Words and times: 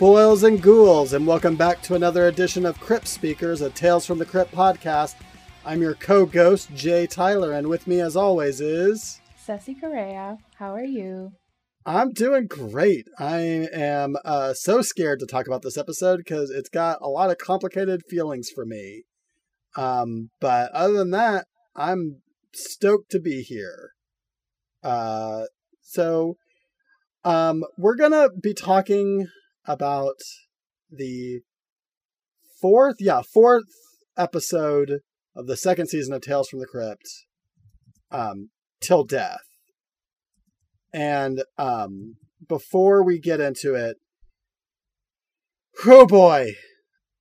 Boils 0.00 0.44
and 0.44 0.62
ghouls, 0.62 1.12
and 1.12 1.26
welcome 1.26 1.56
back 1.56 1.82
to 1.82 1.94
another 1.94 2.26
edition 2.26 2.64
of 2.64 2.80
Crypt 2.80 3.06
Speakers, 3.06 3.60
a 3.60 3.68
Tales 3.68 4.06
from 4.06 4.16
the 4.16 4.24
Crypt 4.24 4.50
podcast. 4.50 5.14
I'm 5.62 5.82
your 5.82 5.92
co 5.92 6.24
ghost, 6.24 6.74
Jay 6.74 7.06
Tyler, 7.06 7.52
and 7.52 7.66
with 7.66 7.86
me, 7.86 8.00
as 8.00 8.16
always, 8.16 8.62
is. 8.62 9.20
Ceci 9.36 9.74
Correa. 9.74 10.38
How 10.56 10.72
are 10.72 10.82
you? 10.82 11.32
I'm 11.84 12.12
doing 12.12 12.46
great. 12.46 13.08
I 13.18 13.68
am 13.74 14.16
uh, 14.24 14.54
so 14.54 14.80
scared 14.80 15.20
to 15.20 15.26
talk 15.26 15.46
about 15.46 15.60
this 15.60 15.76
episode 15.76 16.16
because 16.16 16.48
it's 16.48 16.70
got 16.70 16.96
a 17.02 17.10
lot 17.10 17.30
of 17.30 17.36
complicated 17.36 18.00
feelings 18.08 18.48
for 18.48 18.64
me. 18.64 19.02
Um, 19.76 20.30
but 20.40 20.72
other 20.72 20.94
than 20.94 21.10
that, 21.10 21.44
I'm 21.76 22.22
stoked 22.54 23.10
to 23.10 23.20
be 23.20 23.42
here. 23.42 23.90
Uh, 24.82 25.42
so, 25.82 26.38
um, 27.22 27.64
we're 27.76 27.96
gonna 27.96 28.30
be 28.30 28.54
talking 28.54 29.28
about 29.66 30.20
the 30.90 31.40
fourth, 32.60 32.96
yeah, 32.98 33.22
fourth 33.22 33.64
episode 34.16 35.00
of 35.34 35.46
the 35.46 35.56
second 35.56 35.88
season 35.88 36.12
of 36.12 36.22
Tales 36.22 36.48
from 36.48 36.58
the 36.58 36.66
Crypt, 36.66 37.08
um, 38.10 38.50
till 38.80 39.04
death. 39.04 39.40
And 40.92 41.44
um, 41.56 42.16
before 42.48 43.04
we 43.04 43.20
get 43.20 43.40
into 43.40 43.74
it, 43.74 43.96
oh 45.86 46.06
boy, 46.06 46.52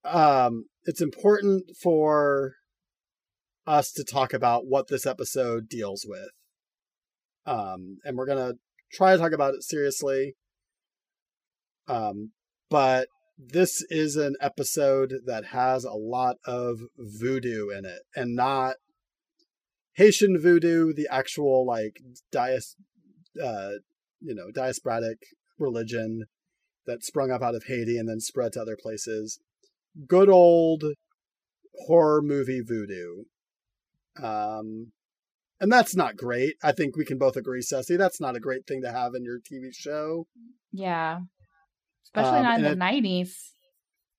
um, 0.04 0.66
it's 0.86 1.02
important 1.02 1.64
for 1.82 2.54
us 3.68 3.92
to 3.92 4.04
talk 4.04 4.34
about 4.34 4.66
what 4.66 4.88
this 4.88 5.06
episode 5.06 5.70
deals 5.70 6.06
with. 6.08 6.30
Um, 7.46 7.98
and 8.04 8.18
we're 8.18 8.26
gonna 8.26 8.54
try 8.92 9.14
to 9.14 9.20
talk 9.20 9.32
about 9.32 9.54
it 9.54 9.64
seriously. 9.64 10.36
Um, 11.90 12.32
but 12.70 13.08
this 13.38 13.84
is 13.90 14.16
an 14.16 14.36
episode 14.40 15.14
that 15.26 15.46
has 15.48 15.84
a 15.84 15.94
lot 15.94 16.38
of 16.46 16.80
voodoo 16.98 17.70
in 17.70 17.86
it, 17.86 18.02
and 18.16 18.36
not 18.36 18.76
Haitian 19.96 20.40
voodoo, 20.40 20.94
the 20.94 21.08
actual 21.12 21.66
like 21.66 22.00
dias, 22.32 22.76
uh, 23.42 23.72
you 24.22 24.36
know, 24.36 24.48
diasporic 24.56 25.18
religion 25.58 26.26
that 26.86 27.04
sprung 27.04 27.32
up 27.32 27.42
out 27.42 27.56
of 27.56 27.66
Haiti 27.68 27.98
and 27.98 28.08
then 28.08 28.20
spread 28.20 28.54
to 28.54 28.62
other 28.62 28.78
places. 28.82 29.40
Good 30.08 30.30
old 30.30 30.84
horror 31.88 32.22
movie 32.22 32.62
voodoo. 32.62 33.24
Um, 34.22 34.92
and 35.60 35.72
that's 35.72 35.96
not 35.96 36.16
great. 36.16 36.56
I 36.64 36.72
think 36.72 36.96
we 36.96 37.06
can 37.06 37.18
both 37.18 37.36
agree, 37.36 37.62
Ceci. 37.62 37.98
That's 37.98 38.22
not 38.22 38.36
a 38.36 38.40
great 38.40 38.66
thing 38.68 38.82
to 38.84 38.92
have 38.92 39.14
in 39.16 39.24
your 39.24 39.40
TV 39.40 39.70
show. 39.74 40.28
Yeah. 40.72 41.20
Especially 42.16 42.40
um, 42.40 42.44
not 42.44 42.58
in 42.60 42.64
the 42.64 42.76
nineties. 42.76 43.52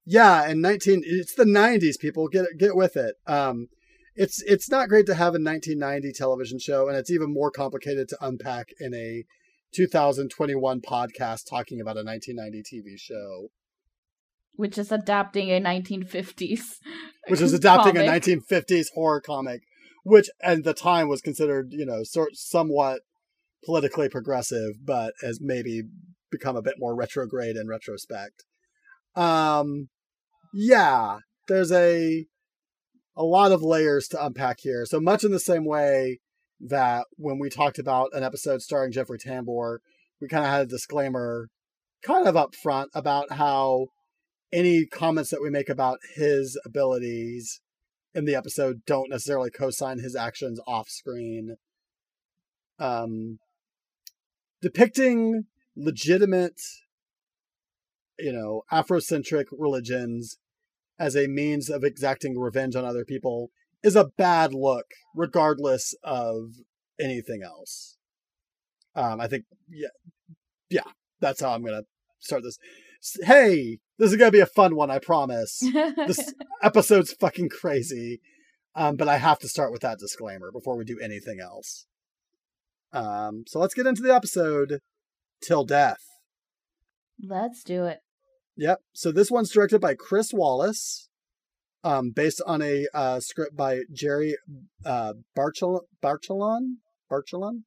Yeah, 0.04 0.48
and 0.48 0.62
nineteen 0.62 1.02
it's 1.04 1.34
the 1.34 1.44
nineties, 1.44 1.96
people. 1.96 2.28
Get 2.28 2.46
get 2.58 2.76
with 2.76 2.96
it. 2.96 3.16
Um 3.26 3.68
it's 4.14 4.42
it's 4.42 4.70
not 4.70 4.88
great 4.88 5.06
to 5.06 5.14
have 5.14 5.34
a 5.34 5.40
1990 5.40 6.12
television 6.12 6.58
show, 6.58 6.88
and 6.88 6.96
it's 6.96 7.10
even 7.10 7.32
more 7.32 7.50
complicated 7.50 8.08
to 8.08 8.18
unpack 8.20 8.68
in 8.80 8.94
a 8.94 9.24
2021 9.72 10.80
podcast 10.80 11.48
talking 11.48 11.80
about 11.80 11.96
a 11.96 12.02
1990 12.04 12.62
TV 12.62 12.98
show. 12.98 13.50
Which 14.56 14.76
is 14.76 14.90
adapting 14.92 15.50
a 15.50 15.60
1950s. 15.60 16.78
Which 17.28 17.40
is 17.40 17.52
adapting 17.52 17.94
comic. 17.94 18.26
a 18.26 18.30
1950s 18.30 18.86
horror 18.94 19.20
comic 19.20 19.62
which 20.02 20.28
at 20.42 20.64
the 20.64 20.74
time 20.74 21.08
was 21.08 21.20
considered, 21.20 21.72
you 21.72 21.84
know, 21.84 22.02
sort 22.02 22.36
somewhat 22.36 23.00
politically 23.64 24.08
progressive, 24.08 24.84
but 24.84 25.12
as 25.22 25.40
maybe 25.40 25.82
become 26.30 26.56
a 26.56 26.62
bit 26.62 26.76
more 26.78 26.94
retrograde 26.94 27.56
in 27.56 27.68
retrospect. 27.68 28.44
Um, 29.14 29.88
yeah, 30.52 31.18
there's 31.48 31.72
a 31.72 32.26
a 33.16 33.24
lot 33.24 33.52
of 33.52 33.62
layers 33.62 34.08
to 34.08 34.24
unpack 34.24 34.58
here. 34.60 34.86
So 34.86 35.00
much 35.00 35.24
in 35.24 35.32
the 35.32 35.40
same 35.40 35.64
way 35.64 36.20
that 36.60 37.06
when 37.16 37.38
we 37.38 37.50
talked 37.50 37.78
about 37.78 38.10
an 38.12 38.22
episode 38.22 38.62
starring 38.62 38.92
Jeffrey 38.92 39.18
Tambor, 39.18 39.78
we 40.20 40.28
kind 40.28 40.44
of 40.44 40.50
had 40.50 40.62
a 40.62 40.66
disclaimer 40.66 41.48
kind 42.02 42.26
of 42.26 42.36
up 42.36 42.54
front 42.54 42.90
about 42.94 43.32
how 43.32 43.88
any 44.52 44.86
comments 44.86 45.30
that 45.30 45.42
we 45.42 45.50
make 45.50 45.68
about 45.68 45.98
his 46.14 46.58
abilities 46.64 47.60
in 48.14 48.24
the 48.24 48.34
episode 48.34 48.80
don't 48.86 49.10
necessarily 49.10 49.50
co-sign 49.50 49.98
his 49.98 50.16
actions 50.16 50.60
off 50.66 50.88
screen. 50.88 51.56
Um, 52.78 53.38
depicting 54.60 55.44
legitimate, 55.76 56.60
you 58.18 58.32
know, 58.32 58.62
Afrocentric 58.72 59.46
religions 59.52 60.38
as 60.98 61.16
a 61.16 61.26
means 61.26 61.70
of 61.70 61.82
exacting 61.82 62.38
revenge 62.38 62.76
on 62.76 62.84
other 62.84 63.04
people 63.04 63.50
is 63.82 63.96
a 63.96 64.10
bad 64.18 64.52
look, 64.52 64.86
regardless 65.14 65.94
of 66.04 66.50
anything 67.00 67.42
else. 67.42 67.96
Um, 68.94 69.20
I 69.20 69.26
think, 69.26 69.44
yeah, 69.68 69.88
yeah, 70.68 70.90
that's 71.20 71.40
how 71.40 71.54
I'm 71.54 71.64
gonna 71.64 71.84
start 72.18 72.42
this. 72.42 72.58
Hey, 73.22 73.78
this 73.98 74.10
is 74.10 74.16
gonna 74.16 74.30
be 74.30 74.40
a 74.40 74.46
fun 74.46 74.76
one, 74.76 74.90
I 74.90 74.98
promise. 74.98 75.60
this 75.60 76.34
episode's 76.62 77.12
fucking 77.12 77.48
crazy. 77.48 78.20
Um, 78.74 78.96
but 78.96 79.08
I 79.08 79.16
have 79.16 79.38
to 79.40 79.48
start 79.48 79.72
with 79.72 79.82
that 79.82 79.98
disclaimer 79.98 80.52
before 80.52 80.76
we 80.76 80.84
do 80.84 80.98
anything 81.00 81.40
else. 81.40 81.86
Um, 82.92 83.44
so 83.46 83.58
let's 83.58 83.74
get 83.74 83.86
into 83.86 84.02
the 84.02 84.14
episode 84.14 84.80
till 85.42 85.64
death. 85.64 86.00
Let's 87.22 87.62
do 87.62 87.84
it. 87.84 87.98
Yep. 88.56 88.80
So 88.92 89.12
this 89.12 89.30
one's 89.30 89.50
directed 89.50 89.80
by 89.80 89.94
Chris 89.94 90.32
Walas, 90.32 91.08
um, 91.82 92.10
based 92.14 92.42
on 92.46 92.62
a 92.62 92.86
uh, 92.92 93.20
script 93.20 93.56
by 93.56 93.80
Jeri 93.94 94.32
uh, 94.84 95.14
Barchel- 95.36 95.82
Barchelon. 96.02 96.76
Barchelon. 97.10 97.64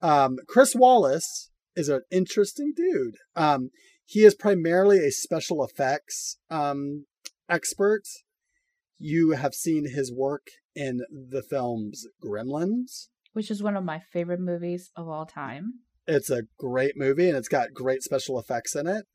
Um, 0.00 0.38
Chris 0.48 0.74
Walas 0.74 1.48
is 1.76 1.88
an 1.88 2.02
interesting 2.10 2.72
dude. 2.74 3.16
Um, 3.34 3.70
he 4.04 4.24
is 4.24 4.34
primarily 4.34 4.98
a 4.98 5.10
special 5.10 5.64
effects 5.64 6.38
um, 6.50 7.06
expert. 7.48 8.02
You 8.98 9.32
have 9.32 9.54
seen 9.54 9.88
his 9.94 10.12
work 10.12 10.46
in 10.74 11.00
the 11.10 11.42
films 11.42 12.06
Gremlins, 12.22 13.08
which 13.32 13.50
is 13.50 13.62
one 13.62 13.76
of 13.76 13.84
my 13.84 13.98
favorite 13.98 14.40
movies 14.40 14.90
of 14.96 15.08
all 15.08 15.26
time. 15.26 15.80
It's 16.06 16.30
a 16.30 16.42
great 16.58 16.96
movie 16.96 17.28
and 17.28 17.36
it's 17.36 17.48
got 17.48 17.72
great 17.72 18.02
special 18.02 18.38
effects 18.38 18.74
in 18.74 18.86
it. 18.86 19.06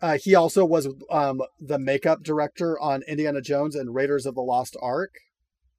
Uh, 0.00 0.18
he 0.22 0.34
also 0.34 0.64
was 0.64 0.88
um, 1.10 1.40
the 1.60 1.78
makeup 1.78 2.22
director 2.22 2.78
on 2.78 3.02
Indiana 3.08 3.40
Jones 3.40 3.74
and 3.74 3.94
Raiders 3.94 4.26
of 4.26 4.36
the 4.36 4.40
Lost 4.40 4.76
Ark, 4.80 5.14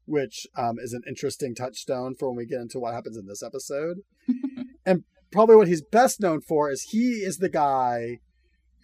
which 0.06 0.46
um, 0.58 0.76
is 0.78 0.94
an 0.94 1.04
interesting 1.08 1.56
touchstone 1.56 2.16
for 2.16 2.30
when 2.30 2.38
we 2.38 2.46
get 2.46 2.60
into 2.60 2.80
what 2.80 2.94
happens 2.94 3.16
in 3.16 3.28
this 3.28 3.42
episode. 3.42 4.00
and 4.86 5.04
probably 5.32 5.56
what 5.56 5.70
he's 5.70 5.82
best 5.82 6.20
known 6.20 6.42
for 6.42 6.70
is 6.70 6.90
he 6.92 7.20
is 7.20 7.38
the 7.38 7.50
guy 7.50 8.20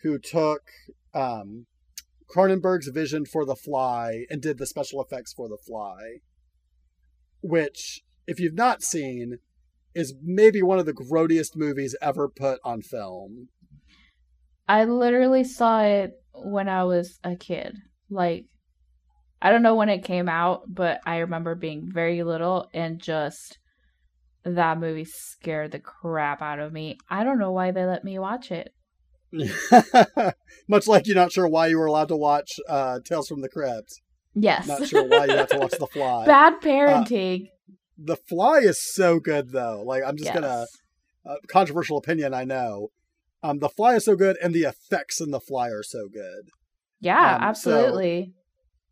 who 0.03 0.17
took 0.17 0.61
um, 1.13 1.65
Cronenberg's 2.33 2.87
vision 2.87 3.25
for 3.25 3.45
The 3.45 3.55
Fly 3.55 4.25
and 4.29 4.41
did 4.41 4.57
the 4.57 4.67
special 4.67 5.01
effects 5.01 5.33
for 5.33 5.49
The 5.49 5.57
Fly, 5.57 6.19
which, 7.41 8.01
if 8.27 8.39
you've 8.39 8.53
not 8.53 8.83
seen, 8.83 9.39
is 9.95 10.13
maybe 10.21 10.61
one 10.61 10.77
of 10.77 10.85
the 10.85 10.93
grodiest 10.93 11.55
movies 11.55 11.95
ever 12.01 12.27
put 12.27 12.59
on 12.63 12.81
film. 12.81 13.47
I 14.67 14.83
literally 14.83 15.43
saw 15.43 15.81
it 15.81 16.13
when 16.33 16.67
I 16.67 16.83
was 16.83 17.19
a 17.23 17.35
kid. 17.35 17.77
Like, 18.09 18.45
I 19.41 19.51
don't 19.51 19.63
know 19.63 19.75
when 19.75 19.89
it 19.89 20.03
came 20.03 20.27
out, 20.27 20.63
but 20.67 20.99
I 21.05 21.19
remember 21.19 21.55
being 21.55 21.89
very 21.91 22.23
little 22.23 22.69
and 22.73 22.99
just 22.99 23.57
that 24.43 24.79
movie 24.79 25.05
scared 25.05 25.71
the 25.71 25.79
crap 25.79 26.41
out 26.41 26.59
of 26.59 26.73
me. 26.73 26.97
I 27.09 27.23
don't 27.23 27.39
know 27.39 27.51
why 27.51 27.71
they 27.71 27.85
let 27.85 28.03
me 28.03 28.19
watch 28.19 28.51
it. 28.51 28.73
Much 30.67 30.87
like 30.87 31.07
you're 31.07 31.15
not 31.15 31.31
sure 31.31 31.47
why 31.47 31.67
you 31.67 31.77
were 31.77 31.87
allowed 31.87 32.07
to 32.09 32.15
watch 32.15 32.51
uh, 32.69 32.99
Tales 33.03 33.27
from 33.27 33.41
the 33.41 33.49
Crypt. 33.49 34.01
Yes. 34.33 34.67
Not 34.67 34.87
sure 34.87 35.07
why 35.07 35.25
you 35.25 35.35
have 35.35 35.49
to 35.49 35.57
watch 35.57 35.71
The 35.79 35.87
Fly. 35.87 36.25
Bad 36.25 36.53
uh, 36.53 36.59
parenting. 36.59 37.47
Uh, 37.47 37.51
the 37.97 38.15
Fly 38.15 38.59
is 38.59 38.81
so 38.81 39.19
good, 39.19 39.51
though. 39.51 39.83
Like, 39.85 40.03
I'm 40.05 40.17
just 40.17 40.33
yes. 40.33 40.35
gonna 40.35 40.65
uh, 41.25 41.35
controversial 41.47 41.97
opinion. 41.97 42.33
I 42.33 42.43
know. 42.43 42.89
Um, 43.43 43.59
the 43.59 43.69
Fly 43.69 43.95
is 43.95 44.05
so 44.05 44.15
good, 44.15 44.37
and 44.41 44.53
the 44.53 44.63
effects 44.63 45.21
in 45.21 45.31
the 45.31 45.39
Fly 45.39 45.69
are 45.69 45.83
so 45.83 46.07
good. 46.11 46.49
Yeah, 46.99 47.35
um, 47.35 47.41
absolutely. 47.43 48.33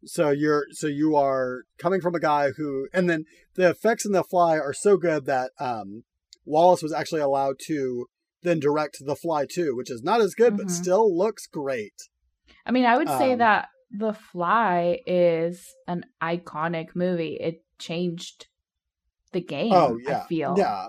So, 0.05 0.25
so 0.25 0.29
you're 0.31 0.65
so 0.71 0.87
you 0.87 1.15
are 1.15 1.63
coming 1.77 2.01
from 2.01 2.15
a 2.15 2.19
guy 2.19 2.51
who, 2.51 2.87
and 2.93 3.09
then 3.09 3.25
the 3.55 3.69
effects 3.69 4.05
in 4.05 4.11
the 4.11 4.23
Fly 4.23 4.57
are 4.57 4.73
so 4.73 4.97
good 4.97 5.25
that 5.25 5.51
um, 5.59 6.03
Walas 6.47 6.83
was 6.83 6.93
actually 6.93 7.21
allowed 7.21 7.55
to 7.67 8.07
then 8.43 8.59
direct 8.59 8.97
The 8.99 9.15
Fly 9.15 9.45
too, 9.49 9.75
which 9.75 9.89
is 9.89 10.03
not 10.03 10.21
as 10.21 10.35
good, 10.35 10.53
mm-hmm. 10.53 10.63
but 10.63 10.71
still 10.71 11.15
looks 11.15 11.47
great. 11.47 11.93
I 12.65 12.71
mean, 12.71 12.85
I 12.85 12.97
would 12.97 13.07
say 13.07 13.33
um, 13.33 13.39
that 13.39 13.69
The 13.91 14.13
Fly 14.13 14.99
is 15.07 15.73
an 15.87 16.05
iconic 16.21 16.95
movie. 16.95 17.37
It 17.39 17.63
changed 17.79 18.47
the 19.33 19.41
game. 19.41 19.73
Oh 19.73 19.97
yeah, 20.01 20.21
I 20.21 20.27
feel 20.27 20.55
yeah. 20.57 20.87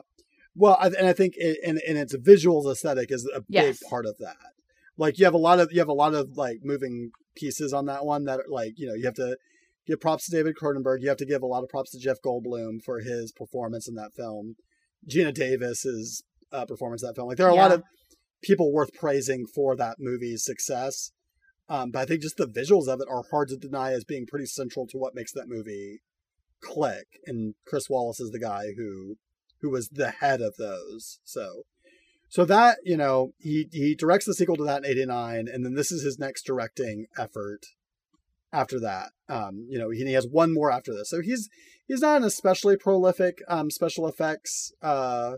Well, 0.57 0.79
and 0.81 1.09
I 1.09 1.13
think 1.13 1.35
it, 1.37 1.59
and, 1.67 1.81
and 1.87 1.99
its 1.99 2.17
visuals 2.17 2.71
aesthetic 2.71 3.11
is 3.11 3.29
a 3.35 3.43
yes. 3.49 3.81
big 3.81 3.91
part 3.91 4.07
of 4.07 4.17
that. 4.19 4.37
like 4.97 5.19
you 5.19 5.25
have 5.25 5.35
a 5.35 5.39
lot 5.39 5.59
of 5.59 5.73
you 5.73 5.81
have 5.81 5.89
a 5.89 5.93
lot 5.93 6.15
of 6.15 6.37
like 6.37 6.59
moving 6.63 7.11
pieces 7.35 7.73
on 7.73 7.87
that 7.87 8.05
one 8.05 8.25
that 8.25 8.41
like 8.49 8.75
you 8.77 8.87
know 8.87 8.95
you 8.95 9.05
have 9.05 9.15
to 9.15 9.37
give 9.87 10.01
props 10.01 10.27
to 10.27 10.31
David 10.31 10.55
Cronenberg. 10.61 11.01
You 11.01 11.09
have 11.09 11.19
to 11.19 11.27
give 11.27 11.43
a 11.43 11.47
lot 11.47 11.63
of 11.63 11.69
props 11.69 11.91
to 11.91 11.99
Jeff 11.99 12.19
Goldblum 12.25 12.83
for 12.85 13.01
his 13.01 13.33
performance 13.33 13.89
in 13.89 13.95
that 13.97 14.15
film. 14.15 14.57
Geena 15.11 15.35
Davis's 15.35 16.23
uh, 16.53 16.65
performance 16.65 17.03
in 17.03 17.09
that 17.09 17.17
film. 17.17 17.29
Like 17.29 17.37
there 17.37 17.47
are 17.47 17.51
a 17.51 17.55
lot 17.55 17.73
of 17.73 17.83
people 18.43 18.73
worth 18.73 18.95
praising 18.95 19.47
for 19.47 19.77
that 19.77 19.97
movie's 19.99 20.45
success. 20.45 21.11
Um, 21.69 21.91
but 21.91 22.01
I 22.01 22.05
think 22.05 22.21
just 22.21 22.37
the 22.37 22.47
visuals 22.47 22.89
of 22.89 23.01
it 23.01 23.09
are 23.11 23.25
hard 23.31 23.49
to 23.49 23.57
deny 23.57 23.93
as 23.93 24.05
being 24.05 24.27
pretty 24.27 24.47
central 24.47 24.87
to 24.89 24.99
what 24.99 25.15
makes 25.15 25.33
that 25.33 25.49
movie 25.49 26.01
click. 26.65 27.07
And 27.27 27.55
Chris 27.67 27.89
Walas 27.89 28.21
is 28.21 28.31
the 28.31 28.41
guy 28.41 28.73
who 28.77 29.17
who 29.61 29.71
was 29.71 29.89
the 29.89 30.11
head 30.11 30.41
of 30.41 30.57
those. 30.57 31.21
So 31.25 31.65
so 32.29 32.45
that, 32.47 32.79
you 32.85 32.97
know, 32.97 33.33
he 33.39 33.69
he 33.73 33.95
directs 33.95 34.27
the 34.27 34.35
sequel 34.35 34.57
to 34.57 34.65
that 34.65 34.85
in 34.85 34.91
89 34.91 35.47
and 35.53 35.65
then 35.65 35.75
this 35.75 35.93
is 35.93 36.03
his 36.03 36.19
next 36.19 36.45
directing 36.45 37.07
effort 37.17 37.61
after 38.53 38.81
that. 38.81 39.11
Um, 39.29 39.67
you 39.69 39.79
know, 39.79 39.91
he, 39.91 40.05
he 40.05 40.13
has 40.15 40.27
one 40.27 40.53
more 40.53 40.71
after 40.71 40.93
this. 40.93 41.11
So 41.11 41.21
he's 41.21 41.49
he's 41.87 42.01
not 42.01 42.19
an 42.19 42.25
especially 42.25 42.77
prolific 42.77 43.39
um 43.49 43.71
special 43.71 44.09
effects 44.09 44.73
uh 44.83 45.35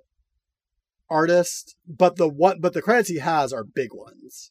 artist, 1.09 1.77
but 1.87 2.17
the 2.17 2.29
one 2.29 2.61
but 2.61 2.73
the 2.73 2.83
credits 2.83 3.09
he 3.09 3.19
has 3.19 3.53
are 3.53 3.65
big 3.65 3.91
ones. 3.93 4.51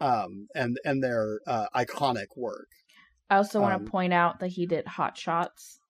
Um 0.00 0.48
and 0.54 0.78
and 0.84 1.02
they're 1.02 1.40
uh 1.46 1.66
iconic 1.74 2.36
work. 2.36 2.68
I 3.30 3.36
also 3.36 3.60
want 3.60 3.74
Um, 3.74 3.84
to 3.84 3.90
point 3.90 4.12
out 4.12 4.40
that 4.40 4.48
he 4.48 4.66
did 4.66 4.86
Hot 4.86 5.16
Shots. 5.16 5.80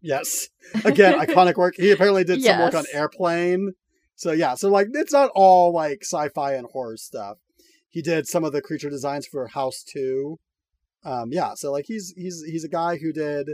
Yes. 0.00 0.48
Again, 0.84 1.18
iconic 1.18 1.56
work. 1.56 1.74
He 1.76 1.90
apparently 1.90 2.24
did 2.24 2.42
some 2.42 2.58
work 2.60 2.74
on 2.74 2.84
Airplane. 2.92 3.72
So 4.16 4.32
yeah, 4.32 4.54
so 4.54 4.68
like 4.70 4.88
it's 4.92 5.12
not 5.12 5.30
all 5.34 5.72
like 5.72 6.00
sci-fi 6.02 6.52
and 6.54 6.66
horror 6.72 6.96
stuff. 6.96 7.38
He 7.88 8.02
did 8.02 8.26
some 8.28 8.44
of 8.44 8.52
the 8.52 8.60
creature 8.62 8.90
designs 8.90 9.26
for 9.26 9.48
House 9.48 9.82
2. 9.92 10.38
Um 11.04 11.30
yeah, 11.32 11.54
so 11.54 11.72
like 11.72 11.86
he's 11.88 12.12
he's 12.16 12.42
he's 12.46 12.64
a 12.64 12.68
guy 12.68 12.98
who 12.98 13.12
did 13.12 13.50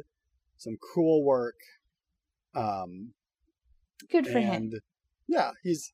some 0.59 0.77
cool 0.95 1.25
work. 1.25 1.57
Um 2.55 3.15
Good 4.11 4.27
for 4.27 4.41
him. 4.41 4.73
yeah, 5.29 5.53
he's 5.63 5.93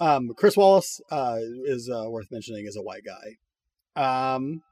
um 0.00 0.32
Chris 0.36 0.56
Walas 0.56 1.00
uh 1.10 1.38
is 1.64 1.88
uh, 1.88 2.10
worth 2.10 2.26
mentioning 2.30 2.66
as 2.66 2.76
a 2.76 2.82
white 2.82 3.02
guy. 3.04 3.36
Um 4.36 4.62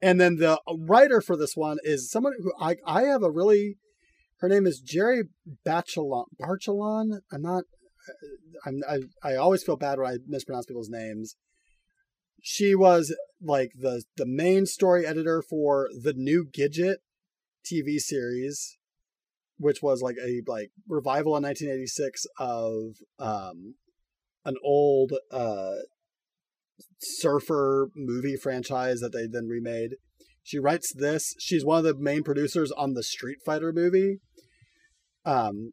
and 0.00 0.20
then 0.20 0.36
the 0.36 0.60
writer 0.76 1.20
for 1.20 1.36
this 1.36 1.56
one 1.56 1.78
is 1.82 2.10
someone 2.10 2.34
who 2.38 2.52
I 2.60 2.76
I 2.86 3.02
have 3.02 3.22
a 3.22 3.30
really 3.30 3.76
her 4.40 4.48
name 4.48 4.66
is 4.66 4.82
Jeri 4.82 5.22
Bachelon 5.64 6.26
Barchelon. 6.38 7.20
I'm 7.32 7.42
not 7.42 7.64
I'm 8.64 8.80
I, 8.88 8.98
I 9.22 9.34
always 9.36 9.62
feel 9.62 9.76
bad 9.76 9.98
when 9.98 10.12
I 10.12 10.18
mispronounce 10.26 10.66
people's 10.66 10.90
names. 10.90 11.36
She 12.40 12.74
was 12.74 13.14
like 13.42 13.72
the 13.78 14.04
the 14.16 14.26
main 14.26 14.66
story 14.66 15.06
editor 15.06 15.42
for 15.42 15.88
the 16.02 16.12
new 16.14 16.46
Gidget 16.46 16.96
TV 17.64 17.98
series 17.98 18.78
which 19.58 19.82
was 19.82 20.00
like 20.00 20.16
a 20.24 20.40
like 20.46 20.70
revival 20.88 21.36
in 21.36 21.42
1986 21.42 22.26
of 22.38 22.94
um 23.18 23.74
an 24.44 24.56
old 24.64 25.12
uh 25.30 25.74
surfer 27.00 27.88
movie 27.94 28.36
franchise 28.36 29.00
that 29.00 29.12
they 29.12 29.26
then 29.26 29.46
remade. 29.46 29.96
She 30.42 30.58
writes 30.58 30.92
this. 30.92 31.34
She's 31.38 31.64
one 31.64 31.78
of 31.78 31.84
the 31.84 31.94
main 31.94 32.22
producers 32.22 32.72
on 32.72 32.94
the 32.94 33.02
Street 33.02 33.38
Fighter 33.44 33.72
movie. 33.72 34.20
Um 35.24 35.72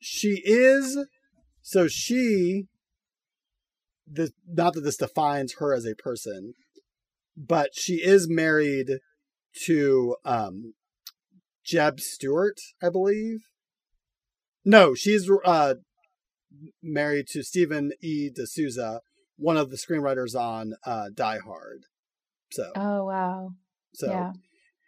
she 0.00 0.42
is 0.44 1.06
so 1.62 1.88
she 1.88 2.66
the 4.10 4.32
not 4.46 4.74
that 4.74 4.82
this 4.82 4.96
defines 4.96 5.54
her 5.58 5.74
as 5.74 5.86
a 5.86 5.94
person, 5.94 6.54
but 7.36 7.70
she 7.74 7.94
is 7.94 8.28
married 8.28 8.98
to 9.64 10.16
um 10.24 10.74
Jeb 11.64 12.00
Stuart, 12.00 12.60
I 12.82 12.88
believe. 12.88 13.40
No, 14.64 14.94
she's 14.94 15.28
uh, 15.44 15.74
married 16.82 17.26
to 17.28 17.42
Stephen 17.42 17.92
E. 18.00 18.30
D'Souza, 18.30 19.00
one 19.42 19.56
of 19.56 19.70
the 19.70 19.76
screenwriters 19.76 20.34
on 20.38 20.74
uh, 20.86 21.06
Die 21.14 21.38
Hard. 21.44 21.82
So, 22.52 22.70
Oh 22.76 23.04
wow. 23.04 23.50
so, 23.94 24.10
yeah. 24.10 24.32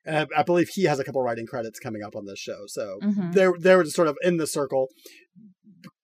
and 0.07 0.17
I, 0.37 0.41
I 0.41 0.43
believe 0.43 0.69
he 0.69 0.85
has 0.85 0.99
a 0.99 1.05
couple 1.05 1.23
writing 1.23 1.47
credits 1.47 1.79
coming 1.79 2.03
up 2.03 2.15
on 2.17 2.27
this 2.27 2.39
show. 2.39 2.65
So 2.67 2.99
hmm 3.03 3.31
they 3.33 3.47
they 3.59 3.75
were 3.77 3.85
just 3.85 3.97
sort 3.97 4.09
of 4.09 4.17
in 4.23 4.37
the 4.37 4.47
circle, 4.47 4.89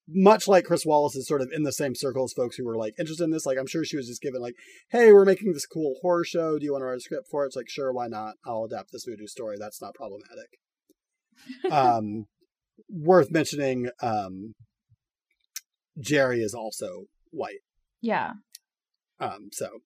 much 0.09 0.49
like 0.49 0.65
Chris 0.65 0.85
Walas 0.85 1.15
is 1.17 1.29
sort 1.29 1.43
of 1.43 1.49
in 1.53 1.63
the 1.63 1.73
same 1.73 1.95
circle 1.95 2.25
as 2.25 2.33
folks 2.33 2.57
who 2.57 2.65
were 2.65 2.77
like 2.77 2.95
interested 2.99 3.25
in 3.25 3.31
this. 3.31 3.47
Like 3.47 3.59
I'm 3.59 3.67
sure 3.67 3.85
she 3.85 3.97
was 3.97 4.09
just 4.09 4.23
given 4.23 4.41
like, 4.41 4.55
hey, 4.91 5.13
we're 5.13 5.25
making 5.25 5.53
this 5.53 5.67
cool 5.67 5.95
horror 6.03 6.25
show. 6.25 6.59
Do 6.59 6.65
you 6.65 6.73
want 6.73 6.83
to 6.83 6.87
write 6.87 6.97
a 6.97 7.01
script 7.01 7.29
for 7.31 7.45
it? 7.45 7.49
It's 7.49 7.57
like, 7.57 7.69
sure, 7.69 7.93
why 7.93 8.09
not? 8.09 8.35
I'll 8.45 8.65
adapt 8.65 8.91
this 8.93 9.05
voodoo 9.07 9.27
story. 9.27 9.57
That's 9.59 9.81
not 9.81 9.95
problematic. 9.95 10.49
um, 11.71 12.27
worth 12.89 13.31
mentioning, 13.31 13.91
um, 14.03 14.55
Jeri 15.99 16.43
is 16.43 16.55
also 16.55 17.05
white. 17.31 17.61
Yeah. 18.01 18.33
Um, 19.19 19.51
so 19.53 19.81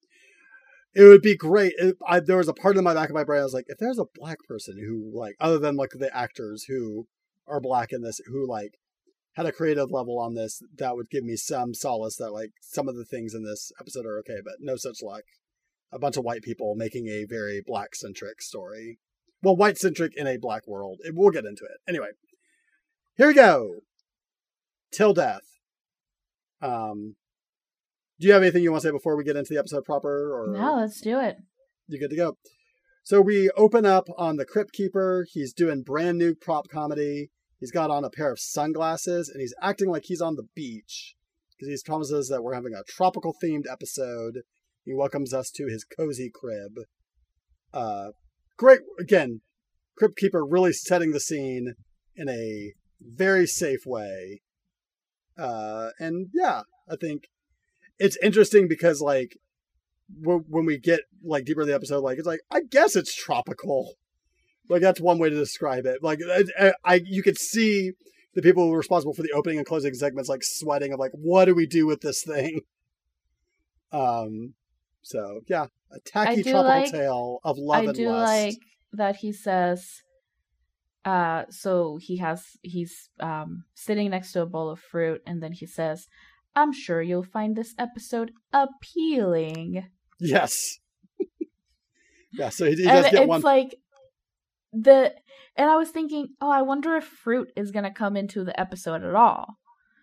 it 0.95 1.03
would 1.05 1.23
be 1.23 1.37
great. 1.37 1.73
If 1.79 1.97
I, 2.07 2.21
there 2.21 2.37
was 2.37 2.49
a 2.49 2.55
part 2.55 2.77
in 2.77 2.85
my 2.85 2.95
back 2.95 3.09
of 3.09 3.15
my 3.15 3.25
brain. 3.25 3.41
I 3.41 3.45
was 3.45 3.55
like, 3.55 3.67
if 3.69 3.79
there's 3.79 3.99
a 3.99 4.07
black 4.15 4.39
person 4.47 4.79
who 4.79 5.11
like, 5.17 5.35
other 5.41 5.59
than 5.59 5.77
like 5.77 5.91
the 5.91 6.17
actors 6.17 6.65
who 6.69 7.07
are 7.47 7.61
black 7.61 7.93
in 7.93 8.03
this, 8.03 8.21
who 8.27 8.49
like 8.49 8.79
had 9.35 9.47
a 9.47 9.53
creative 9.53 9.91
level 9.91 10.19
on 10.19 10.35
this, 10.35 10.63
that 10.79 10.95
would 10.95 11.11
give 11.11 11.25
me 11.25 11.37
some 11.37 11.75
solace 11.75 12.17
that 12.17 12.31
like 12.31 12.51
some 12.61 12.89
of 12.89 12.97
the 12.97 13.05
things 13.05 13.35
in 13.35 13.45
this 13.45 13.73
episode 13.81 14.07
are 14.07 14.19
okay, 14.21 14.41
but 14.45 14.55
no 14.61 14.77
such 14.77 14.99
luck. 15.03 15.25
A 15.93 15.99
bunch 15.99 16.17
of 16.17 16.25
white 16.25 16.43
people 16.43 16.75
making 16.77 17.09
a 17.09 17.25
very 17.29 17.61
black 17.65 17.95
centric 17.95 18.41
story. 18.41 18.99
Well, 19.43 19.57
white 19.57 19.79
centric 19.79 20.13
in 20.17 20.27
a 20.27 20.39
black 20.39 20.67
world. 20.67 21.01
It, 21.05 21.15
we'll 21.15 21.31
get 21.31 21.45
into 21.45 21.65
it. 21.65 21.79
Anyway, 21.89 22.09
here 23.17 23.29
we 23.29 23.35
go. 23.35 23.81
Till 24.93 25.13
death. 25.13 25.43
Um, 26.63 27.17
do 28.21 28.27
you 28.27 28.33
have 28.33 28.43
anything 28.43 28.63
you 28.63 28.71
want 28.71 28.83
to 28.83 28.89
say 28.89 28.93
before 28.93 29.17
we 29.17 29.25
get 29.25 29.37
into 29.37 29.53
the 29.53 29.59
episode 29.59 29.85
proper? 29.85 30.33
Or 30.33 30.53
No, 30.53 30.77
let's 30.77 31.01
do 31.01 31.19
it. 31.21 31.37
you 31.89 31.99
good 31.99 32.11
to 32.11 32.17
go? 32.17 32.37
So 33.03 33.21
we 33.21 33.51
open 33.56 33.85
up 33.85 34.09
on 34.17 34.37
the 34.37 34.47
Crypt 34.47 34.73
Keeper. 34.73 35.27
He's 35.31 35.53
doing 35.53 35.83
brand 35.83 36.17
new 36.19 36.35
prop 36.35 36.69
comedy. 36.69 37.31
He's 37.61 37.71
got 37.73 37.91
on 37.91 38.05
a 38.05 38.11
pair 38.11 38.31
of 38.33 38.39
sunglasses 38.41 39.29
and 39.29 39.41
he's 39.41 39.55
acting 39.61 39.91
like 39.91 40.05
he's 40.06 40.21
on 40.21 40.37
the 40.37 40.47
beach 40.55 41.15
because 41.51 41.69
he 41.69 41.87
promises 41.87 42.29
that 42.29 42.43
we're 42.43 42.55
having 42.55 42.75
a 42.75 42.83
tropical 42.89 43.35
themed 43.43 43.65
episode. 43.71 44.39
He 44.85 44.94
welcomes 44.94 45.33
us 45.35 45.51
to 45.56 45.67
his 45.67 45.85
cozy 45.85 46.31
crib. 46.35 46.73
Uh, 47.73 48.11
great 48.56 48.81
again. 48.99 49.41
Crypt 49.97 50.17
Keeper 50.17 50.44
really 50.44 50.73
setting 50.73 51.13
the 51.13 51.21
scene 51.21 51.75
in 52.17 52.29
a 52.29 52.73
very 53.01 53.47
safe 53.47 53.81
way. 53.87 54.41
Uh, 55.39 55.91
and 55.99 56.29
yeah, 56.33 56.63
I 56.91 56.97
think 56.97 57.25
it's 57.98 58.17
interesting 58.22 58.69
because 58.69 59.01
like 59.01 59.36
when 60.20 60.44
when 60.48 60.65
we 60.67 60.79
get 60.79 61.01
like 61.24 61.44
deeper 61.44 61.63
in 61.63 61.69
the 61.69 61.74
episode, 61.74 62.01
like 62.01 62.19
it's 62.19 62.27
like 62.27 62.41
I 62.51 62.60
guess 62.70 62.96
it's 62.96 63.15
tropical. 63.15 63.94
Like 64.69 64.81
that's 64.82 65.01
one 65.01 65.19
way 65.19 65.29
to 65.31 65.36
describe 65.36 65.86
it. 65.86 66.03
Like 66.03 66.20
I, 66.58 66.72
I 66.84 66.94
you 67.05 67.22
could 67.22 67.39
see 67.39 67.93
the 68.34 68.43
people 68.43 68.65
who 68.65 68.70
were 68.70 68.79
responsible 68.79 69.15
for 69.15 69.22
the 69.22 69.32
opening 69.32 69.58
and 69.58 69.67
closing 69.67 69.94
segments 69.94 70.29
like 70.29 70.43
sweating 70.43 70.93
of 70.93 70.98
like 70.98 71.13
what 71.13 71.44
do 71.46 71.55
we 71.55 71.67
do 71.67 71.86
with 71.86 72.01
this 72.01 72.22
thing? 72.22 72.60
Um. 73.93 74.55
So 75.03 75.41
yeah, 75.46 75.67
a 75.93 76.01
tacky 76.05 76.43
tropical 76.43 76.65
like- 76.65 76.91
tale 76.91 77.39
of 77.44 77.58
love 77.58 77.82
I 77.84 77.86
and 77.86 77.94
do 77.94 78.08
lust. 78.08 78.27
like 78.27 78.58
that 78.93 79.17
he 79.17 79.32
says 79.32 80.03
uh 81.05 81.44
so 81.51 81.98
he 82.01 82.17
has 82.19 82.56
he's 82.63 83.10
um 83.20 83.65
sitting 83.74 84.10
next 84.10 84.32
to 84.32 84.43
a 84.43 84.46
bowl 84.46 84.70
of 84.70 84.81
fruit 84.81 85.20
and 85.27 85.43
then 85.43 85.53
he 85.53 85.67
says 85.67 86.06
i'm 86.56 86.73
sure 86.73 87.03
you'll 87.03 87.23
find 87.23 87.56
this 87.56 87.75
episode 87.79 88.32
appealing 88.53 89.84
Yes. 90.20 90.79
yeah. 92.32 92.49
So 92.49 92.67
he, 92.67 92.77
he 92.77 92.89
and 92.89 93.03
does 93.03 93.13
get 93.13 93.23
it's 93.23 93.29
one. 93.29 93.41
like 93.43 93.77
the 94.73 95.13
and 95.56 95.70
i 95.70 95.77
was 95.77 95.91
thinking 95.91 96.29
oh 96.41 96.51
i 96.51 96.63
wonder 96.63 96.96
if 96.96 97.05
fruit 97.05 97.49
is 97.55 97.70
gonna 97.70 97.93
come 97.94 98.17
into 98.17 98.43
the 98.43 98.58
episode 98.58 99.05
at 99.05 99.15
all 99.15 99.56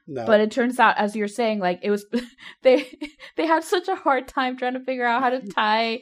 no. 0.08 0.26
but 0.26 0.40
it 0.40 0.50
turns 0.50 0.80
out 0.80 0.98
as 0.98 1.14
you're 1.14 1.28
saying 1.28 1.60
like 1.60 1.80
it 1.84 1.92
was 1.92 2.06
they 2.64 2.88
they 3.36 3.46
had 3.46 3.66
such 3.66 3.90
a 3.90 3.96
hard 3.96 4.30
time 4.30 4.56
trying 4.56 4.76
to 4.76 4.80
figure 4.80 5.06
out 5.06 5.22
how 5.22 5.30
to 5.30 5.42
tie 5.42 6.00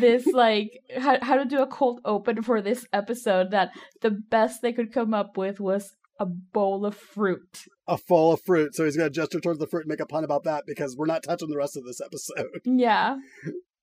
this 0.00 0.26
like 0.26 0.70
how, 0.96 1.18
how 1.20 1.36
to 1.36 1.44
do 1.44 1.60
a 1.60 1.66
cold 1.66 2.00
open 2.06 2.42
for 2.42 2.62
this 2.62 2.86
episode 2.94 3.50
that 3.50 3.72
the 4.00 4.10
best 4.10 4.62
they 4.62 4.72
could 4.72 4.90
come 4.90 5.12
up 5.12 5.36
with 5.36 5.60
was 5.60 5.94
a 6.18 6.26
bowl 6.26 6.84
of 6.86 6.94
fruit 6.96 7.64
a 7.88 7.98
full 7.98 8.32
of 8.32 8.40
fruit. 8.42 8.74
So 8.74 8.84
he's 8.84 8.96
going 8.96 9.10
to 9.10 9.14
gesture 9.14 9.40
towards 9.40 9.58
the 9.58 9.66
fruit 9.66 9.82
and 9.82 9.88
make 9.88 10.00
a 10.00 10.06
pun 10.06 10.24
about 10.24 10.44
that 10.44 10.64
because 10.66 10.96
we're 10.96 11.06
not 11.06 11.22
touching 11.22 11.48
the 11.48 11.56
rest 11.56 11.76
of 11.76 11.84
this 11.84 12.00
episode. 12.00 12.60
yeah 12.64 13.16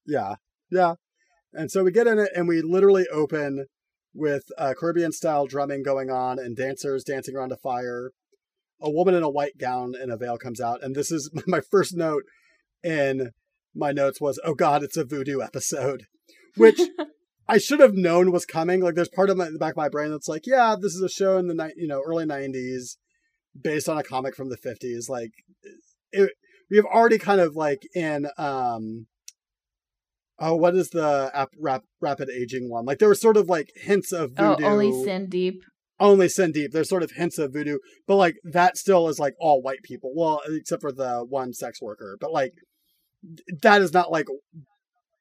Yeah. 0.05 0.35
Yeah. 0.71 0.95
And 1.53 1.71
so 1.71 1.83
we 1.83 1.91
get 1.91 2.07
in 2.07 2.19
it 2.19 2.29
and 2.35 2.47
we 2.47 2.61
literally 2.61 3.05
open 3.11 3.65
with 4.13 4.43
uh, 4.57 4.73
Caribbean 4.77 5.11
style 5.11 5.45
drumming 5.45 5.83
going 5.83 6.09
on 6.09 6.39
and 6.39 6.55
dancers 6.55 7.03
dancing 7.03 7.35
around 7.35 7.51
a 7.51 7.57
fire. 7.57 8.11
A 8.81 8.89
woman 8.89 9.13
in 9.13 9.23
a 9.23 9.29
white 9.29 9.57
gown 9.57 9.93
and 9.99 10.11
a 10.11 10.17
veil 10.17 10.37
comes 10.37 10.61
out. 10.61 10.81
And 10.81 10.95
this 10.95 11.11
is 11.11 11.29
my 11.47 11.61
first 11.61 11.95
note. 11.95 12.23
in 12.83 13.31
my 13.75 13.91
notes 13.91 14.19
was, 14.19 14.39
"Oh 14.43 14.55
God, 14.55 14.83
it's 14.83 14.97
a 14.97 15.03
voodoo 15.03 15.41
episode," 15.41 16.05
which 16.55 16.79
I 17.49 17.57
should 17.57 17.79
have 17.79 17.95
known 17.95 18.31
was 18.31 18.45
coming. 18.45 18.81
Like, 18.81 18.95
there's 18.95 19.09
part 19.09 19.29
of 19.29 19.37
my, 19.37 19.49
the 19.49 19.57
back 19.57 19.73
of 19.73 19.77
my 19.77 19.89
brain 19.89 20.11
that's 20.11 20.27
like, 20.27 20.45
"Yeah, 20.45 20.75
this 20.79 20.93
is 20.93 21.01
a 21.01 21.09
show 21.09 21.37
in 21.37 21.47
the 21.47 21.55
ni- 21.55 21.73
you 21.75 21.87
know 21.87 22.01
early 22.05 22.25
'90s, 22.25 22.97
based 23.59 23.89
on 23.89 23.97
a 23.97 24.03
comic 24.03 24.35
from 24.35 24.49
the 24.49 24.57
'50s." 24.57 25.09
Like, 25.09 25.31
it, 26.11 26.31
we 26.69 26.77
have 26.77 26.85
already 26.85 27.17
kind 27.17 27.41
of 27.41 27.55
like 27.55 27.81
in 27.95 28.27
um, 28.37 29.07
oh, 30.37 30.55
what 30.55 30.75
is 30.75 30.91
the 30.91 31.31
ap- 31.33 31.49
rap- 31.59 31.85
rapid 31.99 32.29
aging 32.29 32.69
one? 32.69 32.85
Like, 32.85 32.99
there 32.99 33.09
were 33.09 33.15
sort 33.15 33.35
of 33.37 33.49
like 33.49 33.71
hints 33.75 34.11
of 34.11 34.31
voodoo. 34.37 34.63
Oh, 34.63 34.69
only 34.69 35.03
sin 35.03 35.27
deep. 35.27 35.63
only 35.99 36.29
sin 36.29 36.51
deep 36.51 36.71
there's 36.71 36.87
sort 36.87 37.03
of 37.03 37.11
hints 37.11 37.37
of 37.37 37.51
voodoo 37.51 37.77
but 38.07 38.15
like 38.15 38.35
that 38.43 38.77
still 38.77 39.09
is 39.09 39.19
like 39.19 39.33
all 39.37 39.61
white 39.61 39.83
people 39.83 40.13
well 40.15 40.39
except 40.47 40.81
for 40.81 40.93
the 40.93 41.25
one 41.27 41.51
sex 41.53 41.81
worker 41.81 42.17
but 42.21 42.31
like 42.31 42.53
that 43.61 43.81
is 43.81 43.91
not 43.91 44.09
like 44.09 44.27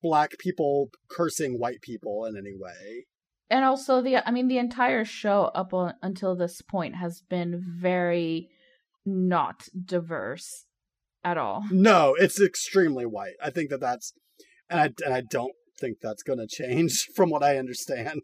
black 0.03 0.39
people 0.39 0.89
cursing 1.11 1.59
white 1.59 1.81
people 1.83 2.25
in 2.25 2.37
any 2.37 2.55
way 2.57 3.07
And 3.51 3.65
also 3.65 4.01
the 4.03 4.17
I 4.29 4.31
mean 4.31 4.49
the 4.49 4.59
entire 4.59 5.05
show 5.05 5.45
up 5.55 5.73
on, 5.75 5.95
until 6.03 6.37
this 6.37 6.61
point 6.63 6.97
has 6.97 7.23
been 7.29 7.61
very 7.81 8.49
not 9.07 9.65
diverse 9.85 10.67
at 11.25 11.37
all. 11.39 11.65
no 11.71 12.15
it's 12.19 12.41
extremely 12.41 13.05
white 13.07 13.35
i 13.43 13.51
think 13.51 13.71
that 13.71 13.81
that's 13.81 14.13
and 14.71 14.81
i 14.81 14.85
and 15.05 15.15
i 15.15 15.21
don't 15.23 15.53
think 15.81 15.99
that's 16.01 16.23
going 16.23 16.39
to 16.39 16.47
change 16.47 17.07
from 17.17 17.31
what 17.31 17.43
i 17.43 17.57
understand 17.57 18.21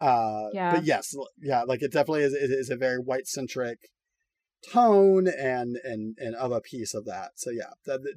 uh 0.00 0.46
Yeah. 0.52 0.72
but 0.74 0.84
yes 0.84 1.14
yeah 1.40 1.62
like 1.62 1.82
it 1.82 1.92
definitely 1.92 2.22
is 2.24 2.34
it 2.34 2.50
is 2.50 2.68
a 2.70 2.76
very 2.76 2.98
white 2.98 3.26
centric 3.26 3.78
tone 4.72 5.26
and 5.28 5.76
and 5.84 6.16
and 6.18 6.34
of 6.36 6.50
a 6.52 6.60
piece 6.60 6.94
of 6.94 7.04
that 7.04 7.32
so 7.36 7.50
yeah 7.50 7.70
that, 7.86 8.02
that- 8.02 8.14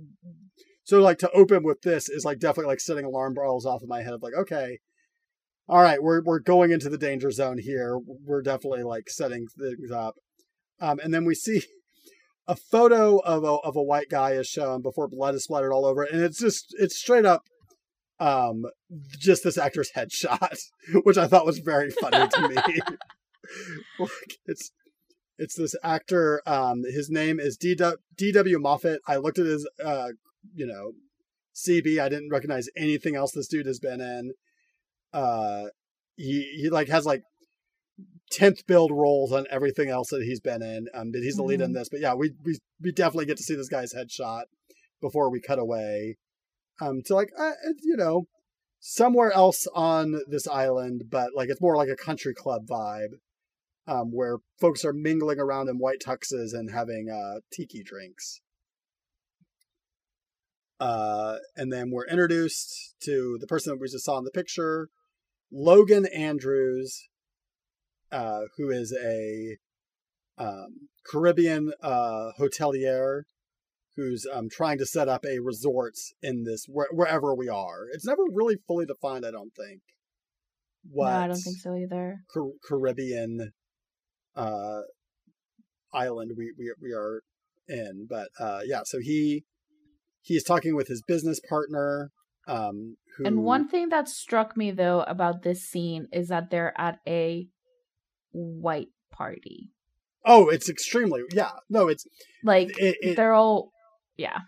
so 0.88 1.02
like 1.02 1.18
to 1.18 1.30
open 1.32 1.64
with 1.64 1.82
this 1.82 2.08
is 2.08 2.24
like 2.24 2.40
definitely 2.40 2.72
like 2.72 2.80
setting 2.80 3.04
alarm 3.04 3.34
bells 3.34 3.66
off 3.66 3.84
in 3.84 3.90
my 3.90 4.02
head 4.02 4.14
of 4.14 4.24
like 4.24 4.34
okay 4.34 4.80
all 5.68 5.82
right 5.82 6.02
we're 6.02 6.22
we're 6.24 6.40
going 6.40 6.72
into 6.72 6.88
the 6.88 6.98
danger 6.98 7.30
zone 7.30 7.58
here. 7.58 8.00
We're 8.00 8.42
definitely 8.42 8.84
like 8.84 9.10
setting 9.10 9.48
things 9.48 9.92
up. 9.92 10.16
Um 10.80 11.00
and 11.04 11.14
then 11.14 11.26
we 11.26 11.36
see 11.36 11.64
a 12.48 12.56
photo 12.56 13.18
of 13.18 13.44
a 13.44 13.56
of 13.68 13.76
a 13.76 13.84
white 13.84 14.10
guy 14.10 14.32
is 14.32 14.48
shown 14.48 14.82
before 14.82 15.10
blood 15.10 15.36
is 15.36 15.44
splattered 15.44 15.74
all 15.74 15.86
over 15.86 16.04
it 16.04 16.14
and 16.14 16.22
it's 16.22 16.40
just 16.40 16.74
it's 16.80 16.98
straight 16.98 17.26
up 17.26 17.44
um 18.22 18.64
just 19.20 19.44
this 19.44 19.58
actor's 19.58 19.92
headshot 19.94 20.58
which 21.04 21.18
i 21.18 21.28
thought 21.28 21.46
was 21.46 21.60
very 21.60 21.92
funny 21.92 22.28
to 22.30 22.48
me. 22.48 22.56
Like, 23.98 24.40
it's 24.46 24.72
it's 25.38 25.56
this 25.56 25.74
actor 25.82 26.42
um 26.46 26.84
his 26.84 27.10
name 27.10 27.40
is 27.40 27.58
dw 27.58 27.96
moffett. 28.18 28.98
I 29.08 29.16
looked 29.18 29.40
at 29.40 29.46
his 29.46 29.70
uh 29.84 30.10
you 30.56 30.66
know 30.66 30.92
cb 31.56 32.00
i 32.00 32.10
didn't 32.10 32.30
recognize 32.30 32.68
anything 32.76 33.16
else 33.16 33.32
this 33.32 33.48
dude 33.48 33.66
has 33.66 33.80
been 33.80 34.00
in. 34.02 34.34
Uh 35.14 35.66
he 36.16 36.52
he 36.62 36.70
like 36.70 36.88
has 36.90 37.06
like 37.06 37.22
10th 38.38 38.66
build 38.68 38.92
roles 38.92 39.32
on 39.32 39.46
everything 39.50 39.90
else 39.90 40.10
that 40.10 40.24
he's 40.24 40.40
been 40.42 40.62
in 40.62 40.88
um 40.94 41.12
but 41.12 41.22
he's 41.22 41.36
the 41.38 41.44
lead 41.44 41.62
in 41.62 41.72
Mhm. 41.72 41.76
this 41.76 41.90
but 41.90 42.00
yeah 42.02 42.14
we 42.14 42.34
we 42.44 42.60
we 42.82 42.92
definitely 42.92 43.26
get 43.26 43.38
to 43.38 43.44
see 43.44 43.56
this 43.56 43.70
guy's 43.70 43.94
headshot 43.94 44.44
before 45.02 45.30
we 45.32 45.40
cut 45.40 45.60
away. 45.60 46.18
Um 46.82 47.02
to 47.06 47.16
like 47.16 47.32
uh, 47.38 47.54
you 47.82 47.96
know 47.96 48.28
somewhere 48.80 49.32
else 49.32 49.66
on 49.74 50.20
this 50.28 50.48
island 50.48 51.06
but 51.10 51.30
like 51.36 51.50
it's 51.50 51.62
more 51.62 51.76
like 51.78 51.90
a 51.90 51.96
country 51.96 52.34
club 52.34 52.68
vibe 52.68 53.14
um 53.88 54.12
where 54.12 54.38
folks 54.60 54.86
are 54.86 54.94
mingling 54.94 55.40
around 55.40 55.68
in 55.70 55.78
white 55.78 56.00
tuxes 56.06 56.54
and 56.54 56.72
having 56.72 57.10
uh 57.10 57.40
tiki 57.52 57.82
drinks 57.82 58.42
uh 60.80 61.36
and 61.56 61.72
then 61.72 61.92
we're 61.92 62.08
introduced 62.08 62.96
to 63.02 63.38
the 63.40 63.48
person 63.48 63.72
that 63.72 63.80
we 63.80 63.88
just 63.88 64.06
saw 64.06 64.18
in 64.18 64.24
the 64.24 64.32
picture 64.32 64.90
logan 65.52 66.06
andrews 66.14 67.08
uh 68.12 68.42
who 68.58 68.70
is 68.70 68.96
a 69.04 69.58
um 70.38 70.90
caribbean 71.06 71.72
uh 71.82 72.30
hotelier 72.40 73.24
who's 73.98 74.28
um, 74.32 74.48
trying 74.48 74.78
to 74.78 74.86
set 74.86 75.10
up 75.10 75.26
a 75.26 75.40
resort 75.40 75.96
in 76.22 76.44
this 76.44 76.66
where, 76.70 76.88
wherever 76.92 77.36
we 77.36 77.50
are. 77.50 77.88
It's 77.92 78.06
never 78.06 78.22
really 78.32 78.56
fully 78.68 78.86
defined, 78.86 79.26
I 79.26 79.32
don't 79.32 79.54
think. 79.56 79.82
What 80.90 81.12
No, 81.12 81.18
I 81.18 81.28
don't 81.28 81.36
think 81.36 81.58
so 81.58 81.76
either. 81.76 82.22
Car- 82.32 82.52
Caribbean 82.64 83.52
uh, 84.36 84.82
island 85.92 86.34
we, 86.38 86.54
we 86.58 86.72
we 86.80 86.94
are 86.94 87.24
in, 87.68 88.08
but 88.10 88.30
uh, 88.40 88.62
yeah. 88.64 88.82
So 88.86 89.00
he 89.02 89.44
he's 90.28 90.44
talking 90.44 90.76
with 90.76 90.88
his 90.88 91.02
business 91.02 91.40
partner. 91.40 92.12
Um, 92.48 92.98
who, 93.18 93.26
And 93.26 93.44
one 93.44 93.68
thing 93.68 93.90
that 93.90 94.08
struck 94.08 94.56
me 94.56 94.72
though 94.72 95.02
about 95.02 95.44
this 95.44 95.64
scene 95.64 96.08
is 96.12 96.28
that 96.28 96.50
they're 96.50 96.80
at 96.80 97.00
a 97.08 97.48
white 98.32 98.90
party. 99.12 99.72
oh, 100.26 100.50
it's 100.50 100.70
extremely 100.70 101.24
yeah. 101.32 101.52
No, 101.70 101.88
it's 101.88 102.06
Like 102.44 102.78
it, 102.78 102.98
it, 103.02 103.16
they're 103.16 103.34
all 103.34 103.72
yeah. 104.18 104.40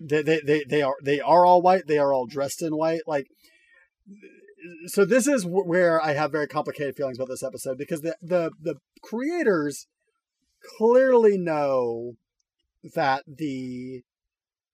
they, 0.00 0.22
they 0.22 0.40
they 0.44 0.64
they 0.68 0.82
are 0.82 0.96
they 1.02 1.20
are 1.20 1.44
all 1.46 1.62
white 1.62 1.86
they 1.86 1.98
are 1.98 2.12
all 2.12 2.26
dressed 2.26 2.62
in 2.62 2.76
white 2.76 3.02
like 3.06 3.26
so 4.86 5.04
this 5.04 5.26
is 5.26 5.44
where 5.46 6.00
i 6.00 6.12
have 6.12 6.32
very 6.32 6.46
complicated 6.46 6.96
feelings 6.96 7.18
about 7.18 7.28
this 7.28 7.42
episode 7.42 7.78
because 7.78 8.00
the 8.00 8.16
the 8.20 8.50
the 8.60 8.74
creators 9.02 9.86
clearly 10.76 11.38
know 11.38 12.12
that 12.94 13.22
the 13.26 14.02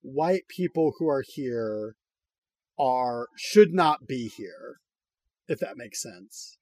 white 0.02 0.43
people 0.49 0.93
who 0.99 1.09
are 1.09 1.25
here 1.26 1.95
are 2.78 3.26
should 3.37 3.73
not 3.73 4.07
be 4.07 4.28
here 4.37 4.76
if 5.49 5.59
that 5.59 5.76
makes 5.76 6.00
sense 6.02 6.57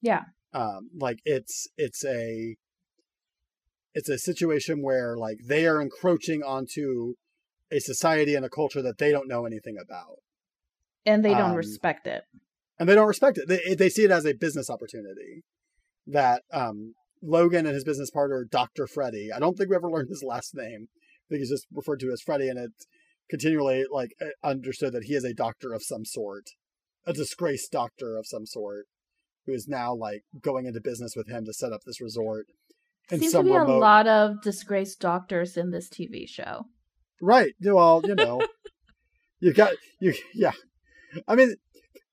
Yeah. 0.00 0.24
um 0.52 0.90
like 0.98 1.18
it's 1.24 1.66
it's 1.76 2.04
a 2.04 2.56
it's 3.94 4.08
a 4.08 4.18
situation 4.18 4.82
where 4.82 5.16
like 5.16 5.38
they 5.48 5.66
are 5.66 5.80
encroaching 5.80 6.42
onto 6.42 7.14
a 7.72 7.80
society 7.80 8.34
and 8.34 8.44
a 8.44 8.48
culture 8.50 8.82
that 8.82 8.98
they 8.98 9.10
don't 9.10 9.28
know 9.28 9.44
anything 9.44 9.76
about 9.82 10.18
And 11.04 11.24
they 11.24 11.34
don't 11.34 11.50
Um, 11.50 11.56
respect 11.56 12.06
it. 12.06 12.22
and 12.78 12.88
they 12.88 12.94
don't 12.94 13.08
respect 13.08 13.38
it 13.38 13.48
they, 13.48 13.74
they 13.74 13.88
see 13.88 14.04
it 14.04 14.10
as 14.10 14.24
a 14.24 14.34
business 14.34 14.70
opportunity 14.70 15.42
that 16.06 16.42
um 16.52 16.94
logan 17.22 17.66
and 17.66 17.74
his 17.74 17.84
business 17.84 18.10
partner 18.10 18.46
dr 18.48 18.86
freddy 18.86 19.30
i 19.34 19.38
don't 19.40 19.56
think 19.56 19.68
we 19.68 19.76
ever 19.76 19.90
learned 19.90 20.08
his 20.08 20.22
last 20.22 20.54
name 20.54 20.88
think 21.28 21.40
he's 21.40 21.50
just 21.50 21.66
referred 21.72 22.00
to 22.00 22.10
as 22.12 22.20
freddy 22.20 22.48
and 22.48 22.58
it's 22.58 22.86
continually 23.28 23.84
like 23.90 24.12
uh, 24.20 24.26
understood 24.42 24.92
that 24.92 25.04
he 25.04 25.14
is 25.14 25.24
a 25.24 25.34
doctor 25.34 25.72
of 25.72 25.82
some 25.82 26.04
sort 26.04 26.50
a 27.06 27.12
disgraced 27.12 27.72
doctor 27.72 28.16
of 28.16 28.26
some 28.26 28.46
sort 28.46 28.86
who 29.46 29.52
is 29.52 29.66
now 29.66 29.94
like 29.94 30.22
going 30.42 30.66
into 30.66 30.80
business 30.80 31.14
with 31.16 31.28
him 31.28 31.44
to 31.44 31.52
set 31.52 31.72
up 31.72 31.80
this 31.84 32.00
resort 32.00 32.46
in 33.10 33.20
Seems 33.20 33.32
to 33.32 33.42
be 33.42 33.50
remote 33.50 33.68
a 33.68 33.78
lot 33.78 34.06
of 34.06 34.42
disgraced 34.42 35.00
doctors 35.00 35.56
in 35.56 35.70
this 35.70 35.88
TV 35.88 36.28
show. 36.28 36.66
Right. 37.20 37.54
Well, 37.60 38.02
you 38.04 38.14
know, 38.14 38.42
you 39.40 39.52
got 39.52 39.72
you. 40.00 40.14
Yeah. 40.34 40.52
I 41.26 41.34
mean, 41.34 41.54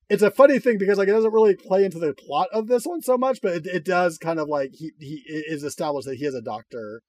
it's 0.10 0.24
a 0.24 0.32
funny 0.32 0.60
thing 0.60 0.78
because 0.78 0.98
like 0.98 1.10
it 1.10 1.12
doesn't 1.12 1.34
really 1.34 1.56
play 1.56 1.84
into 1.84 2.00
the 2.00 2.14
plot 2.14 2.48
of 2.54 2.68
this 2.68 2.86
one 2.86 3.02
so 3.02 3.18
much, 3.18 3.40
but 3.42 3.54
it, 3.54 3.68
it 3.68 3.86
does 3.86 4.18
kind 4.18 4.40
of 4.40 4.48
like 4.48 4.72
he 4.74 4.92
he 5.00 5.24
is 5.28 5.64
established 5.64 6.08
that 6.08 6.16
he 6.16 6.26
is 6.26 6.36
a 6.36 6.42
doctor. 6.42 7.02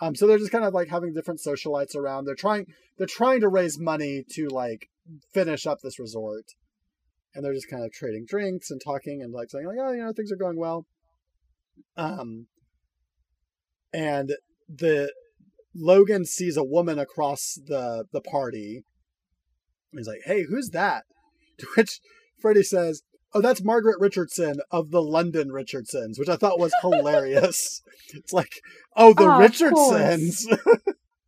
Um, 0.00 0.14
so 0.14 0.26
they're 0.26 0.38
just 0.38 0.52
kind 0.52 0.64
of 0.64 0.74
like 0.74 0.88
having 0.88 1.14
different 1.14 1.40
socialites 1.40 1.94
around. 1.94 2.24
They're 2.24 2.34
trying 2.34 2.66
they're 2.98 3.06
trying 3.06 3.40
to 3.40 3.48
raise 3.48 3.78
money 3.78 4.24
to 4.32 4.48
like 4.48 4.88
finish 5.32 5.66
up 5.66 5.78
this 5.82 5.98
resort, 5.98 6.44
and 7.34 7.44
they're 7.44 7.54
just 7.54 7.70
kind 7.70 7.84
of 7.84 7.92
trading 7.92 8.26
drinks 8.28 8.70
and 8.70 8.80
talking 8.82 9.22
and 9.22 9.32
like 9.32 9.50
saying 9.50 9.66
like 9.66 9.78
oh 9.80 9.92
you 9.92 10.04
know 10.04 10.12
things 10.12 10.30
are 10.30 10.36
going 10.36 10.58
well. 10.58 10.86
Um, 11.96 12.46
and 13.92 14.34
the 14.68 15.12
Logan 15.74 16.24
sees 16.24 16.56
a 16.56 16.64
woman 16.64 16.98
across 16.98 17.58
the 17.66 18.04
the 18.12 18.20
party. 18.20 18.84
He's 19.92 20.08
like, 20.08 20.22
"Hey, 20.24 20.44
who's 20.44 20.70
that?" 20.70 21.04
To 21.58 21.66
which 21.74 22.00
Freddie 22.38 22.62
says, 22.62 23.02
"Oh, 23.36 23.40
that's 23.40 23.62
Margaret 23.62 24.00
Richardson 24.00 24.60
of 24.70 24.90
the 24.90 25.02
London 25.02 25.52
Richardsons," 25.52 26.18
which 26.18 26.28
I 26.28 26.36
thought 26.36 26.58
was 26.58 26.72
hilarious. 26.80 27.82
it's 28.14 28.32
like, 28.32 28.60
"Oh, 28.96 29.12
the 29.12 29.24
Oh, 29.24 29.38
Richardsons." 29.38 30.46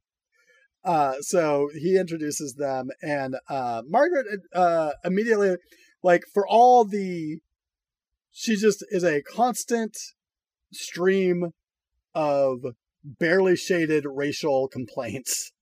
uh, 0.85 1.15
so 1.21 1.69
he 1.75 1.99
introduces 1.99 2.55
them, 2.55 2.89
and 3.03 3.37
uh, 3.49 3.83
Margaret 3.87 4.27
uh, 4.55 4.93
immediately, 5.05 5.57
like, 6.03 6.25
for 6.33 6.47
all 6.49 6.85
the, 6.85 7.41
she 8.31 8.57
just 8.57 8.85
is 8.91 9.05
a 9.05 9.23
constant 9.23 9.97
stream 10.73 11.53
of 12.15 12.61
barely 13.05 13.57
shaded 13.57 14.05
racial 14.07 14.67
complaints. 14.69 15.53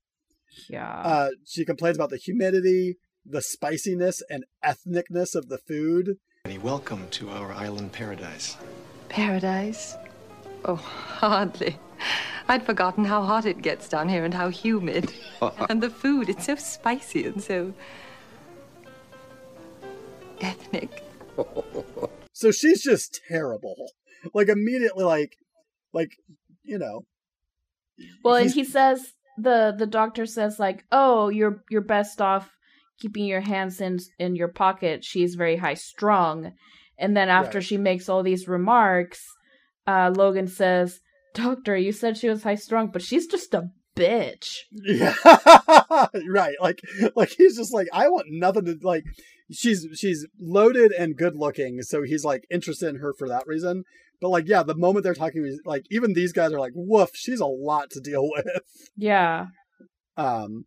Yeah. 0.70 1.00
Uh, 1.00 1.28
she 1.44 1.64
complains 1.64 1.96
about 1.96 2.10
the 2.10 2.16
humidity, 2.16 2.96
the 3.24 3.42
spiciness, 3.42 4.22
and 4.30 4.44
ethnicness 4.64 5.34
of 5.34 5.48
the 5.48 5.58
food. 5.58 6.18
Welcome 6.46 7.08
to 7.10 7.28
our 7.30 7.52
island 7.52 7.90
paradise. 7.90 8.56
Paradise? 9.08 9.96
Oh, 10.64 10.76
hardly. 10.76 11.76
I'd 12.46 12.64
forgotten 12.64 13.04
how 13.04 13.24
hot 13.24 13.46
it 13.46 13.62
gets 13.62 13.88
down 13.88 14.08
here 14.08 14.24
and 14.24 14.32
how 14.32 14.48
humid. 14.48 15.12
and 15.68 15.82
the 15.82 15.90
food, 15.90 16.28
it's 16.28 16.46
so 16.46 16.54
spicy 16.54 17.26
and 17.26 17.42
so 17.42 17.74
ethnic. 20.40 21.02
So 22.32 22.50
she's 22.50 22.82
just 22.82 23.22
terrible. 23.28 23.74
Like 24.34 24.48
immediately 24.48 25.04
like 25.04 25.38
like 25.94 26.10
you 26.62 26.78
know. 26.78 27.06
Well, 28.22 28.34
and 28.34 28.50
he 28.50 28.62
says 28.62 29.14
the 29.38 29.74
the 29.76 29.86
doctor 29.86 30.26
says 30.26 30.58
like, 30.58 30.84
"Oh, 30.92 31.30
you're 31.30 31.64
you're 31.70 31.80
best 31.80 32.20
off 32.20 32.55
keeping 32.98 33.24
your 33.26 33.40
hands 33.40 33.80
in 33.80 33.98
in 34.18 34.36
your 34.36 34.48
pocket. 34.48 35.04
She's 35.04 35.34
very 35.34 35.56
high 35.56 35.74
strung." 35.74 36.52
And 36.98 37.16
then 37.16 37.28
after 37.28 37.58
Right. 37.58 37.64
she 37.66 37.76
makes 37.76 38.08
all 38.08 38.22
these 38.22 38.48
remarks, 38.48 39.20
uh, 39.86 40.12
Logan 40.16 40.46
says, 40.48 41.00
"Doctor, 41.34 41.76
you 41.76 41.92
said 41.92 42.16
she 42.16 42.28
was 42.28 42.42
high 42.42 42.54
strung, 42.54 42.88
but 42.90 43.02
she's 43.02 43.26
just 43.26 43.52
a 43.54 43.70
bitch." 43.96 44.48
Yeah. 44.72 45.14
right. 46.28 46.54
Like 46.60 46.80
like 47.14 47.30
he's 47.36 47.56
just 47.56 47.72
like 47.74 47.88
I 47.92 48.08
want 48.08 48.26
nothing 48.30 48.64
to 48.66 48.78
like 48.82 49.04
she's 49.52 49.86
she's 49.94 50.26
loaded 50.40 50.92
and 50.92 51.16
good 51.16 51.36
looking, 51.36 51.82
so 51.82 52.02
he's 52.02 52.24
like 52.24 52.44
interested 52.50 52.88
in 52.88 52.96
her 52.96 53.12
for 53.18 53.28
that 53.28 53.46
reason. 53.46 53.84
But 54.20 54.30
like 54.30 54.48
yeah, 54.48 54.62
the 54.62 54.74
moment 54.74 55.04
they're 55.04 55.14
talking 55.14 55.58
like 55.66 55.84
even 55.90 56.14
these 56.14 56.32
guys 56.32 56.52
are 56.52 56.58
like, 56.60 56.72
woof, 56.74 57.10
she's 57.14 57.40
a 57.40 57.46
lot 57.46 57.90
to 57.90 58.00
deal 58.00 58.22
with. 58.30 58.46
Yeah. 58.96 59.46
Um 60.16 60.64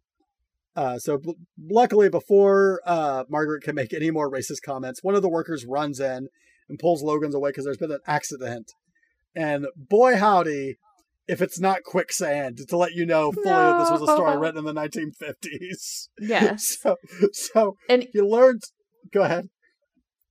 uh 0.76 0.98
so 1.00 1.18
b- 1.18 1.34
luckily 1.70 2.10
before 2.10 2.80
uh 2.86 3.24
Margaret 3.30 3.64
can 3.64 3.76
make 3.76 3.94
any 3.94 4.12
more 4.12 4.32
racist 4.32 4.62
comments, 4.64 5.04
one 5.04 5.16
of 5.16 5.22
the 5.22 5.30
workers 5.30 5.66
runs 5.66 6.00
in 6.00 6.28
and 6.70 6.80
pulls 6.80 7.02
Logan's 7.04 7.36
away 7.36 7.50
because 7.50 7.66
there's 7.66 7.78
been 7.78 7.92
an 7.92 8.00
accident. 8.06 8.72
And 9.36 9.68
boy 9.76 10.16
howdy, 10.18 10.78
if 11.28 11.42
it's 11.42 11.60
not 11.60 11.84
quicksand, 11.84 12.60
to 12.70 12.78
let 12.78 12.94
you 12.94 13.06
know 13.06 13.32
fully 13.32 13.46
that 13.46 13.80
this 13.80 13.92
was 13.92 14.02
a 14.02 14.14
story 14.14 14.38
written 14.38 14.60
in 14.60 14.66
the 14.66 14.74
1950s. 14.74 16.10
Yes. 16.20 16.78
So, 16.82 16.96
so 17.32 17.76
And 17.88 18.08
you 18.14 18.28
learned. 18.28 18.62
Go 19.12 19.22
ahead. 19.24 19.50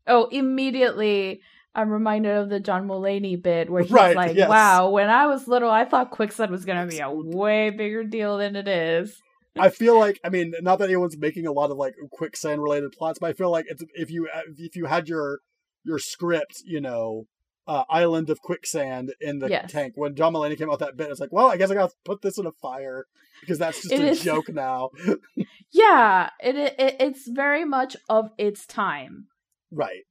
oh, 0.06 0.26
immediately 0.26 1.40
I'm 1.74 1.90
reminded 1.90 2.36
of 2.36 2.48
the 2.48 2.60
John 2.60 2.88
Mulaney 2.88 3.40
bit 3.40 3.70
where 3.70 3.82
he's 3.82 3.92
Right, 3.92 4.16
like, 4.16 4.36
yes. 4.36 4.48
"Wow, 4.48 4.90
when 4.90 5.08
I 5.10 5.26
was 5.26 5.46
little, 5.46 5.70
I 5.70 5.84
thought 5.84 6.10
quicksand 6.10 6.50
was 6.50 6.64
going 6.64 6.88
to 6.88 6.92
be 6.92 7.00
a 7.00 7.10
way 7.10 7.70
bigger 7.70 8.02
deal 8.04 8.38
than 8.38 8.56
it 8.56 8.66
is." 8.68 9.20
I 9.60 9.68
feel 9.70 9.98
like, 9.98 10.20
I 10.24 10.28
mean, 10.28 10.54
not 10.60 10.78
that 10.78 10.86
anyone's 10.86 11.16
making 11.16 11.46
a 11.46 11.52
lot 11.52 11.70
of 11.70 11.76
like 11.76 11.94
quicksand 12.12 12.62
related 12.62 12.92
plots, 12.92 13.18
but 13.18 13.30
I 13.30 13.32
feel 13.32 13.50
like 13.50 13.66
it's, 13.68 13.82
if 13.94 14.10
you 14.10 14.28
if 14.56 14.76
you 14.76 14.86
had 14.86 15.08
your 15.08 15.40
your 15.84 15.98
script, 15.98 16.62
you 16.64 16.80
know, 16.80 17.26
uh, 17.66 17.84
island 17.90 18.30
of 18.30 18.40
quicksand 18.40 19.12
in 19.20 19.38
the 19.38 19.48
Yes. 19.48 19.70
tank. 19.70 19.92
When 19.96 20.14
John 20.14 20.32
Mulaney 20.32 20.56
came 20.58 20.70
out 20.70 20.78
that 20.80 20.96
bit, 20.96 21.10
it's 21.10 21.20
like, 21.20 21.32
well, 21.32 21.48
I 21.48 21.56
guess 21.56 21.70
I 21.70 21.74
got 21.74 21.90
to 21.90 21.96
put 22.04 22.22
this 22.22 22.38
in 22.38 22.46
a 22.46 22.52
fire 22.52 23.06
because 23.40 23.58
that's 23.58 23.80
just 23.82 23.92
It 23.92 24.00
a 24.00 24.08
is- 24.08 24.20
joke 24.22 24.48
now, 24.48 24.90
Yeah, 25.70 26.30
it, 26.40 26.56
it 26.56 26.96
it's 27.00 27.28
very 27.28 27.64
much 27.64 27.96
of 28.08 28.30
its 28.38 28.66
time. 28.66 29.26
right? 29.70 30.04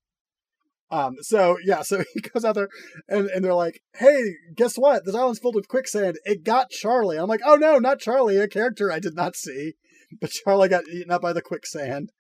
Um. 0.89 1.15
So 1.21 1.57
yeah. 1.63 1.81
So 1.81 2.03
he 2.13 2.21
goes 2.21 2.45
out 2.45 2.55
there, 2.55 2.69
and 3.07 3.29
and 3.29 3.43
they're 3.43 3.53
like, 3.53 3.81
"Hey, 3.95 4.35
guess 4.55 4.77
what? 4.77 5.05
This 5.05 5.15
island's 5.15 5.39
filled 5.39 5.55
with 5.55 5.67
quicksand. 5.67 6.17
It 6.25 6.43
got 6.43 6.69
Charlie." 6.69 7.17
I'm 7.17 7.27
like, 7.27 7.41
"Oh 7.45 7.55
no, 7.55 7.77
not 7.77 7.99
Charlie! 7.99 8.37
A 8.37 8.47
character 8.47 8.91
I 8.91 8.99
did 8.99 9.15
not 9.15 9.35
see, 9.35 9.73
but 10.21 10.31
Charlie 10.31 10.69
got 10.69 10.87
eaten 10.87 11.11
up 11.11 11.21
by 11.21 11.33
the 11.33 11.41
quicksand." 11.41 12.11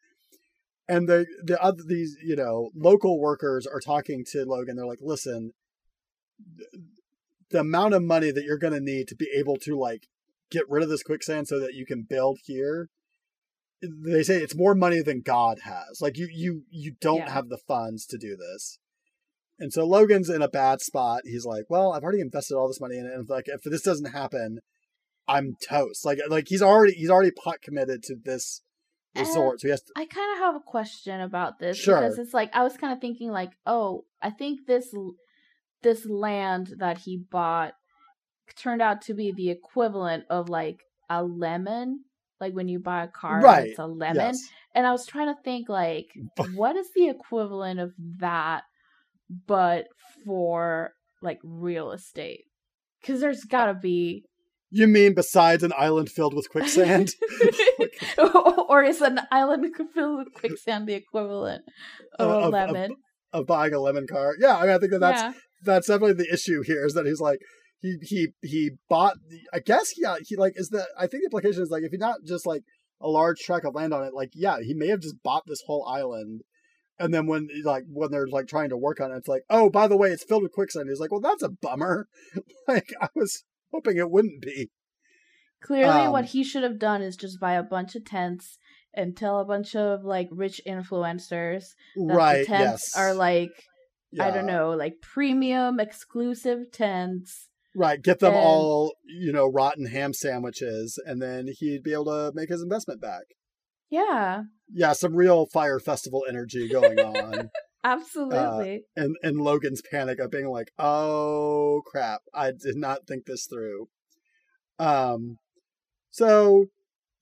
And 0.89 1.07
the 1.07 1.25
the 1.43 1.61
other 1.61 1.83
these 1.85 2.17
you 2.23 2.35
know 2.35 2.69
local 2.75 3.19
workers 3.19 3.65
are 3.67 3.79
talking 3.79 4.23
to 4.31 4.45
Logan. 4.45 4.75
They're 4.75 4.85
like, 4.85 4.99
"Listen, 5.01 5.51
the 7.49 7.59
amount 7.59 7.93
of 7.93 8.03
money 8.03 8.31
that 8.31 8.43
you're 8.43 8.57
going 8.57 8.73
to 8.73 8.79
need 8.81 9.07
to 9.09 9.15
be 9.15 9.29
able 9.37 9.57
to 9.57 9.77
like 9.77 10.07
get 10.49 10.69
rid 10.69 10.83
of 10.83 10.89
this 10.89 11.03
quicksand 11.03 11.47
so 11.47 11.59
that 11.59 11.73
you 11.73 11.85
can 11.85 12.05
build 12.07 12.39
here." 12.43 12.89
They 13.81 14.23
say 14.23 14.37
it's 14.37 14.55
more 14.55 14.73
money 14.75 15.01
than 15.01 15.21
God 15.21 15.59
has. 15.63 16.01
Like 16.01 16.17
you, 16.17 16.27
you, 16.31 16.63
you 16.69 16.93
don't 16.99 17.19
Yeah. 17.19 17.31
have 17.31 17.49
the 17.49 17.59
funds 17.67 18.05
to 18.07 18.17
do 18.17 18.35
this. 18.35 18.79
And 19.59 19.73
so 19.73 19.85
Logan's 19.85 20.29
in 20.29 20.41
a 20.41 20.47
bad 20.49 20.81
spot. 20.81 21.21
He's 21.25 21.45
like, 21.45 21.65
"Well, 21.69 21.91
I've 21.93 22.03
already 22.03 22.21
invested 22.21 22.55
all 22.55 22.67
this 22.67 22.79
money 22.81 22.97
in 22.97 23.05
it, 23.07 23.13
and 23.13 23.27
like 23.27 23.45
if 23.47 23.61
this 23.63 23.81
doesn't 23.81 24.11
happen, 24.13 24.59
I'm 25.27 25.55
toast." 25.67 26.05
Like, 26.05 26.19
like 26.29 26.45
he's 26.47 26.61
already 26.61 26.93
he's 26.93 27.09
already 27.09 27.31
pot 27.31 27.61
committed 27.63 28.03
to 28.03 28.15
this 28.23 28.61
resort, 29.15 29.59
so 29.61 29.67
he 29.67 29.71
has 29.71 29.81
to. 29.81 29.93
I 29.95 30.05
kind 30.05 30.31
of 30.33 30.37
have 30.45 30.55
a 30.55 30.59
question 30.59 31.21
about 31.21 31.57
this 31.57 31.75
Sure. 31.77 31.99
because 31.99 32.19
it's 32.19 32.35
like 32.35 32.55
I 32.55 32.63
was 32.63 32.77
kind 32.77 32.93
of 32.93 33.01
thinking 33.01 33.31
like, 33.31 33.49
oh, 33.65 34.05
I 34.21 34.29
think 34.29 34.67
this 34.67 34.93
this 35.81 36.05
land 36.05 36.75
that 36.77 36.99
he 36.99 37.17
bought 37.17 37.73
turned 38.55 38.81
out 38.81 39.01
to 39.03 39.15
be 39.15 39.31
the 39.31 39.49
equivalent 39.49 40.25
of 40.29 40.49
like 40.49 40.81
a 41.09 41.23
lemon, 41.23 42.03
like 42.39 42.53
when 42.53 42.67
you 42.67 42.79
buy 42.79 43.03
a 43.03 43.07
car, 43.07 43.35
and 43.35 43.43
Right, 43.43 43.67
it's 43.69 43.79
a 43.79 43.85
lemon. 43.87 44.15
Yes. 44.17 44.41
And 44.75 44.85
I 44.85 44.91
was 44.91 45.05
trying 45.05 45.33
to 45.33 45.41
think 45.43 45.69
like, 45.69 46.05
what 46.53 46.75
is 46.75 46.87
the 46.95 47.09
equivalent 47.09 47.79
of 47.79 47.91
that, 48.19 48.63
but 49.47 49.85
for 50.25 50.91
like 51.21 51.39
real 51.43 51.91
estate? 51.91 52.41
Because 53.01 53.21
there's 53.21 53.39
uh, 53.41 53.47
gotta 53.49 53.73
be, 53.73 54.23
You 54.69 54.87
mean 54.87 55.13
besides 55.13 55.63
an 55.63 55.73
island 55.77 56.09
filled 56.09 56.33
with 56.35 56.49
quicksand? 56.51 57.09
or 58.69 58.83
is 58.83 59.01
an 59.01 59.19
island 59.31 59.65
filled 59.93 60.17
with 60.19 60.33
quicksand 60.33 60.87
the 60.87 60.93
equivalent 60.93 61.63
of 62.19 62.29
Of- 62.29 62.33
a 62.35 62.37
of- 62.39 62.45
of- 62.45 62.51
lemon? 62.53 62.95
of 63.33 63.45
buying 63.45 63.73
a 63.73 63.79
lemon 63.79 64.07
car? 64.07 64.33
Yeah, 64.39 64.57
I 64.57 64.61
mean, 64.63 64.71
I 64.71 64.77
think 64.77 64.91
that 64.93 64.99
that's 64.99 65.21
yeah. 65.21 65.33
that's 65.63 65.87
definitely 65.87 66.13
the 66.13 66.31
issue 66.33 66.61
here 66.63 66.85
is 66.85 66.93
that 66.93 67.05
he's 67.05 67.19
like 67.19 67.39
he 67.79 67.97
he 68.01 68.27
he 68.41 68.71
bought 68.89 69.17
I 69.53 69.59
guess 69.59 69.93
yeah 69.97 70.17
he 70.25 70.35
like 70.35 70.53
is 70.55 70.69
the 70.69 70.87
I 70.97 71.07
think 71.07 71.23
the 71.23 71.27
implication 71.27 71.63
is 71.63 71.69
like 71.69 71.83
if 71.83 71.91
he 71.91 71.97
not 71.97 72.23
just 72.25 72.45
like 72.45 72.63
a 73.01 73.07
large 73.07 73.39
tract 73.39 73.65
of 73.65 73.75
land 73.75 73.93
on 73.93 74.03
it 74.03 74.13
like 74.13 74.31
yeah 74.33 74.57
he 74.61 74.73
may 74.73 74.87
have 74.87 75.01
just 75.01 75.21
bought 75.23 75.43
this 75.45 75.61
whole 75.67 75.85
island 75.87 76.41
and 76.99 77.13
then 77.13 77.27
when 77.27 77.47
like 77.63 77.83
when 77.87 78.09
they're 78.11 78.27
like 78.27 78.47
trying 78.47 78.69
to 78.69 78.77
work 78.77 78.99
on 78.99 79.11
it 79.11 79.17
it's 79.17 79.27
like 79.27 79.43
oh 79.49 79.69
by 79.69 79.87
the 79.87 79.97
way 79.97 80.09
it's 80.09 80.23
filled 80.23 80.43
with 80.43 80.51
quicksand. 80.51 80.89
He's 80.89 80.99
like 80.99 81.11
well 81.11 81.21
that's 81.21 81.43
a 81.43 81.49
bummer. 81.49 82.07
Like 82.67 82.93
I 83.01 83.07
was 83.15 83.45
hoping 83.71 83.97
it 83.97 84.11
wouldn't 84.11 84.41
be. 84.41 84.71
Clearly, 85.61 86.01
Um, 86.01 86.11
what 86.11 86.25
he 86.25 86.43
should 86.43 86.63
have 86.63 86.79
done 86.79 87.01
is 87.01 87.15
just 87.15 87.39
buy 87.39 87.53
a 87.53 87.63
bunch 87.63 87.95
of 87.95 88.03
tents 88.03 88.57
and 88.93 89.15
tell 89.15 89.39
a 89.39 89.45
bunch 89.45 89.75
of 89.75 90.03
like 90.03 90.27
rich 90.31 90.59
influencers 90.67 91.63
that 91.95 92.15
right 92.15 92.39
the 92.39 92.45
tents 92.45 92.91
yes. 92.93 92.97
are 92.97 93.13
like 93.13 93.51
I 94.19 94.31
don't 94.31 94.45
know, 94.45 94.71
like 94.71 95.01
premium 95.01 95.79
exclusive 95.79 96.71
tents. 96.71 97.49
Right 97.77 98.01
get 98.01 98.19
them 98.19 98.33
and- 98.33 98.43
all 98.43 98.95
you 99.05 99.31
know 99.31 99.47
rotten 99.47 99.85
ham 99.85 100.11
sandwiches 100.13 100.99
and 101.05 101.21
then 101.21 101.47
he'd 101.59 101.83
be 101.83 101.93
able 101.93 102.05
to 102.05 102.31
make 102.33 102.49
his 102.49 102.61
investment 102.61 102.99
back 102.99 103.23
Yeah, 103.91 104.43
yeah 104.73 104.93
some 104.93 105.15
real 105.15 105.45
fire 105.45 105.79
festival 105.79 106.23
energy 106.27 106.67
going 106.67 106.99
on 106.99 107.49
absolutely. 107.83 108.83
and 108.95 109.15
and 109.21 109.37
Logan's 109.39 109.81
panic 109.91 110.19
of 110.19 110.31
being 110.31 110.49
like, 110.49 110.71
"Oh 110.79 111.81
crap, 111.85 112.21
I 112.33 112.51
did 112.51 112.75
not 112.75 113.07
think 113.07 113.25
this 113.25 113.45
through." 113.45 113.87
Um, 114.79 115.37
so 116.11 116.65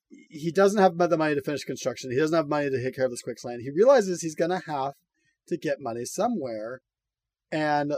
he 0.09 0.51
doesn't 0.51 0.81
have 0.81 0.97
the 0.97 1.17
money 1.17 1.35
to 1.35 1.41
finish 1.41 1.63
construction. 1.63 2.11
He 2.11 2.17
doesn't 2.17 2.35
have 2.35 2.47
money 2.47 2.69
to 2.69 2.81
take 2.83 2.95
care 2.95 3.05
of 3.05 3.11
this 3.11 3.21
quicksand. 3.21 3.61
He 3.61 3.69
realizes 3.71 4.21
he's 4.21 4.35
gonna 4.35 4.61
have 4.65 4.93
to 5.49 5.57
get 5.57 5.77
money 5.81 6.05
somewhere, 6.05 6.81
and 7.51 7.93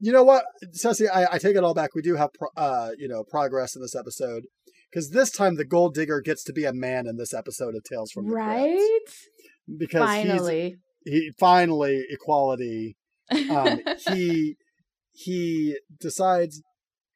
you 0.00 0.12
know 0.12 0.24
what, 0.24 0.44
Ceci, 0.72 1.08
I, 1.08 1.34
I 1.34 1.38
take 1.38 1.56
it 1.56 1.62
all 1.64 1.74
back. 1.74 1.94
We 1.94 2.02
do 2.02 2.16
have 2.16 2.30
pro- 2.32 2.48
uh, 2.56 2.90
you 2.98 3.08
know 3.08 3.22
progress 3.24 3.76
in 3.76 3.82
this 3.82 3.94
episode 3.94 4.44
because 4.90 5.10
this 5.10 5.30
time 5.30 5.56
the 5.56 5.64
gold 5.64 5.94
digger 5.94 6.20
gets 6.20 6.42
to 6.44 6.52
be 6.52 6.64
a 6.64 6.72
man 6.72 7.06
in 7.06 7.16
this 7.16 7.32
episode 7.34 7.74
of 7.76 7.84
Tales 7.84 8.10
from 8.10 8.26
the 8.26 8.32
Crypt. 8.32 8.46
right? 8.48 8.98
because 9.78 10.02
Finally. 10.02 10.76
he 11.04 11.30
finally 11.38 12.04
equality 12.10 12.96
um, 13.50 13.80
he 14.08 14.56
he 15.12 15.76
decides 16.00 16.62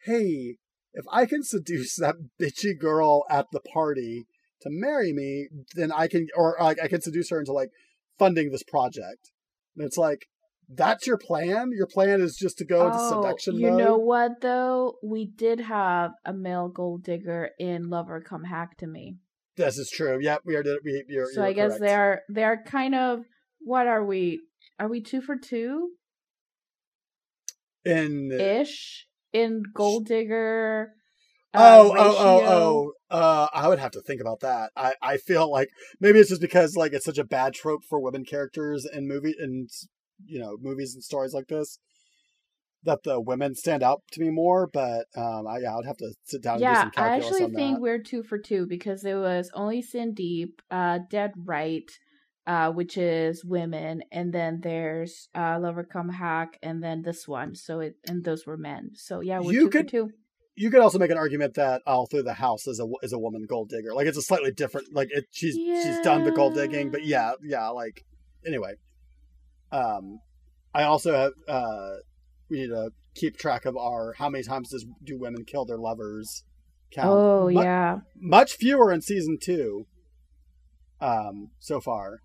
hey 0.04 0.56
if 0.92 1.04
i 1.10 1.26
can 1.26 1.42
seduce 1.42 1.96
that 1.96 2.14
bitchy 2.40 2.78
girl 2.78 3.24
at 3.28 3.46
the 3.52 3.60
party 3.60 4.26
to 4.60 4.68
marry 4.70 5.12
me 5.12 5.48
then 5.74 5.90
i 5.90 6.06
can 6.06 6.28
or 6.36 6.56
like 6.60 6.78
i 6.80 6.86
can 6.86 7.00
seduce 7.00 7.30
her 7.30 7.40
into 7.40 7.52
like 7.52 7.70
funding 8.18 8.50
this 8.52 8.62
project 8.62 9.32
and 9.76 9.84
it's 9.84 9.98
like 9.98 10.26
that's 10.68 11.06
your 11.06 11.18
plan 11.18 11.70
your 11.72 11.86
plan 11.86 12.20
is 12.20 12.36
just 12.36 12.58
to 12.58 12.64
go 12.64 12.86
into 12.86 12.98
oh, 12.98 13.22
seduction 13.22 13.56
you 13.56 13.70
mode 13.70 13.78
know 13.78 13.96
what 13.96 14.40
though? 14.40 14.94
We 15.02 15.26
did 15.26 15.60
have 15.60 16.12
a 16.24 16.32
male 16.32 16.68
gold 16.68 17.04
digger 17.04 17.50
in 17.58 17.90
Lover 17.90 18.20
Come 18.20 18.44
Hack 18.44 18.78
to 18.78 18.86
Me. 18.86 19.16
this 19.56 19.78
is 19.78 19.90
true 19.90 20.18
yep 20.20 20.40
we 20.44 20.56
are 20.56 20.64
we, 20.84 21.04
you're, 21.08 21.26
so 21.26 21.40
you're 21.40 21.50
I 21.50 21.52
guess 21.52 21.78
correct. 21.78 21.82
they 21.82 21.94
are 21.94 22.22
they 22.30 22.44
are 22.44 22.62
kind 22.62 22.94
of 22.94 23.24
what 23.64 23.86
are 23.86 24.04
we? 24.04 24.40
Are 24.78 24.88
we 24.88 25.00
two 25.00 25.20
for 25.20 25.36
two 25.36 25.90
in 27.84 28.30
ish 28.32 29.06
in 29.32 29.62
gold 29.74 30.06
digger? 30.06 30.92
uh, 31.54 31.58
Oh, 31.58 31.94
oh, 31.96 32.16
oh, 32.18 32.42
oh. 32.46 32.92
Uh, 33.16 33.46
I 33.52 33.68
would 33.68 33.78
have 33.78 33.92
to 33.92 34.02
think 34.02 34.20
about 34.20 34.40
that. 34.40 34.70
I, 34.76 34.94
I 35.00 35.16
feel 35.16 35.50
like 35.50 35.68
maybe 36.00 36.18
it's 36.18 36.28
just 36.28 36.40
because 36.40 36.76
like 36.76 36.92
it's 36.92 37.04
such 37.04 37.18
a 37.18 37.24
bad 37.24 37.54
trope 37.54 37.84
for 37.88 38.00
women 38.00 38.24
characters 38.24 38.86
in 38.92 39.08
movie 39.08 39.34
and 39.38 39.68
you 40.26 40.38
know 40.38 40.56
movies 40.60 40.94
and 40.94 41.02
stories 41.02 41.34
like 41.34 41.48
this 41.48 41.78
that 42.84 43.02
the 43.02 43.20
women 43.20 43.54
stand 43.54 43.82
out 43.82 44.02
to 44.12 44.20
me 44.20 44.30
more, 44.30 44.66
but 44.66 45.06
um, 45.16 45.46
I, 45.46 45.58
yeah, 45.58 45.76
I'd 45.76 45.86
have 45.86 45.96
to 45.98 46.12
sit 46.24 46.42
down 46.42 46.60
yeah, 46.60 46.82
and 46.82 46.92
do 46.92 46.96
some 46.96 47.04
I 47.04 47.16
actually 47.16 47.50
think 47.54 47.76
that. 47.76 47.80
we're 47.80 48.02
two 48.02 48.22
for 48.22 48.38
two 48.38 48.66
because 48.66 49.04
it 49.04 49.14
was 49.14 49.50
only 49.54 49.82
Sin 49.82 50.14
Deep, 50.14 50.60
uh, 50.70 50.98
Dead 51.10 51.32
Right, 51.36 51.90
uh, 52.46 52.70
which 52.72 52.96
is 52.98 53.44
women, 53.44 54.02
and 54.12 54.32
then 54.32 54.60
there's 54.62 55.28
uh, 55.34 55.58
Lover 55.60 55.84
Come 55.84 56.10
Hack, 56.10 56.58
and 56.62 56.82
then 56.82 57.02
this 57.02 57.26
one. 57.26 57.54
So 57.54 57.80
it 57.80 57.96
and 58.06 58.24
those 58.24 58.46
were 58.46 58.58
men. 58.58 58.90
So 58.94 59.20
yeah, 59.20 59.40
we're 59.40 59.52
You 59.52 59.60
two 59.64 59.70
could- 59.70 59.86
for 59.86 59.90
two. 59.90 60.10
You 60.56 60.70
could 60.70 60.82
also 60.82 61.00
make 61.00 61.10
an 61.10 61.18
argument 61.18 61.54
that 61.54 61.82
all 61.84 62.06
through 62.06 62.22
the 62.22 62.34
house 62.34 62.68
is 62.68 62.78
a 62.78 62.86
is 63.02 63.12
a 63.12 63.18
woman 63.18 63.44
gold 63.48 63.70
digger. 63.70 63.92
Like 63.92 64.06
it's 64.06 64.16
a 64.16 64.22
slightly 64.22 64.52
different. 64.52 64.94
Like 64.94 65.08
it, 65.10 65.24
she's 65.32 65.56
she's 65.56 65.98
done 66.02 66.22
the 66.22 66.30
gold 66.30 66.54
digging, 66.54 66.90
but 66.92 67.04
yeah, 67.04 67.32
yeah. 67.42 67.70
Like 67.70 68.04
anyway, 68.46 68.74
um, 69.74 70.18
I 70.74 70.82
also 70.84 71.12
have 71.14 71.32
uh, 71.48 71.90
we 72.50 72.60
need 72.60 72.68
to 72.68 72.90
keep 73.14 73.36
track 73.36 73.64
of 73.64 73.76
our 73.76 74.14
how 74.18 74.28
many 74.28 74.44
times 74.44 74.70
does 74.70 74.86
do 75.04 75.18
women 75.18 75.44
kill 75.44 75.64
their 75.64 75.78
lovers 75.78 76.44
count. 76.92 77.08
Oh 77.10 77.50
Mu- 77.50 77.62
yeah, 77.62 77.98
much 78.16 78.52
fewer 78.54 78.92
in 78.92 79.00
season 79.00 79.38
two. 79.40 79.86
Um, 81.00 81.50
so 81.58 81.80
far, 81.80 82.20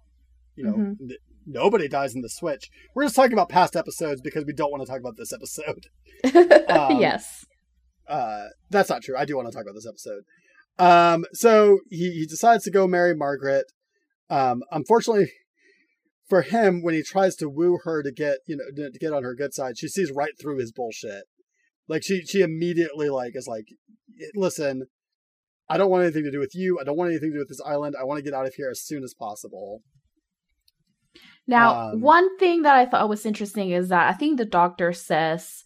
you 0.55 0.63
know, 0.63 0.73
Mhm. 0.73 0.95
n- 1.01 1.17
nobody 1.45 1.87
dies 1.87 2.15
in 2.15 2.21
the 2.21 2.29
switch. 2.29 2.69
We're 2.95 3.03
just 3.03 3.15
talking 3.15 3.33
about 3.33 3.49
past 3.49 3.75
episodes 3.75 4.21
because 4.21 4.45
we 4.45 4.53
don't 4.53 4.71
want 4.71 4.81
to 4.83 4.87
talk 4.87 4.99
about 4.99 5.17
this 5.17 5.33
episode. 5.33 5.87
Um, 6.69 6.99
yes. 6.99 7.45
Uh, 8.07 8.45
that's 8.69 8.89
not 8.89 9.01
true. 9.01 9.15
I 9.17 9.25
do 9.25 9.35
want 9.35 9.47
to 9.47 9.51
talk 9.53 9.63
about 9.63 9.73
this 9.73 9.87
episode. 9.87 10.23
Um, 10.77 11.25
so 11.33 11.79
he, 11.89 12.11
he 12.11 12.25
decides 12.27 12.63
to 12.65 12.71
go 12.71 12.87
marry 12.87 13.15
Margaret. 13.15 13.65
Um, 14.29 14.61
unfortunately 14.71 15.31
for 16.29 16.43
him, 16.43 16.81
when 16.83 16.93
he 16.93 17.01
tries 17.01 17.35
to 17.37 17.49
woo 17.49 17.79
her 17.83 18.03
to 18.03 18.11
get 18.11 18.37
you 18.47 18.55
know 18.55 18.89
to 18.91 18.99
get 18.99 19.13
on 19.13 19.23
her 19.23 19.35
good 19.35 19.53
side, 19.53 19.77
she 19.77 19.87
sees 19.87 20.11
right 20.11 20.33
through 20.39 20.59
his 20.59 20.71
bullshit. 20.71 21.23
Like 21.87 22.03
she 22.03 22.21
she 22.21 22.41
immediately 22.41 23.09
like 23.09 23.31
is 23.35 23.47
like, 23.47 23.65
listen, 24.35 24.83
I 25.67 25.77
don't 25.77 25.89
want 25.89 26.03
anything 26.03 26.23
to 26.23 26.31
do 26.31 26.39
with 26.39 26.53
you. 26.53 26.77
I 26.79 26.83
don't 26.83 26.97
want 26.97 27.09
anything 27.11 27.31
to 27.31 27.35
do 27.37 27.39
with 27.39 27.49
this 27.49 27.61
island. 27.65 27.95
I 27.99 28.03
want 28.03 28.19
to 28.19 28.23
get 28.23 28.33
out 28.33 28.45
of 28.45 28.53
here 28.53 28.69
as 28.69 28.81
soon 28.81 29.03
as 29.03 29.13
possible. 29.13 29.81
Now, 31.47 31.89
Um, 31.93 32.01
one 32.01 32.37
thing 32.37 32.61
that 32.61 32.75
I 32.75 32.85
thought 32.85 33.09
was 33.09 33.25
interesting 33.25 33.71
is 33.71 33.89
that 33.89 34.07
I 34.07 34.13
think 34.13 34.37
the 34.37 34.45
doctor 34.45 34.93
says 34.93 35.63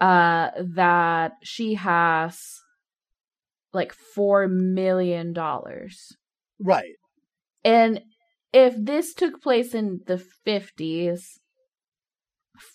uh 0.00 0.50
that 0.56 1.34
she 1.44 1.74
has 1.74 2.58
like 3.72 3.92
4 3.92 4.48
million 4.48 5.32
dollars. 5.32 6.16
Right. 6.58 6.96
And 7.64 8.00
if 8.52 8.74
this 8.76 9.14
took 9.14 9.42
place 9.42 9.74
in 9.74 10.00
the 10.06 10.22
50s, 10.46 11.38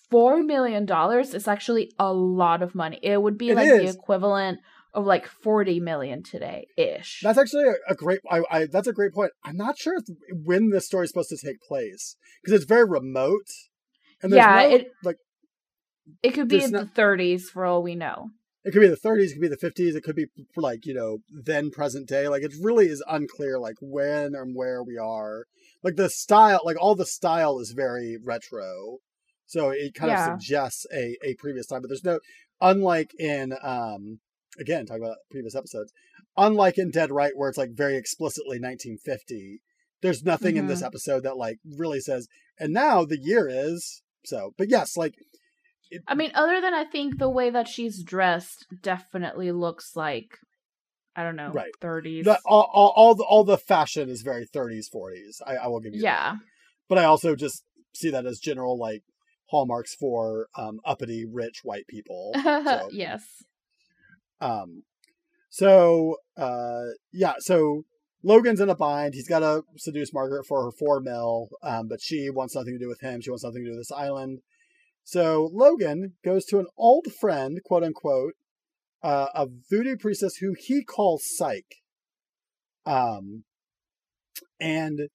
4 0.09 0.43
million 0.43 0.85
dollars 0.85 1.33
is 1.33 1.47
actually 1.47 1.91
a 1.99 2.11
lot 2.13 2.61
of 2.63 2.75
money. 2.75 2.99
It 3.01 3.21
would 3.21 3.37
be 3.37 3.49
It 3.51 3.55
like 3.55 3.67
the 3.67 3.87
equivalent 3.89 4.59
of 4.93 5.05
like 5.05 5.27
40 5.27 5.79
million 5.79 6.23
today 6.23 6.67
ish. 6.75 7.19
That's 7.23 7.37
actually 7.37 7.65
a, 7.65 7.91
a 7.91 7.95
great. 7.95 8.19
I, 8.29 8.41
I 8.49 8.65
that's 8.71 8.87
a 8.87 8.93
great 8.93 9.13
point. 9.13 9.31
I'm 9.43 9.57
not 9.57 9.77
sure 9.77 9.95
if, 9.97 10.03
when 10.31 10.69
this 10.71 10.85
story 10.87 11.03
is 11.05 11.11
supposed 11.11 11.29
to 11.29 11.37
take 11.37 11.61
place 11.61 12.15
because 12.41 12.55
it's 12.61 12.65
very 12.69 12.85
remote. 12.85 13.47
And 14.21 14.31
there's 14.33 14.43
Yeah, 14.43 14.63
no, 14.69 14.75
it- 14.75 14.87
like 15.03 15.17
it 16.23 16.31
could 16.31 16.47
be 16.47 16.63
in 16.63 16.71
not- 16.71 16.95
the 16.95 17.01
30s 17.01 17.43
for 17.43 17.65
all 17.65 17.83
we 17.83 17.93
know. 17.95 18.29
It 18.67 18.71
could 18.73 18.81
be 18.81 18.87
the 18.89 18.97
30s, 18.97 19.31
it 19.31 19.33
could 19.33 19.41
be 19.41 19.47
the 19.47 19.55
50s, 19.57 19.95
it 19.95 20.03
could 20.03 20.15
be 20.15 20.27
like 20.57 20.85
you 20.85 20.93
know 20.93 21.19
then 21.29 21.71
present 21.71 22.07
day. 22.07 22.27
Like 22.27 22.43
it 22.43 22.53
really 22.61 22.87
is 22.87 23.03
unclear 23.07 23.57
like 23.59 23.77
when 23.81 24.35
and 24.35 24.55
where 24.55 24.83
we 24.83 24.97
are. 24.97 25.45
Like 25.83 25.95
the 25.95 26.09
style, 26.09 26.59
like 26.65 26.77
all 26.79 26.93
the 26.95 27.05
style 27.05 27.59
is 27.59 27.71
very 27.71 28.17
retro, 28.23 28.97
so 29.45 29.69
it 29.69 29.93
kind 29.93 30.11
Yeah. 30.11 30.19
of 30.19 30.39
suggests 30.41 30.85
a 30.93 31.17
a 31.23 31.35
previous 31.35 31.67
time. 31.67 31.81
But 31.81 31.87
there's 31.89 32.03
no 32.03 32.19
unlike 32.59 33.11
in 33.17 33.55
um 33.63 34.19
again 34.59 34.85
talking 34.85 35.03
about 35.03 35.17
previous 35.31 35.55
episodes, 35.55 35.93
unlike 36.35 36.77
in 36.77 36.91
Dead 36.91 37.11
Right 37.11 37.35
where 37.37 37.47
it's 37.49 37.57
like 37.57 37.71
very 37.71 37.95
explicitly 37.95 38.59
1950. 38.59 39.61
There's 40.01 40.23
nothing 40.23 40.57
in 40.57 40.67
this 40.67 40.81
Mhm. 40.81 40.87
episode 40.87 41.23
that 41.23 41.37
like 41.37 41.59
really 41.65 42.01
says, 42.01 42.27
and 42.59 42.73
now 42.73 43.05
the 43.05 43.17
year 43.17 43.47
is 43.49 44.01
so. 44.25 44.53
But 44.57 44.69
yes, 44.69 44.97
like 44.97 45.15
it, 45.91 46.03
I 46.07 46.15
mean, 46.15 46.31
other 46.35 46.59
than 46.61 46.73
I 46.73 46.83
think 46.85 47.17
the 47.19 47.29
way 47.29 47.49
that 47.49 47.67
she's 47.67 48.03
dressed 48.03 48.65
definitely 48.81 49.51
looks 49.51 49.95
like 49.95 50.37
I 51.15 51.23
don't 51.23 51.35
know, 51.35 51.49
Right. 51.51 51.71
30s. 51.81 52.25
the, 52.25 52.37
all, 52.45 52.69
all, 52.71 52.93
all 52.95 53.15
the 53.15 53.23
all 53.23 53.43
the 53.43 53.57
fashion 53.57 54.07
is 54.07 54.21
very 54.21 54.45
30s 54.45 54.85
40s 54.93 55.41
I, 55.45 55.55
I 55.55 55.67
will 55.67 55.79
give 55.79 55.95
you 55.95 56.01
that. 56.01 56.05
yeah. 56.07 56.35
but 56.87 56.99
i 56.99 57.05
also 57.05 57.35
just 57.35 57.63
see 57.95 58.11
that 58.11 58.27
as 58.27 58.37
general 58.39 58.77
like 58.77 59.01
hallmarks 59.49 59.95
for 59.95 60.47
um 60.55 60.79
uppity 60.85 61.25
rich 61.25 61.61
white 61.63 61.87
people 61.87 62.33
so, 62.43 62.89
yes. 62.91 63.23
um 64.41 64.83
so 65.49 66.17
uh 66.37 66.83
yeah 67.11 67.33
so 67.39 67.81
logan's 68.23 68.59
in 68.59 68.69
a 68.69 68.75
bind 68.75 69.13
he's 69.15 69.27
got 69.27 69.39
to 69.39 69.63
seduce 69.77 70.13
margaret 70.13 70.45
for 70.45 70.65
her 70.65 70.71
four 70.71 70.99
mil 70.99 71.47
um 71.63 71.87
but 71.87 71.99
she 72.01 72.29
wants 72.29 72.53
nothing 72.55 72.73
to 72.73 72.79
do 72.79 72.87
with 72.87 73.01
him 73.01 73.21
she 73.21 73.31
wants 73.31 73.43
nothing 73.43 73.63
to 73.63 73.71
do 73.71 73.71
with 73.71 73.79
this 73.79 73.91
island 73.91 74.39
so 75.07 75.49
logan 75.53 76.13
goes 76.23 76.43
to 76.45 76.59
an 76.59 76.67
old 76.77 77.07
friend 77.19 77.59
quote 77.63 77.83
unquote 77.83 78.33
uh, 79.03 79.27
a 79.35 79.47
voodoo 79.69 79.95
priestess 79.95 80.37
who 80.37 80.55
he 80.57 80.83
calls 80.83 81.23
psyche 81.37 81.83
um 82.85 83.43
and 84.59 85.09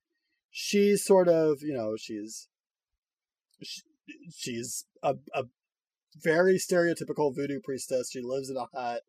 she's 0.50 1.05
sort 1.05 1.28
of 1.28 1.59
you 1.62 1.74
know 1.74 1.94
she's 1.98 2.48
sh- 3.62 3.81
she's 4.35 4.87
a, 5.02 5.16
a 5.35 5.44
very 6.20 6.59
stereotypical 6.59 7.35
voodoo 7.35 7.61
priestess. 7.62 8.11
She 8.11 8.20
lives 8.20 8.50
in 8.50 8.57
a 8.57 8.66
hut. 8.74 9.02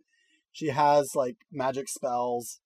She 0.51 0.67
has 0.67 1.15
like 1.15 1.37
magic 1.51 1.89
spells. 1.89 2.59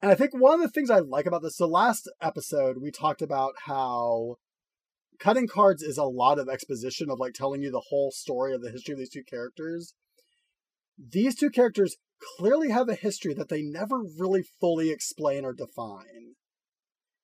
And 0.00 0.12
i 0.12 0.14
think 0.14 0.32
one 0.32 0.54
of 0.54 0.60
the 0.60 0.68
things 0.68 0.90
i 0.90 1.00
like 1.00 1.26
about 1.26 1.42
this 1.42 1.56
so 1.56 1.66
last 1.66 2.08
episode 2.22 2.76
we 2.80 2.92
talked 2.92 3.20
about 3.20 3.54
how 3.66 4.36
cutting 5.18 5.46
cards 5.48 5.82
is 5.82 5.98
a 5.98 6.04
lot 6.04 6.38
of 6.38 6.48
exposition 6.48 7.10
of 7.10 7.18
like 7.18 7.34
telling 7.34 7.62
you 7.62 7.70
the 7.70 7.84
whole 7.88 8.10
story 8.10 8.54
of 8.54 8.62
the 8.62 8.70
history 8.70 8.92
of 8.92 8.98
these 8.98 9.10
two 9.10 9.24
characters 9.24 9.94
these 10.98 11.34
two 11.36 11.50
characters 11.50 11.96
clearly 12.36 12.70
have 12.70 12.88
a 12.88 12.94
history 12.94 13.32
that 13.32 13.48
they 13.48 13.62
never 13.62 14.02
really 14.18 14.44
fully 14.60 14.90
explain 14.90 15.44
or 15.44 15.52
define 15.52 16.34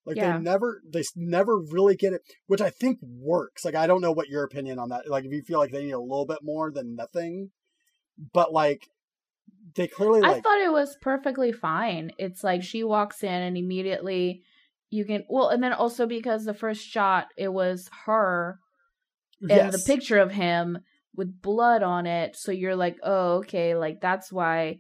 like 0.07 0.17
Yeah. 0.17 0.37
they 0.37 0.43
never 0.43 0.81
they 0.89 1.03
never 1.17 1.59
really 1.59 1.97
get 1.97 2.13
it 2.13 2.23
which 2.47 2.61
i 2.61 2.71
think 2.71 2.99
works 3.03 3.65
like 3.65 3.75
i 3.75 3.87
don't 3.87 4.01
know 4.01 4.13
what 4.13 4.29
your 4.29 4.45
opinion 4.45 4.79
on 4.79 4.91
that 4.91 5.09
like 5.09 5.25
if 5.25 5.33
you 5.33 5.43
feel 5.43 5.59
like 5.59 5.73
they 5.73 5.85
need 5.85 5.93
a 5.93 6.01
little 6.01 6.27
bit 6.27 6.41
more 6.43 6.71
than 6.71 6.95
nothing 6.95 7.51
but 8.33 8.53
like 8.53 8.83
they 9.75 9.89
clearly 9.89 10.21
I 10.23 10.41
thought 10.41 10.61
it 10.61 10.73
was 10.73 10.97
perfectly 11.01 11.51
fine. 11.53 12.13
It's 12.19 12.45
like 12.45 12.63
she 12.63 12.85
walks 12.85 13.23
in 13.23 13.33
and 13.33 13.57
immediately 13.57 14.43
you 14.95 15.05
can 15.05 15.25
well 15.29 15.49
and 15.49 15.61
then 15.61 15.73
also 15.73 16.07
because 16.07 16.45
the 16.45 16.55
first 16.55 16.87
shot 16.87 17.27
it 17.37 17.53
was 17.53 17.91
her 18.07 18.61
and 19.41 19.73
the 19.73 19.83
picture 19.85 20.19
of 20.19 20.31
him 20.31 20.79
with 21.17 21.43
blood 21.43 21.83
on 21.83 22.07
it. 22.07 22.37
So 22.37 22.53
you're 22.53 22.77
like 22.77 22.97
oh 23.03 23.39
okay 23.39 23.75
like 23.75 24.01
that's 24.01 24.33
why 24.33 24.79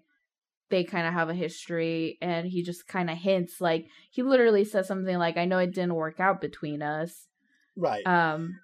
they 0.70 0.84
kind 0.84 1.06
of 1.06 1.12
have 1.14 1.28
a 1.28 1.34
history. 1.34 2.16
And 2.22 2.46
he 2.46 2.62
just 2.62 2.86
kind 2.86 3.10
of 3.10 3.18
hints 3.18 3.60
like 3.60 3.86
he 4.12 4.22
literally 4.22 4.64
says 4.64 4.86
something 4.86 5.18
like 5.18 5.36
i 5.36 5.44
know 5.44 5.58
it 5.58 5.74
didn't 5.74 5.94
work 5.94 6.20
out 6.20 6.40
between 6.40 6.80
us. 6.80 7.26
Right. 7.76 8.06
Um 8.06 8.60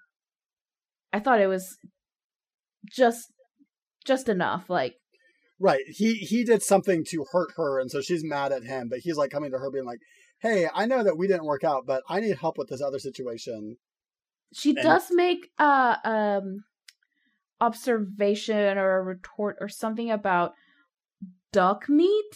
i 1.13 1.19
thought 1.19 1.41
it 1.41 1.49
was 1.49 1.77
just 2.89 3.33
just 4.07 4.29
enough 4.29 4.71
like 4.71 4.95
right. 5.59 5.83
He 5.89 6.15
he 6.15 6.45
did 6.45 6.63
something 6.63 7.05
to 7.11 7.27
hurt 7.33 7.51
her 7.57 7.81
and 7.81 7.91
so 7.91 8.01
she's 8.01 8.23
mad 8.23 8.53
at 8.53 8.63
him 8.63 8.89
but 8.89 9.01
he's 9.01 9.17
like 9.17 9.33
coming 9.33 9.51
to 9.51 9.59
her 9.59 9.71
being 9.73 9.85
like 9.85 9.99
hey 10.43 10.69
i 10.75 10.87
know 10.87 11.03
that 11.03 11.17
we 11.19 11.27
didn't 11.27 11.45
work 11.45 11.65
out 11.65 11.85
but 11.87 12.03
i 12.09 12.21
need 12.21 12.37
help 12.39 12.57
with 12.59 12.69
this 12.69 12.83
other 12.83 12.99
situation 12.99 13.77
she 14.53 14.71
And- 14.71 14.83
does 14.83 15.09
make 15.11 15.49
a 15.59 15.97
um 16.05 16.65
observation 17.61 18.79
or 18.79 18.99
a 18.99 19.03
retort 19.03 19.57
or 19.61 19.69
something 19.69 20.11
about 20.11 20.53
duck 21.53 21.89
meat 21.89 22.33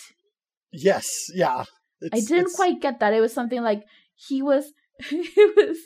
yes 0.73 1.07
yeah 1.35 1.65
I 2.13 2.21
didn't 2.21 2.39
it's- 2.41 2.57
quite 2.57 2.83
get 2.83 3.01
that. 3.01 3.15
It 3.15 3.21
was 3.21 3.33
something 3.33 3.63
like 3.63 3.85
he 4.15 4.43
was 4.43 4.73
it 5.11 5.57
was 5.57 5.79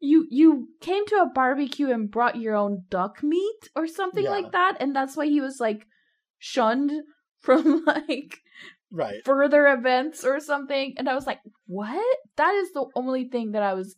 you 0.00 0.26
you 0.30 0.68
came 0.80 1.06
to 1.06 1.16
a 1.16 1.30
barbecue 1.32 1.90
and 1.92 2.10
brought 2.10 2.36
your 2.36 2.56
own 2.56 2.84
duck 2.90 3.22
meat 3.22 3.68
or 3.76 3.86
something 3.86 4.24
Yeah. 4.24 4.30
like 4.30 4.50
that 4.52 4.78
and 4.80 4.96
that's 4.96 5.16
why 5.16 5.26
he 5.26 5.40
was 5.40 5.58
like 5.60 5.86
shunned 6.38 6.90
from 7.40 7.84
like 7.86 8.38
right 8.90 9.20
further 9.24 9.66
events 9.68 10.24
or 10.24 10.40
something 10.40 10.94
and 10.96 11.08
I 11.08 11.14
was 11.14 11.26
like, 11.26 11.40
"What?" 11.66 12.16
That 12.36 12.54
is 12.54 12.72
the 12.72 12.86
only 12.94 13.28
thing 13.28 13.52
that 13.52 13.62
I 13.62 13.74
was 13.74 13.96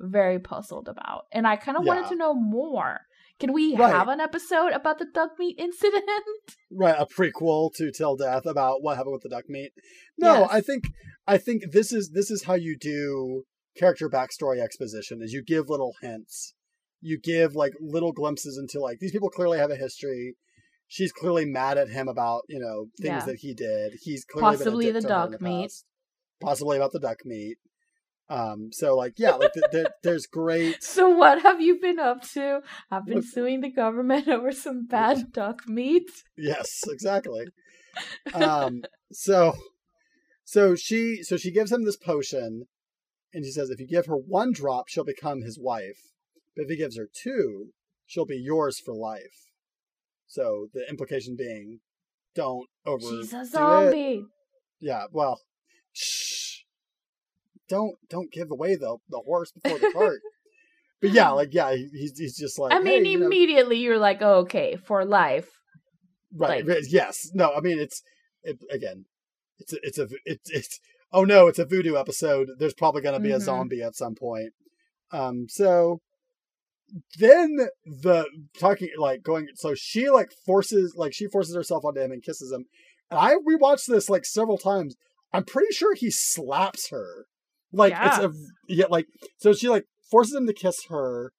very 0.00 0.38
puzzled 0.40 0.88
about. 0.88 1.26
And 1.32 1.46
I 1.46 1.54
kind 1.56 1.76
of 1.78 1.84
Yeah. 1.84 1.94
wanted 1.94 2.08
to 2.08 2.16
know 2.16 2.34
more. 2.34 3.02
Can 3.38 3.52
we 3.52 3.76
Right. 3.76 3.92
have 3.92 4.08
an 4.08 4.20
episode 4.20 4.72
about 4.72 4.98
the 4.98 5.06
duck 5.06 5.38
meat 5.38 5.56
incident? 5.58 6.04
right 6.72 6.96
a 6.98 7.06
prequel 7.06 7.72
to 7.74 7.90
till 7.92 8.16
death 8.16 8.46
about 8.46 8.82
what 8.82 8.96
happened 8.96 9.12
with 9.12 9.22
the 9.22 9.28
duck 9.28 9.48
meat 9.48 9.72
no 10.18 10.40
Yes. 10.40 10.48
i 10.50 10.60
think 10.60 10.84
i 11.26 11.36
think 11.36 11.70
this 11.70 11.92
is 11.92 12.10
this 12.12 12.30
is 12.30 12.44
how 12.44 12.54
you 12.54 12.76
do 12.78 13.44
character 13.76 14.08
backstory 14.08 14.58
exposition 14.60 15.20
is 15.22 15.32
you 15.34 15.42
give 15.42 15.68
little 15.68 15.94
hints 16.00 16.54
you 17.02 17.18
give 17.18 17.54
like 17.54 17.74
little 17.80 18.12
glimpses 18.12 18.56
into 18.56 18.80
like 18.80 18.98
these 19.00 19.12
people 19.12 19.28
clearly 19.28 19.58
have 19.58 19.70
a 19.70 19.76
history. 19.76 20.34
She's 20.94 21.10
clearly 21.10 21.46
mad 21.46 21.78
at 21.78 21.88
him 21.88 22.06
about 22.06 22.42
you 22.50 22.58
know 22.60 22.88
things 23.00 23.22
Yeah. 23.22 23.24
that 23.24 23.36
he 23.36 23.54
did. 23.54 23.94
He's 24.02 24.26
clearly 24.26 24.56
Possibly 24.58 24.90
the 24.90 25.00
to 25.00 25.08
her 25.08 25.14
in 25.24 25.30
duck 25.30 25.40
meat. 25.40 25.62
past. 25.62 25.84
Possibly 26.42 26.76
about 26.76 26.92
the 26.92 27.00
duck 27.00 27.24
meat. 27.24 27.56
Um. 28.28 28.68
So 28.72 28.94
like 28.94 29.14
yeah, 29.16 29.32
like 29.36 29.54
th- 29.54 29.64
th- 29.72 29.86
there's 30.02 30.26
great. 30.26 30.76
So 30.82 31.08
what 31.08 31.40
have 31.40 31.62
you 31.62 31.80
been 31.80 31.98
up 31.98 32.20
to? 32.34 32.60
I've 32.90 33.06
been 33.06 33.22
suing 33.22 33.62
the 33.62 33.70
government 33.70 34.28
over 34.36 34.52
some 34.52 34.84
bad 34.86 35.32
duck 35.40 35.66
meat. 35.66 36.10
Yes, 36.36 36.82
exactly. 36.86 37.46
Um. 38.34 38.82
So, 39.12 39.54
so 40.44 40.74
she 40.74 41.22
so 41.22 41.38
she 41.38 41.50
gives 41.50 41.72
him 41.72 41.84
this 41.86 41.96
potion, 41.96 42.66
and 43.32 43.44
she 43.46 43.50
says 43.50 43.70
if 43.70 43.80
you 43.80 43.86
give 43.86 44.04
her 44.06 44.16
one 44.16 44.52
drop, 44.52 44.88
she'll 44.88 45.04
become 45.04 45.40
his 45.40 45.58
wife. 45.58 46.00
But 46.54 46.64
if 46.64 46.68
he 46.68 46.76
gives 46.76 46.98
her 46.98 47.08
two, 47.10 47.68
she'll 48.04 48.26
be 48.26 48.36
yours 48.38 48.78
for 48.78 48.94
life. 48.94 49.48
So 50.32 50.68
the 50.72 50.88
implication 50.88 51.36
being, 51.36 51.80
don't 52.34 52.66
over. 52.86 53.00
She's 53.02 53.34
a 53.34 53.40
It. 53.42 53.46
zombie. 53.48 54.24
Yeah. 54.80 55.04
Well, 55.12 55.38
shh. 55.92 56.60
Don't 57.68 57.96
don't 58.08 58.32
give 58.32 58.50
away 58.50 58.76
the 58.76 58.96
the 59.10 59.20
horse 59.26 59.52
before 59.52 59.78
the 59.78 59.92
cart. 59.92 60.20
but 61.02 61.10
yeah, 61.10 61.30
like 61.30 61.50
yeah, 61.52 61.74
he, 61.74 61.88
he's 61.92 62.18
he's 62.18 62.36
just 62.36 62.58
like. 62.58 62.72
I 62.72 62.78
mean, 62.78 63.04
hey, 63.04 63.10
you 63.10 63.18
know, 63.18 63.26
immediately 63.26 63.76
you're 63.78 63.98
like, 63.98 64.22
oh, 64.22 64.36
okay, 64.44 64.76
for 64.76 65.04
life. 65.04 65.50
Right. 66.34 66.66
Like- 66.66 66.78
yes. 66.88 67.28
No. 67.34 67.52
I 67.54 67.60
mean, 67.60 67.78
it's 67.78 68.02
it, 68.42 68.56
again. 68.70 69.04
It's 69.58 69.74
a, 69.74 69.76
it's 69.82 69.98
a 69.98 70.08
it's 70.24 70.50
it's. 70.50 70.80
Oh 71.12 71.24
no! 71.24 71.46
It's 71.46 71.58
a 71.58 71.66
voodoo 71.66 71.96
episode. 71.96 72.48
There's 72.58 72.72
probably 72.72 73.02
going 73.02 73.12
to 73.14 73.20
be 73.20 73.32
a 73.32 73.36
Mhm. 73.36 73.42
zombie 73.42 73.82
at 73.82 73.94
some 73.94 74.14
point. 74.14 74.54
Um. 75.12 75.44
So 75.50 76.00
then 77.18 77.68
the 77.84 78.26
talking 78.58 78.90
like 78.98 79.22
going. 79.22 79.48
So 79.54 79.74
she 79.74 80.10
like 80.10 80.32
forces 80.44 80.94
like 80.96 81.12
she 81.14 81.26
forces 81.26 81.54
herself 81.54 81.84
onto 81.84 82.00
him 82.00 82.12
and 82.12 82.22
kisses 82.22 82.52
him. 82.52 82.66
And 83.10 83.18
I 83.20 83.34
rewatched 83.36 83.86
this 83.86 84.08
like 84.08 84.24
several 84.24 84.58
times. 84.58 84.96
I'm 85.32 85.44
pretty 85.44 85.72
sure 85.72 85.94
he 85.94 86.10
slaps 86.10 86.90
her. 86.90 87.26
Like 87.72 87.94
it's 87.96 88.18
a 88.18 88.32
yeah. 88.68 88.86
Like 88.90 89.06
so 89.38 89.52
she 89.52 89.68
like 89.68 89.86
forces 90.10 90.34
him 90.34 90.46
to 90.46 90.52
kiss 90.52 90.76
her, 90.90 91.32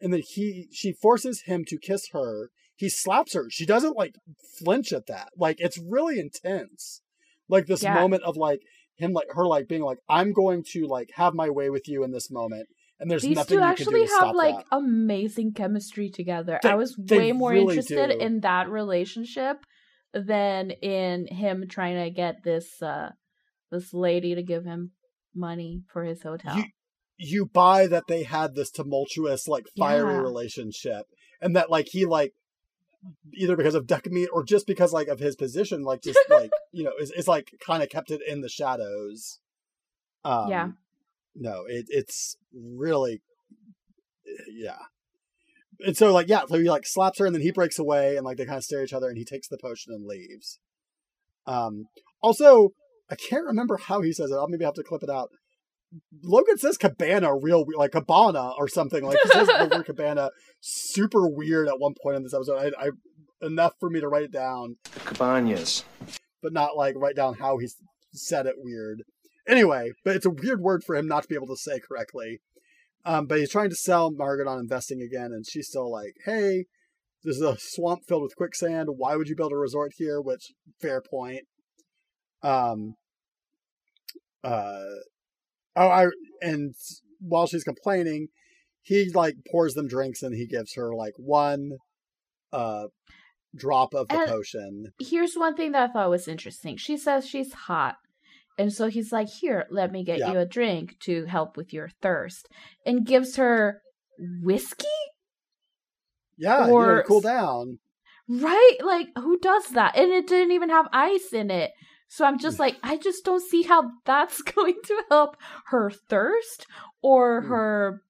and 0.00 0.12
then 0.12 0.22
he 0.26 0.68
she 0.72 0.92
forces 0.92 1.42
him 1.46 1.64
to 1.66 1.78
kiss 1.78 2.08
her 2.12 2.50
he 2.82 2.88
slaps 2.88 3.34
her. 3.34 3.46
She 3.48 3.64
doesn't 3.64 3.96
like 3.96 4.16
flinch 4.58 4.92
at 4.92 5.06
that. 5.06 5.28
Like 5.36 5.60
it's 5.60 5.78
really 5.78 6.18
intense. 6.18 7.00
Like 7.48 7.66
this 7.66 7.84
Yeah. 7.84 7.94
moment 7.94 8.24
of 8.24 8.36
like 8.36 8.62
him 8.96 9.12
like 9.12 9.28
her 9.30 9.46
like 9.46 9.68
being 9.68 9.82
like 9.82 9.98
I'm 10.08 10.32
going 10.32 10.64
to 10.72 10.86
like 10.88 11.10
have 11.14 11.32
my 11.32 11.48
way 11.48 11.70
with 11.70 11.86
you 11.86 12.02
in 12.02 12.10
this 12.10 12.28
moment 12.28 12.68
and 13.02 13.10
there's 13.10 13.22
These 13.22 13.36
nothing 13.36 13.58
two 13.58 13.64
you 13.64 13.74
can 13.74 13.76
do 13.76 13.82
actually 13.82 14.06
have 14.06 14.34
like 14.34 14.56
that. 14.56 14.76
amazing 14.78 15.52
chemistry 15.52 16.08
together. 16.08 16.58
They- 16.62 16.70
I 16.70 16.74
was 16.76 16.96
way 16.96 17.32
more 17.32 17.50
really 17.50 17.62
interested 17.76 18.10
do. 18.10 18.18
in 18.18 18.40
that 18.40 18.70
relationship 18.70 19.58
than 20.14 20.70
in 20.70 21.26
him 21.26 21.66
trying 21.68 22.02
to 22.02 22.10
get 22.10 22.42
this 22.44 22.80
uh 22.80 23.10
this 23.70 23.92
lady 23.92 24.34
to 24.34 24.42
give 24.42 24.64
him 24.64 24.92
money 25.34 25.82
for 25.92 26.04
his 26.04 26.22
hotel. 26.22 26.56
You 26.56 26.64
you 27.18 27.46
buy 27.46 27.86
that 27.86 28.04
they 28.08 28.22
had 28.22 28.54
this 28.54 28.70
tumultuous 28.70 29.46
like 29.46 29.66
fiery 29.76 30.14
Yeah. 30.14 30.20
relationship 30.20 31.04
and 31.40 31.54
that 31.56 31.70
like 31.70 31.88
he 31.90 32.04
like 32.04 32.32
either 33.34 33.56
because 33.56 33.74
of 33.74 33.86
duck 33.86 34.06
meat 34.06 34.28
or 34.32 34.44
just 34.44 34.66
because 34.66 34.92
like 34.92 35.08
of 35.08 35.18
his 35.18 35.34
position 35.36 35.82
like 35.82 36.02
just 36.02 36.18
like 36.30 36.50
you 36.72 36.84
know 36.84 36.92
is, 37.00 37.10
is 37.12 37.26
like 37.28 37.50
kind 37.66 37.82
of 37.82 37.88
kept 37.88 38.10
it 38.10 38.20
in 38.26 38.40
the 38.42 38.48
shadows 38.48 39.40
um 40.24 40.48
Yeah. 40.48 40.68
No 41.34 41.64
it 41.66 41.86
it's 41.88 42.36
really 42.54 43.20
yeah 44.48 44.78
and 45.84 45.96
so 45.96 46.12
like 46.12 46.28
yeah 46.28 46.42
so 46.46 46.58
he 46.58 46.68
like 46.68 46.86
slaps 46.86 47.18
her 47.18 47.26
and 47.26 47.34
then 47.34 47.42
he 47.42 47.50
breaks 47.50 47.78
away 47.78 48.16
and 48.16 48.24
like 48.24 48.36
they 48.36 48.44
kind 48.44 48.58
of 48.58 48.64
stare 48.64 48.80
at 48.80 48.84
each 48.84 48.92
other 48.92 49.08
and 49.08 49.18
he 49.18 49.24
takes 49.24 49.48
the 49.48 49.58
potion 49.58 49.92
and 49.92 50.06
leaves 50.06 50.58
um 51.46 51.84
also 52.22 52.70
i 53.10 53.14
can't 53.14 53.46
remember 53.46 53.76
how 53.76 54.00
he 54.00 54.12
says 54.12 54.30
it 54.30 54.34
i'll 54.34 54.48
maybe 54.48 54.64
have 54.64 54.74
to 54.74 54.82
clip 54.82 55.02
it 55.02 55.10
out 55.10 55.30
Logan 56.22 56.56
says 56.56 56.78
cabana 56.78 57.36
real 57.36 57.66
like 57.76 57.92
cabana 57.92 58.52
or 58.56 58.66
something 58.66 59.04
like 59.04 59.18
he 59.22 59.28
says 59.28 59.46
the 59.46 59.68
word 59.70 59.84
cabana 59.86 60.30
super 60.62 61.28
weird 61.28 61.68
at 61.68 61.78
one 61.78 61.94
point 62.02 62.16
in 62.16 62.22
this 62.22 62.32
episode. 62.32 62.72
I, 62.78 62.86
I 62.86 62.90
enough 63.42 63.74
for 63.78 63.90
me 63.90 64.00
to 64.00 64.08
write 64.08 64.22
it 64.22 64.32
down, 64.32 64.76
Cabanas. 65.04 65.84
but 66.42 66.52
not 66.52 66.76
like 66.76 66.94
write 66.96 67.16
down 67.16 67.34
how 67.34 67.58
he 67.58 67.68
said 68.12 68.46
it 68.46 68.54
weird. 68.58 69.02
Anyway, 69.48 69.90
but 70.04 70.14
it's 70.16 70.26
a 70.26 70.30
weird 70.30 70.60
word 70.60 70.82
for 70.84 70.94
him 70.96 71.06
not 71.06 71.22
to 71.24 71.28
be 71.28 71.34
able 71.34 71.48
to 71.48 71.56
say 71.56 71.80
correctly. 71.80 72.40
Um, 73.04 73.26
but 73.26 73.38
he's 73.38 73.50
trying 73.50 73.70
to 73.70 73.76
sell 73.76 74.12
Margaret 74.12 74.46
on 74.46 74.60
investing 74.60 75.00
again, 75.02 75.32
and 75.32 75.44
she's 75.44 75.66
still 75.68 75.90
like, 75.90 76.14
"Hey, 76.24 76.66
this 77.24 77.36
is 77.36 77.42
a 77.42 77.56
swamp 77.58 78.02
filled 78.06 78.22
with 78.22 78.36
quicksand. 78.36 78.90
Why 78.96 79.16
would 79.16 79.28
you 79.28 79.34
build 79.34 79.52
a 79.52 79.56
resort 79.56 79.92
here?" 79.96 80.20
Which 80.20 80.52
fair 80.80 81.00
point. 81.02 81.42
Um. 82.42 82.94
Uh. 84.44 84.84
Oh, 85.74 85.88
I 85.88 86.06
and 86.40 86.74
while 87.18 87.46
she's 87.46 87.64
complaining, 87.64 88.28
he 88.82 89.10
like 89.12 89.34
pours 89.50 89.74
them 89.74 89.88
drinks 89.88 90.22
and 90.22 90.34
he 90.34 90.46
gives 90.46 90.74
her 90.74 90.94
like 90.94 91.14
one 91.16 91.78
uh 92.52 92.86
drop 93.56 93.94
of 93.94 94.08
the 94.08 94.20
And- 94.20 94.28
potion. 94.28 94.84
Here's 95.00 95.34
one 95.34 95.56
thing 95.56 95.72
that 95.72 95.90
I 95.90 95.92
thought 95.92 96.10
was 96.10 96.28
interesting. 96.28 96.76
She 96.76 96.96
says 96.96 97.26
she's 97.26 97.52
hot. 97.52 97.96
And 98.58 98.72
so 98.72 98.88
he's 98.88 99.12
like, 99.12 99.28
Here, 99.28 99.66
let 99.70 99.90
me 99.92 100.04
get 100.04 100.18
Yeah. 100.18 100.32
you 100.32 100.38
a 100.38 100.46
drink 100.46 100.98
to 101.00 101.24
help 101.26 101.56
with 101.56 101.72
your 101.72 101.88
thirst. 102.00 102.48
And 102.86 103.06
gives 103.06 103.36
her 103.36 103.80
whiskey? 104.18 104.86
Yeah, 106.36 106.66
Or 106.68 106.96
to 106.96 107.02
cool 107.06 107.20
down. 107.20 107.78
Right? 108.28 108.76
Like, 108.82 109.08
who 109.16 109.38
does 109.38 109.68
that? 109.70 109.96
And 109.96 110.10
it 110.12 110.26
didn't 110.26 110.52
even 110.52 110.70
have 110.70 110.88
ice 110.92 111.32
in 111.32 111.50
it. 111.50 111.70
So 112.08 112.24
I'm 112.24 112.38
just 112.38 112.58
like, 112.58 112.76
I 112.82 112.96
just 112.96 113.24
don't 113.24 113.42
see 113.42 113.62
how 113.62 113.90
that's 114.04 114.42
going 114.54 114.76
to 114.84 115.02
help 115.10 115.36
her 115.66 115.90
thirst 115.90 116.66
or 117.02 117.42
Mm. 117.42 117.48
her, 117.48 118.02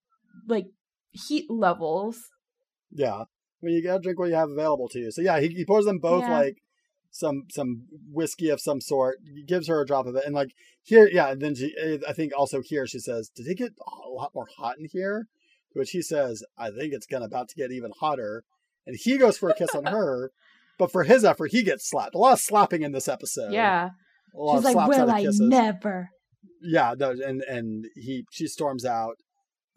like, 0.48 0.66
heat 1.12 1.46
levels. 1.50 2.18
Yeah. 2.90 3.14
I 3.14 3.26
mean, 3.62 3.74
you 3.76 3.82
gotta 3.82 4.00
drink 4.02 4.18
what 4.18 4.28
you 4.28 4.34
have 4.34 4.50
available 4.50 4.88
to 4.88 4.98
you. 4.98 5.10
So 5.12 5.22
yeah, 5.22 5.38
he, 5.40 5.48
he 5.48 5.64
pours 5.64 5.84
them 5.84 5.98
both 5.98 6.24
Yeah. 6.24 6.32
like 6.32 6.56
some 7.12 7.44
some 7.50 7.84
whiskey 8.10 8.48
of 8.48 8.60
some 8.60 8.80
sort. 8.80 9.18
Gives 9.46 9.68
her 9.68 9.80
a 9.80 9.86
drop 9.86 10.06
of 10.06 10.16
it, 10.16 10.24
and 10.24 10.34
like 10.34 10.50
here, 10.82 11.08
yeah. 11.12 11.30
And 11.30 11.40
then 11.40 11.54
she, 11.54 11.72
eh, 11.80 11.98
I 12.08 12.12
think 12.12 12.32
also 12.36 12.60
here 12.62 12.86
she 12.86 12.98
says, 12.98 13.30
"Did 13.34 13.46
it 13.46 13.58
get 13.58 13.72
a 14.06 14.08
lot 14.08 14.34
more 14.34 14.48
hot 14.58 14.78
in 14.78 14.86
here?" 14.90 15.28
To 15.72 15.78
which 15.78 15.90
he 15.90 16.02
says, 16.02 16.42
"I 16.58 16.70
think 16.70 16.92
it's 16.92 17.06
gonna 17.06 17.26
about 17.26 17.48
to 17.50 17.54
get 17.54 17.70
even 17.70 17.92
hotter." 18.00 18.44
And 18.86 18.96
he 18.98 19.16
goes 19.16 19.38
for 19.38 19.48
a 19.48 19.54
kiss 19.54 19.74
on 19.74 19.84
her, 19.86 20.32
but 20.78 20.90
for 20.90 21.04
his 21.04 21.24
effort, 21.24 21.52
he 21.52 21.62
gets 21.62 21.88
slapped. 21.88 22.16
A 22.16 22.18
lot 22.18 22.32
of 22.32 22.40
slapping 22.40 22.82
in 22.82 22.92
this 22.92 23.06
episode. 23.06 23.52
yeah. 23.52 23.90
She's 24.34 24.64
like, 24.64 24.88
Will 24.88 25.10
I 25.10 25.22
kisses. 25.24 25.40
never? 25.40 26.08
Yeah, 26.62 26.94
no, 26.98 27.10
and 27.10 27.42
and 27.42 27.84
he 27.94 28.24
she 28.30 28.46
storms 28.46 28.84
out, 28.84 29.16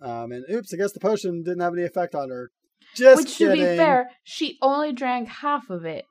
um, 0.01 0.31
and 0.31 0.45
oops, 0.49 0.73
I 0.73 0.77
guess 0.77 0.93
the 0.93 0.99
potion 0.99 1.43
didn't 1.43 1.59
have 1.59 1.73
any 1.73 1.83
effect 1.83 2.15
on 2.15 2.29
her. 2.29 2.51
Just 2.95 3.23
Which, 3.23 3.37
to 3.39 3.51
be 3.51 3.59
fair, 3.59 4.11
she 4.23 4.57
only 4.61 4.93
drank 4.93 5.27
half 5.27 5.69
of 5.69 5.83
it. 5.83 6.05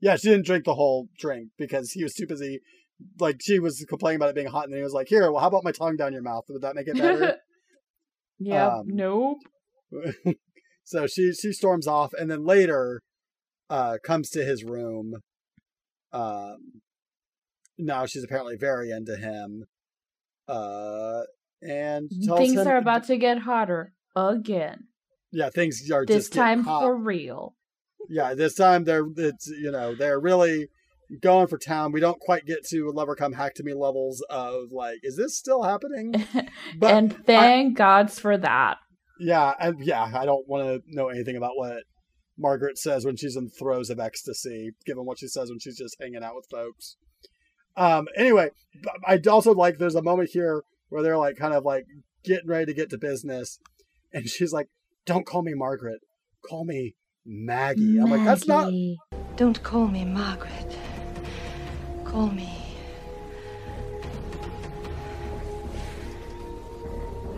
Yeah, 0.00 0.16
she 0.16 0.28
didn't 0.28 0.46
drink 0.46 0.64
the 0.64 0.74
whole 0.74 1.08
drink 1.18 1.50
because 1.58 1.92
he 1.92 2.02
was 2.02 2.14
too 2.14 2.26
busy. 2.26 2.60
Like 3.18 3.40
she 3.40 3.58
was 3.58 3.84
complaining 3.88 4.16
about 4.16 4.30
it 4.30 4.34
being 4.34 4.46
hot, 4.46 4.64
and 4.64 4.72
then 4.72 4.78
he 4.78 4.84
was 4.84 4.92
like, 4.92 5.08
"Here, 5.08 5.30
well, 5.30 5.40
how 5.40 5.48
about 5.48 5.64
my 5.64 5.72
tongue 5.72 5.96
down 5.96 6.12
your 6.12 6.22
mouth? 6.22 6.44
Would 6.48 6.62
that 6.62 6.74
make 6.74 6.88
it 6.88 6.96
better?" 6.96 7.36
yeah. 8.38 8.68
Um, 8.68 8.84
nope. 8.86 9.38
so 10.84 11.06
she 11.06 11.32
she 11.32 11.52
storms 11.52 11.86
off, 11.86 12.12
and 12.14 12.30
then 12.30 12.44
later, 12.44 13.02
uh, 13.70 13.98
comes 14.02 14.30
to 14.30 14.44
his 14.44 14.64
room. 14.64 15.16
Um, 16.12 16.80
now 17.78 18.06
she's 18.06 18.24
apparently 18.24 18.56
very 18.56 18.90
into 18.90 19.16
him. 19.16 19.64
Uh, 20.48 21.22
and 21.62 22.10
tells 22.24 22.38
Things 22.38 22.60
him, 22.60 22.68
are 22.68 22.76
about 22.76 23.04
to 23.04 23.16
get 23.16 23.38
hotter 23.38 23.92
again. 24.14 24.84
Yeah, 25.32 25.50
things 25.50 25.90
are 25.90 26.06
This 26.06 26.24
just 26.24 26.32
time 26.32 26.64
for 26.64 26.96
real. 26.96 27.55
Yeah 28.08 28.34
this 28.34 28.54
time 28.54 28.84
they're 28.84 29.06
it's 29.16 29.46
you 29.48 29.70
know 29.70 29.94
they're 29.94 30.20
really 30.20 30.68
going 31.22 31.46
for 31.46 31.56
town. 31.56 31.92
We 31.92 32.00
don't 32.00 32.18
quite 32.18 32.46
get 32.46 32.66
to 32.70 32.90
lover 32.90 33.14
come 33.14 33.32
hack 33.34 33.54
to 33.54 33.62
me 33.62 33.74
levels 33.74 34.24
of 34.28 34.72
like 34.72 34.98
is 35.02 35.16
this 35.16 35.38
still 35.38 35.62
happening? 35.62 36.24
But 36.78 36.94
and 36.94 37.26
thank 37.26 37.76
gods 37.78 38.18
for 38.18 38.36
that. 38.38 38.78
yeah 39.20 39.54
and 39.60 39.78
yeah 39.84 40.10
i 40.14 40.26
don't 40.26 40.46
want 40.48 40.62
to 40.66 40.82
know 40.94 41.08
anything 41.08 41.36
about 41.36 41.56
what 41.56 41.84
margaret 42.36 42.76
says 42.76 43.04
when 43.06 43.16
she's 43.16 43.36
in 43.36 43.48
throes 43.48 43.88
of 43.88 43.98
ecstasy 43.98 44.72
given 44.84 45.06
what 45.06 45.18
she 45.18 45.26
says 45.28 45.48
when 45.48 45.58
she's 45.58 45.78
just 45.78 45.96
hanging 46.00 46.22
out 46.22 46.34
with 46.34 46.46
folks. 46.50 46.96
Um 47.76 48.08
anyway 48.16 48.50
i 49.06 49.18
also 49.30 49.54
like 49.54 49.78
there's 49.78 49.94
a 49.94 50.02
moment 50.02 50.30
here 50.32 50.64
where 50.90 51.02
they're 51.02 51.16
like 51.16 51.36
kind 51.36 51.54
of 51.54 51.64
like 51.64 51.84
getting 52.24 52.48
ready 52.48 52.66
to 52.66 52.74
get 52.74 52.90
to 52.90 52.98
business 52.98 53.58
and 54.12 54.28
she's 54.28 54.52
like 54.52 54.68
don't 55.06 55.24
call 55.24 55.42
me 55.42 55.54
margaret. 55.54 56.00
Call 56.48 56.64
me 56.64 56.94
maggie 57.26 57.98
i'm 57.98 58.10
like 58.10 58.24
that's 58.24 58.46
not. 58.46 58.72
Don't 59.36 59.62
call 59.62 59.86
me 59.88 60.02
Margaret. 60.02 60.78
Call 62.06 62.28
me. 62.28 62.50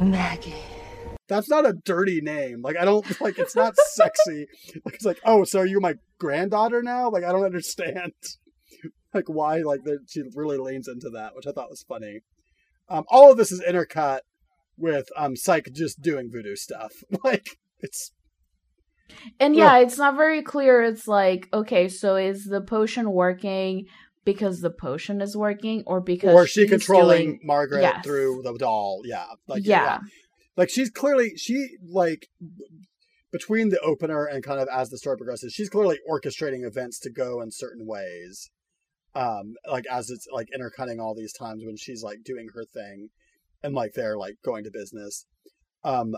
Maggie. 0.00 0.54
that's 1.26 1.48
not 1.48 1.66
a 1.66 1.72
dirty 1.72 2.20
name. 2.20 2.62
Like 2.62 2.76
I 2.76 2.84
don't 2.84 3.20
like 3.20 3.40
it's 3.40 3.56
not 3.56 3.74
sexy. 3.76 4.46
Like 4.84 4.94
it's 4.94 5.04
like, 5.04 5.18
oh, 5.24 5.42
so 5.42 5.62
you're 5.62 5.80
my 5.80 5.94
granddaughter 6.18 6.84
now? 6.84 7.10
Like 7.10 7.24
I 7.24 7.32
don't 7.32 7.44
understand. 7.44 8.12
like 9.14 9.28
why 9.28 9.58
like 9.58 9.80
she 10.06 10.22
really 10.36 10.58
leans 10.58 10.86
into 10.86 11.10
that, 11.10 11.34
which 11.34 11.48
I 11.48 11.52
thought 11.52 11.70
was 11.70 11.82
funny. 11.82 12.20
Um, 12.88 13.04
all 13.08 13.32
of 13.32 13.38
this 13.38 13.50
is 13.50 13.60
intercut 13.60 14.20
with 14.76 15.08
um 15.16 15.34
Psyche 15.34 15.72
just 15.72 16.00
doing 16.00 16.30
voodoo 16.30 16.54
stuff. 16.54 16.92
Like 17.24 17.58
it's 17.80 18.12
and 19.40 19.54
yeah, 19.54 19.76
ugh. 19.76 19.82
it's 19.82 19.98
not 19.98 20.16
very 20.16 20.42
clear. 20.42 20.82
It's 20.82 21.08
like, 21.08 21.48
okay, 21.52 21.88
so 21.88 22.16
is 22.16 22.44
the 22.44 22.60
potion 22.60 23.12
working 23.12 23.86
because 24.24 24.60
the 24.60 24.70
potion 24.70 25.20
is 25.20 25.36
working, 25.36 25.82
or 25.86 26.00
because 26.00 26.34
or 26.34 26.46
she 26.46 26.68
controlling 26.68 27.26
doing... 27.26 27.40
Margaret 27.44 27.82
yes. 27.82 28.04
through 28.04 28.42
the 28.42 28.54
doll? 28.58 29.02
Yeah, 29.04 29.26
like 29.46 29.64
yeah. 29.64 29.84
yeah, 29.84 29.98
like 30.56 30.70
she's 30.70 30.90
clearly 30.90 31.36
she 31.36 31.76
like 31.82 32.28
between 33.30 33.68
the 33.68 33.80
opener 33.80 34.24
and 34.24 34.42
kind 34.42 34.60
of 34.60 34.68
as 34.72 34.90
the 34.90 34.98
story 34.98 35.16
progresses, 35.16 35.52
she's 35.52 35.68
clearly 35.68 35.98
orchestrating 36.10 36.66
events 36.66 36.98
to 37.00 37.10
go 37.10 37.40
in 37.40 37.50
certain 37.50 37.86
ways. 37.86 38.50
Um, 39.14 39.54
like 39.68 39.84
as 39.90 40.10
it's 40.10 40.26
like 40.32 40.48
intercutting 40.54 41.00
all 41.00 41.14
these 41.14 41.32
times 41.32 41.62
when 41.64 41.76
she's 41.76 42.02
like 42.02 42.18
doing 42.24 42.48
her 42.54 42.64
thing, 42.64 43.08
and 43.62 43.74
like 43.74 43.94
they're 43.94 44.18
like 44.18 44.36
going 44.44 44.64
to 44.64 44.70
business. 44.70 45.26
Um, 45.84 46.14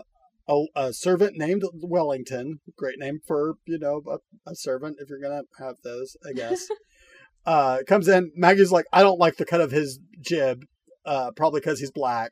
a, 0.51 0.65
a 0.75 0.93
servant 0.93 1.37
named 1.37 1.63
Wellington, 1.73 2.59
great 2.77 2.99
name 2.99 3.19
for 3.25 3.55
you 3.65 3.79
know 3.79 4.01
a, 4.07 4.17
a 4.49 4.55
servant 4.55 4.97
if 4.99 5.09
you're 5.09 5.21
gonna 5.21 5.43
have 5.59 5.75
those, 5.83 6.17
I 6.27 6.33
guess. 6.33 6.67
uh, 7.45 7.79
comes 7.87 8.07
in. 8.07 8.31
Maggie's 8.35 8.71
like, 8.71 8.85
I 8.91 9.01
don't 9.01 9.19
like 9.19 9.37
the 9.37 9.45
cut 9.45 9.61
of 9.61 9.71
his 9.71 9.99
jib, 10.19 10.63
uh, 11.05 11.31
probably 11.35 11.61
because 11.61 11.79
he's 11.79 11.91
black, 11.91 12.31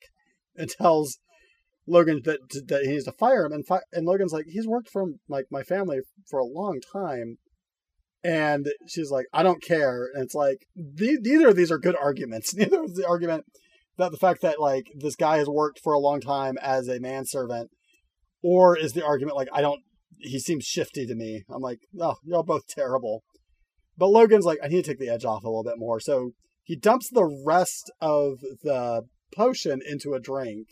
and 0.55 0.69
tells 0.82 1.19
Logan 1.88 2.21
that 2.25 2.39
that 2.67 2.84
he 2.84 2.89
needs 2.89 3.05
to 3.05 3.13
fire 3.13 3.45
him. 3.45 3.53
And 3.53 3.65
fi- 3.65 3.82
and 3.93 4.05
Logan's 4.05 4.34
like, 4.34 4.45
he's 4.47 4.67
worked 4.67 4.89
for 4.89 5.05
like 5.27 5.45
my 5.49 5.63
family 5.63 5.99
for 6.29 6.39
a 6.39 6.45
long 6.45 6.79
time, 6.93 7.38
and 8.23 8.67
she's 8.88 9.12
like, 9.12 9.25
I 9.34 9.43
don't 9.43 9.63
care. 9.63 10.10
And 10.13 10.23
it's 10.23 10.36
like 10.36 10.65
the- 10.75 11.19
neither 11.21 11.49
of 11.49 11.55
these 11.55 11.71
are 11.71 11.79
good 11.79 11.95
arguments. 11.95 12.53
Neither 12.55 12.84
is 12.84 12.95
the 12.95 13.08
argument 13.08 13.45
that 13.97 14.12
the 14.12 14.17
fact 14.17 14.41
that 14.41 14.60
like 14.60 14.88
this 14.95 15.15
guy 15.15 15.38
has 15.38 15.47
worked 15.47 15.79
for 15.84 15.93
a 15.93 15.99
long 15.99 16.21
time 16.21 16.58
as 16.62 16.88
a 16.88 16.99
manservant, 16.99 17.69
or 18.41 18.78
is 18.78 18.93
the 18.93 19.06
argument 19.06 19.38
like 19.38 19.49
I 19.54 19.62
don't. 19.62 19.82
He 20.21 20.39
seems 20.39 20.65
shifty 20.65 21.06
to 21.06 21.15
me. 21.15 21.43
I'm 21.49 21.62
like, 21.62 21.80
oh, 21.99 22.15
y'all 22.23 22.43
both 22.43 22.67
terrible. 22.67 23.23
But 23.97 24.08
Logan's 24.08 24.45
like, 24.45 24.60
I 24.63 24.67
need 24.67 24.84
to 24.84 24.91
take 24.91 24.99
the 24.99 25.10
edge 25.10 25.23
off 25.23 25.43
a 25.43 25.47
little 25.47 25.63
bit 25.63 25.78
more. 25.78 25.99
So 25.99 26.32
he 26.63 26.75
dumps 26.75 27.10
the 27.10 27.25
rest 27.45 27.91
of 28.02 28.39
the 28.63 29.04
potion 29.36 29.82
into 29.86 30.13
a 30.13 30.19
drink. 30.19 30.67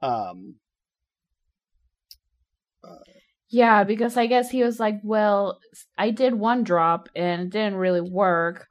Um. 0.00 0.56
Uh, 2.82 2.96
yeah, 3.48 3.84
because 3.84 4.16
I 4.16 4.26
guess 4.26 4.50
he 4.50 4.64
was 4.64 4.80
like, 4.80 5.00
well, 5.02 5.58
I 5.96 6.10
did 6.10 6.34
one 6.34 6.64
drop 6.64 7.08
and 7.14 7.42
it 7.42 7.50
didn't 7.50 7.76
really 7.76 8.00
work. 8.00 8.66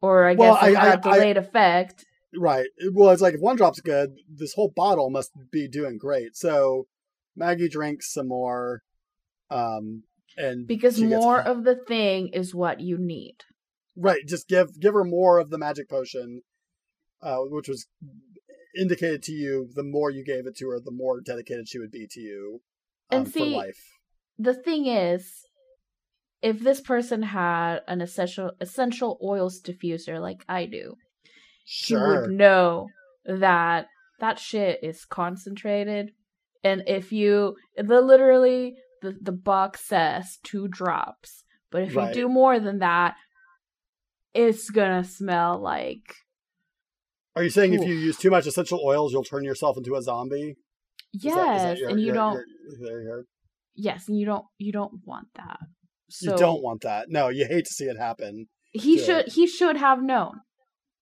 Or 0.00 0.26
I 0.26 0.34
guess 0.34 0.40
well, 0.40 0.70
it 0.70 0.76
had 0.76 0.98
a 0.98 1.02
delayed 1.02 1.36
I, 1.36 1.40
effect. 1.40 2.04
Right. 2.38 2.66
Well, 2.92 3.10
it's 3.10 3.22
like 3.22 3.34
if 3.34 3.40
one 3.40 3.56
drop's 3.56 3.80
good, 3.80 4.16
this 4.28 4.54
whole 4.54 4.72
bottle 4.74 5.10
must 5.10 5.32
be 5.50 5.68
doing 5.68 5.98
great. 5.98 6.36
So 6.36 6.86
Maggie 7.34 7.68
drinks 7.68 8.12
some 8.12 8.28
more. 8.28 8.82
Um, 9.50 10.02
and 10.36 10.66
because 10.66 11.00
more 11.00 11.38
gets... 11.38 11.48
of 11.48 11.64
the 11.64 11.76
thing 11.76 12.28
is 12.32 12.54
what 12.54 12.80
you 12.80 12.98
need. 12.98 13.36
Right. 13.96 14.26
Just 14.26 14.48
give 14.48 14.78
give 14.78 14.94
her 14.94 15.04
more 15.04 15.38
of 15.38 15.50
the 15.50 15.58
magic 15.58 15.88
potion, 15.88 16.42
uh, 17.22 17.38
which 17.38 17.68
was 17.68 17.86
indicated 18.78 19.22
to 19.24 19.32
you. 19.32 19.70
The 19.74 19.84
more 19.84 20.10
you 20.10 20.24
gave 20.24 20.46
it 20.46 20.56
to 20.58 20.68
her, 20.70 20.80
the 20.80 20.90
more 20.90 21.20
dedicated 21.20 21.68
she 21.68 21.78
would 21.78 21.90
be 21.90 22.06
to 22.10 22.20
you. 22.20 22.60
Um, 23.10 23.20
and 23.20 23.28
see, 23.28 23.60
the 24.38 24.54
thing 24.54 24.86
is, 24.86 25.46
if 26.42 26.60
this 26.60 26.80
person 26.80 27.22
had 27.22 27.80
an 27.88 28.00
essential 28.00 28.52
essential 28.60 29.18
oils 29.22 29.60
diffuser 29.62 30.20
like 30.20 30.44
I 30.48 30.66
do, 30.66 30.96
sure. 31.66 31.98
he 31.98 32.20
would 32.20 32.30
know 32.30 32.88
that 33.26 33.86
that 34.20 34.38
shit 34.38 34.80
is 34.82 35.04
concentrated. 35.04 36.12
And 36.64 36.84
if 36.86 37.12
you, 37.12 37.56
the 37.76 38.00
literally, 38.00 38.76
the, 39.02 39.16
the 39.20 39.32
box 39.32 39.86
says 39.86 40.38
two 40.42 40.68
drops. 40.68 41.44
But 41.70 41.82
if 41.82 41.96
right. 41.96 42.08
you 42.08 42.22
do 42.22 42.28
more 42.28 42.58
than 42.58 42.78
that, 42.78 43.16
it's 44.34 44.70
gonna 44.70 45.04
smell 45.04 45.58
like. 45.58 46.14
Are 47.34 47.42
you 47.42 47.50
saying 47.50 47.74
Ooh. 47.74 47.82
if 47.82 47.88
you 47.88 47.94
use 47.94 48.16
too 48.16 48.30
much 48.30 48.46
essential 48.46 48.80
oils, 48.84 49.12
you'll 49.12 49.24
turn 49.24 49.44
yourself 49.44 49.76
into 49.76 49.94
a 49.94 50.02
zombie? 50.02 50.56
Yes, 51.12 51.34
that, 51.34 51.62
that 51.62 51.78
your, 51.78 51.88
and 51.90 52.00
you 52.00 52.06
your, 52.06 52.14
don't. 52.14 52.40
Your, 52.80 53.24
yes, 53.74 54.08
and 54.08 54.18
you 54.18 54.26
don't. 54.26 54.44
You 54.58 54.72
don't 54.72 55.00
want 55.04 55.28
that. 55.36 55.58
So, 56.08 56.32
you 56.32 56.38
don't 56.38 56.62
want 56.62 56.82
that. 56.82 57.06
No, 57.08 57.28
you 57.28 57.46
hate 57.48 57.64
to 57.64 57.72
see 57.72 57.84
it 57.84 57.98
happen. 57.98 58.46
He 58.72 58.98
should. 58.98 59.28
He 59.28 59.46
should 59.46 59.76
have 59.76 60.02
known. 60.02 60.40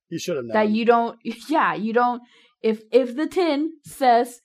You 0.09 0.19
should 0.19 0.37
have 0.37 0.45
known. 0.45 0.55
That 0.55 0.71
you 0.71 0.85
don't 0.85 1.19
yeah, 1.49 1.75
you 1.75 1.93
don't 1.93 2.23
if 2.63 2.83
if 2.93 3.15
the 3.17 3.27
tin 3.27 3.73
says 3.85 4.41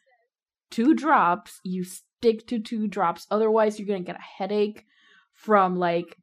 two 0.69 0.93
drops, 0.93 1.59
you 1.63 1.83
stick 1.83 2.47
to 2.47 2.59
two 2.59 2.87
drops. 2.87 3.25
Otherwise 3.31 3.79
you're 3.79 3.87
gonna 3.87 4.01
get 4.01 4.17
a 4.17 4.43
headache 4.43 4.85
from 5.33 5.77
like 5.77 6.17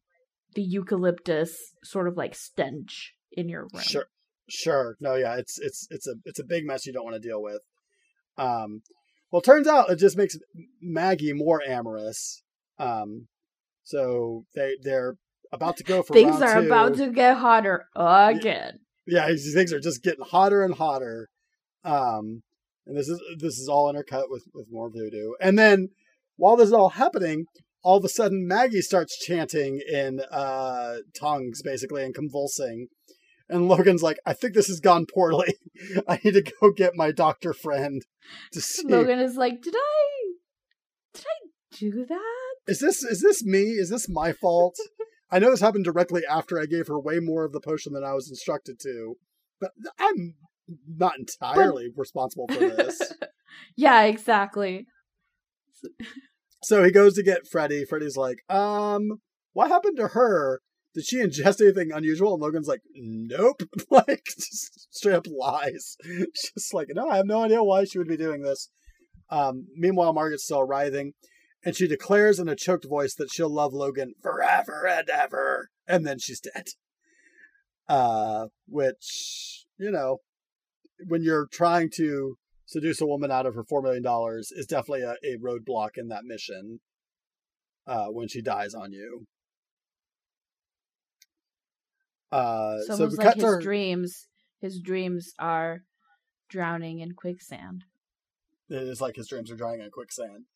the 0.55 0.63
eucalyptus 0.63 1.57
sort 1.85 2.09
of 2.09 2.17
like 2.17 2.35
stench 2.35 3.15
in 3.33 3.49
your 3.49 3.63
room. 3.63 3.83
Sure. 3.83 4.07
Sure. 4.49 4.97
No, 5.01 5.15
yeah, 5.15 5.37
it's 5.37 5.59
it's 5.59 5.87
it's 5.91 6.07
a 6.07 6.15
it's 6.25 6.39
a 6.39 6.45
big 6.45 6.67
mess 6.67 6.87
you 6.87 6.93
don't 6.93 7.05
want 7.05 7.21
to 7.21 7.29
deal 7.29 7.43
with. 7.43 7.63
Um 8.39 8.83
well 9.31 9.43
turns 9.43 9.67
out 9.67 9.91
it 9.91 9.97
just 9.97 10.17
makes 10.17 10.37
Maggie 10.81 11.33
more 11.33 11.61
amorous. 11.67 12.43
Um 12.79 13.29
so 13.85 14.45
they 14.55 14.77
they're 14.83 15.17
about 15.53 15.77
to 15.79 15.85
go 15.85 16.03
for 16.03 16.13
things 16.13 16.41
are 16.43 16.61
two. 16.61 16.67
about 16.67 16.97
to 16.97 17.11
get 17.11 17.37
hotter 17.37 17.87
again 17.95 18.81
yeah, 19.07 19.29
these 19.29 19.55
things 19.55 19.73
are 19.73 19.81
just 19.81 20.03
getting 20.03 20.25
hotter 20.25 20.63
and 20.65 20.75
hotter. 20.75 21.29
Um, 21.85 22.43
and 22.87 22.97
this 22.97 23.09
is 23.09 23.21
this 23.39 23.59
is 23.59 23.69
all 23.69 23.93
intercut 23.93 24.25
with 24.29 24.45
with 24.55 24.67
more 24.71 24.91
voodoo. 24.91 25.33
And 25.41 25.59
then 25.59 25.91
while 26.37 26.57
this 26.57 26.69
is 26.69 26.73
all 26.73 26.91
happening, 26.91 27.47
all 27.83 27.99
of 27.99 28.05
a 28.05 28.09
sudden 28.09 28.47
Maggie 28.47 28.83
starts 28.83 29.19
chanting 29.19 29.81
in 29.91 30.21
uh, 30.31 30.97
tongues, 31.19 31.63
basically, 31.63 32.05
and 32.05 32.15
convulsing. 32.15 32.89
And 33.49 33.69
Logan's 33.69 34.03
like, 34.03 34.19
I 34.27 34.33
think 34.33 34.55
this 34.55 34.67
has 34.67 34.81
gone 34.81 35.07
poorly. 35.07 35.55
I 36.09 36.19
need 36.25 36.35
to 36.35 36.53
go 36.61 36.73
get 36.73 36.97
my 36.97 37.13
doctor 37.13 37.53
friend 37.53 38.03
to 38.53 38.61
see. 38.61 38.89
Logan 38.89 39.21
is 39.21 39.37
like, 39.37 39.63
Did 39.63 39.77
I 39.77 40.33
did 41.15 41.25
I 41.25 41.49
do 41.79 42.07
that? 42.09 42.55
Is 42.67 42.81
this 42.81 43.03
is 43.03 43.23
this 43.23 43.45
me? 43.45 43.63
Is 43.63 43.91
this 43.91 44.09
my 44.09 44.33
fault? 44.33 44.77
I 45.31 45.39
know 45.39 45.51
this 45.51 45.61
happened 45.61 45.85
directly 45.85 46.23
after 46.29 46.61
I 46.61 46.67
gave 46.67 46.87
her 46.87 47.01
way 47.01 47.19
more 47.21 47.45
of 47.45 47.53
the 47.53 47.61
potion 47.61 47.93
than 47.93 48.05
I 48.05 48.13
was 48.13 48.29
instructed 48.29 48.79
to, 48.81 49.17
but 49.61 49.73
I'm 49.99 50.35
not 50.89 51.19
entirely 51.19 51.89
but... 51.95 52.01
responsible 52.01 52.47
for 52.49 52.59
this. 52.59 53.13
yeah, 53.77 54.03
exactly. 54.03 54.87
so 56.63 56.85
he 56.85 56.91
goes 56.91 57.15
to 57.15 57.23
get 57.23 57.49
Freddy. 57.51 57.85
Freddy's 57.85 58.17
like, 58.17 58.39
um, 58.49 59.21
what 59.53 59.69
happened 59.69 59.97
to 59.97 60.09
her? 60.09 60.61
Did 60.95 61.05
she 61.05 61.17
ingest 61.19 61.61
anything 61.61 61.93
unusual? 61.93 62.35
And 62.35 62.43
Logan's 62.43 62.69
like, 62.69 62.83
nope. 62.95 63.63
like, 63.91 64.27
straight 64.91 65.15
up 65.15 65.27
lies. 65.27 65.97
Just 66.55 66.73
like, 66.73 66.89
no, 66.91 67.09
I 67.09 67.17
have 67.17 67.27
no 67.27 67.43
idea 67.43 67.63
why 67.63 67.85
she 67.85 67.99
would 67.99 68.09
be 68.09 68.17
doing 68.17 68.43
this. 68.43 68.71
Um, 69.29 69.67
meanwhile, 69.75 70.13
Margaret's 70.13 70.45
still 70.45 70.63
writhing 70.63 71.13
and 71.67 71.75
she 71.75 71.89
declares 71.89 72.39
in 72.39 72.49
a 72.49 72.55
choked 72.55 72.89
voice 72.89 73.15
that 73.17 73.33
she'll 73.33 73.53
love 73.53 73.75
Logan 73.75 74.15
forever 74.23 74.87
and 74.87 75.11
ever, 75.11 75.71
and 75.87 76.07
then 76.07 76.21
she's 76.21 76.41
dead. 76.41 76.69
Uh, 77.89 78.47
which 78.69 79.67
you 79.77 79.91
know, 79.91 80.19
when 81.09 81.25
you're 81.25 81.49
trying 81.53 81.91
to 81.97 82.37
seduce 82.67 83.01
a 83.01 83.07
woman 83.07 83.33
out 83.33 83.47
of 83.47 83.55
her 83.55 83.65
four 83.65 83.83
million 83.83 84.05
dollars, 84.05 84.53
is 84.53 84.67
definitely 84.67 85.03
a, 85.03 85.17
a 85.25 85.37
roadblock 85.39 85.91
in 85.97 86.07
that 86.09 86.25
mission. 86.25 86.79
Uh, 87.85 88.07
when 88.07 88.27
she 88.27 88.43
dies 88.43 88.75
on 88.75 88.91
you. 88.91 89.27
Uh, 92.33 92.79
so, 92.87 92.97
so 92.97 93.05
like 93.17 93.37
his 93.37 93.45
her... 93.45 93.61
dreams, 93.61 94.27
his 94.61 94.81
dreams 94.81 95.33
are 95.39 95.83
drowning 96.49 96.99
in 96.99 97.13
quicksand. 97.13 97.85
It 98.69 98.83
is 98.83 99.01
like 99.01 99.15
his 99.15 99.29
dreams 99.29 99.53
are 99.53 99.57
drowning 99.57 99.83
in 99.83 99.91
quicksand. 99.93 100.47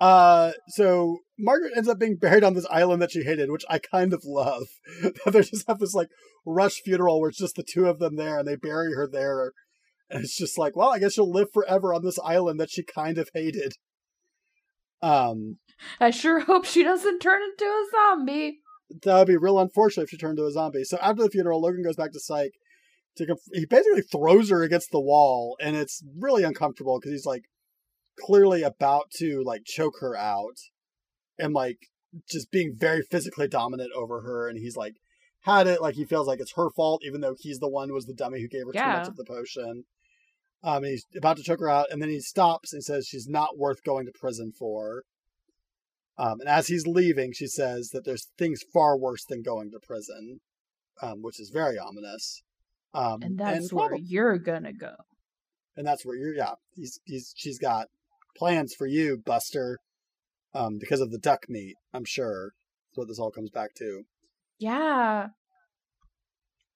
Uh, 0.00 0.52
so 0.68 1.18
Margaret 1.38 1.72
ends 1.76 1.88
up 1.88 1.98
being 1.98 2.16
buried 2.16 2.42
on 2.42 2.54
this 2.54 2.66
island 2.70 3.02
that 3.02 3.10
she 3.10 3.22
hated, 3.22 3.50
which 3.50 3.64
I 3.68 3.78
kind 3.78 4.14
of 4.14 4.22
love. 4.24 4.64
they 5.26 5.42
just 5.42 5.68
have 5.68 5.78
this 5.78 5.94
like 5.94 6.08
rush 6.46 6.80
funeral 6.82 7.20
where 7.20 7.28
it's 7.28 7.38
just 7.38 7.56
the 7.56 7.62
two 7.62 7.86
of 7.86 7.98
them 7.98 8.16
there, 8.16 8.38
and 8.38 8.48
they 8.48 8.56
bury 8.56 8.94
her 8.94 9.06
there, 9.06 9.52
and 10.08 10.24
it's 10.24 10.36
just 10.36 10.56
like, 10.56 10.74
well, 10.74 10.90
I 10.90 10.98
guess 10.98 11.14
she'll 11.14 11.30
live 11.30 11.48
forever 11.52 11.92
on 11.92 12.02
this 12.02 12.18
island 12.24 12.58
that 12.60 12.70
she 12.70 12.82
kind 12.82 13.18
of 13.18 13.28
hated. 13.34 13.74
Um, 15.02 15.58
I 16.00 16.10
sure 16.10 16.40
hope 16.40 16.64
she 16.64 16.82
doesn't 16.82 17.20
turn 17.20 17.42
into 17.42 17.64
a 17.64 17.86
zombie. 17.92 18.58
That 19.02 19.18
would 19.18 19.28
be 19.28 19.36
real 19.36 19.58
unfortunate 19.58 20.04
if 20.04 20.10
she 20.10 20.16
turned 20.16 20.38
into 20.38 20.48
a 20.48 20.52
zombie. 20.52 20.84
So 20.84 20.98
after 21.00 21.22
the 21.22 21.30
funeral, 21.30 21.60
Logan 21.60 21.82
goes 21.82 21.96
back 21.96 22.12
to 22.12 22.20
Psyche. 22.20 22.52
To 23.16 23.26
conf- 23.26 23.40
he 23.52 23.66
basically 23.66 24.02
throws 24.02 24.50
her 24.50 24.62
against 24.62 24.92
the 24.92 25.00
wall, 25.00 25.56
and 25.60 25.76
it's 25.76 26.02
really 26.18 26.44
uncomfortable 26.44 26.98
because 26.98 27.12
he's 27.12 27.26
like, 27.26 27.42
clearly 28.20 28.62
about 28.62 29.10
to 29.18 29.42
like 29.44 29.62
choke 29.64 29.96
her 30.00 30.16
out 30.16 30.56
and 31.38 31.54
like 31.54 31.78
just 32.28 32.50
being 32.50 32.74
very 32.76 33.02
physically 33.02 33.48
dominant 33.48 33.90
over 33.96 34.22
her 34.22 34.48
and 34.48 34.58
he's 34.58 34.76
like 34.76 34.94
had 35.44 35.66
it 35.66 35.80
like 35.80 35.94
he 35.94 36.04
feels 36.04 36.26
like 36.26 36.40
it's 36.40 36.54
her 36.56 36.68
fault 36.76 37.02
even 37.04 37.20
though 37.20 37.34
he's 37.38 37.58
the 37.60 37.68
one 37.68 37.88
who 37.88 37.94
was 37.94 38.06
the 38.06 38.14
dummy 38.14 38.40
who 38.40 38.48
gave 38.48 38.66
her 38.66 38.72
too 38.72 38.78
much 38.98 39.08
of 39.08 39.16
the 39.16 39.24
potion. 39.24 39.84
Um 40.62 40.84
and 40.84 40.86
he's 40.86 41.06
about 41.16 41.36
to 41.38 41.42
choke 41.42 41.60
her 41.60 41.68
out 41.70 41.86
and 41.90 42.02
then 42.02 42.10
he 42.10 42.20
stops 42.20 42.72
and 42.72 42.84
says 42.84 43.06
she's 43.06 43.28
not 43.28 43.56
worth 43.56 43.82
going 43.84 44.06
to 44.06 44.12
prison 44.12 44.52
for. 44.58 45.04
Um 46.18 46.40
and 46.40 46.48
as 46.48 46.66
he's 46.66 46.86
leaving 46.86 47.32
she 47.32 47.46
says 47.46 47.90
that 47.92 48.04
there's 48.04 48.28
things 48.36 48.60
far 48.72 48.98
worse 48.98 49.24
than 49.24 49.42
going 49.42 49.70
to 49.70 49.78
prison 49.80 50.40
um 51.00 51.22
which 51.22 51.40
is 51.40 51.50
very 51.50 51.78
ominous. 51.78 52.42
Um 52.92 53.22
and 53.22 53.38
that's 53.38 53.72
where 53.72 53.88
prob- 53.88 54.00
you're 54.04 54.38
gonna 54.38 54.72
go. 54.74 54.94
and 55.76 55.86
that's 55.86 56.04
where 56.04 56.16
you're 56.16 56.34
yeah 56.34 56.54
he's 56.74 56.98
he's 57.04 57.32
she's 57.36 57.58
got 57.58 57.86
plans 58.40 58.74
for 58.78 58.86
you 58.86 59.18
buster 59.32 59.78
um 60.54 60.78
because 60.80 61.00
of 61.00 61.10
the 61.12 61.18
duck 61.28 61.42
meat 61.48 61.74
i'm 61.94 62.04
sure 62.06 62.52
that's 62.88 62.98
what 62.98 63.06
this 63.08 63.18
all 63.22 63.30
comes 63.30 63.50
back 63.50 63.70
to 63.76 64.02
Yeah. 64.58 65.28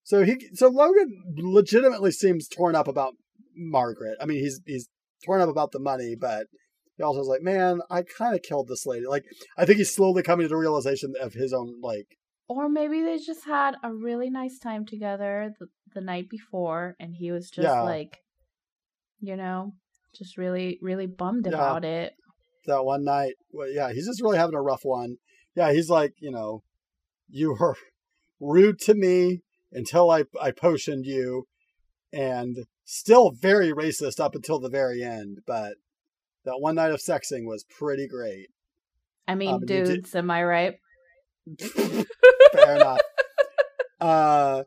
so 0.03 0.25
he 0.25 0.35
so 0.55 0.69
logan 0.69 1.11
legitimately 1.37 2.13
seems 2.13 2.49
torn 2.49 2.75
up 2.81 2.89
about 2.95 3.15
margaret 3.57 4.17
i 4.21 4.27
mean 4.27 4.41
he's 4.41 4.61
he's 4.67 4.89
torn 5.25 5.41
up 5.41 5.49
about 5.49 5.71
the 5.73 5.79
money 5.81 6.15
but 6.29 6.47
he 6.97 7.03
also 7.03 7.21
is 7.21 7.27
like 7.35 7.43
man 7.43 7.81
i 7.91 8.03
kind 8.03 8.35
of 8.35 8.43
killed 8.43 8.69
this 8.69 8.85
lady 8.87 9.07
like 9.07 9.25
i 9.57 9.65
think 9.65 9.79
he's 9.79 9.95
slowly 9.95 10.23
coming 10.23 10.45
to 10.45 10.49
the 10.49 10.57
realization 10.67 11.15
of 11.21 11.33
his 11.33 11.53
own 11.53 11.81
like 11.81 12.09
Or 12.49 12.69
maybe 12.69 13.01
they 13.03 13.19
just 13.19 13.45
had 13.47 13.77
a 13.83 13.91
really 14.09 14.29
nice 14.29 14.59
time 14.59 14.85
together 14.85 15.55
the, 15.59 15.67
the 15.95 16.03
night 16.03 16.29
before 16.29 16.95
and 17.01 17.15
he 17.17 17.33
was 17.33 17.49
just 17.49 17.65
Yeah. 17.65 17.81
like 17.83 18.19
you 19.21 19.37
know, 19.37 19.73
just 20.15 20.37
really 20.39 20.79
really 20.83 21.07
bummed 21.07 21.47
Yeah. 21.47 21.55
about 21.55 21.85
it. 21.85 22.15
that 22.67 22.85
one 22.85 23.05
night. 23.05 23.35
Well, 23.53 23.69
yeah, 23.71 23.93
he's 23.93 24.07
just 24.07 24.23
really 24.23 24.39
having 24.39 24.55
a 24.57 24.63
rough 24.63 24.85
one. 24.85 25.17
Yeah, 25.55 25.73
he's 25.73 25.91
like, 25.91 26.15
you 26.19 26.31
know, 26.31 26.63
you 27.29 27.55
were 27.61 27.77
rude 28.41 28.79
to 28.81 28.95
me 28.95 29.41
until 29.73 30.11
I 30.11 30.25
I 30.41 30.51
potioned 30.51 31.05
you, 31.07 31.47
and 32.13 32.65
still 32.85 33.31
very 33.33 33.73
racist 33.73 34.19
up 34.21 34.35
until 34.35 34.59
the 34.59 34.71
very 34.71 35.03
end. 35.03 35.39
But 35.47 35.75
that 36.45 36.59
one 36.61 36.75
night 36.77 36.91
of 36.93 37.01
sexing 37.01 37.45
was 37.47 37.65
pretty 37.65 38.07
great. 38.09 38.49
I 39.29 39.35
mean, 39.35 39.55
Um, 39.55 39.61
you 39.63 39.67
did- 39.67 39.85
dudes, 39.87 40.15
am 40.15 40.31
I 40.31 40.45
right? 40.45 40.75
Fair 41.61 42.77
enough. 42.77 43.01
Uh, 44.01 44.65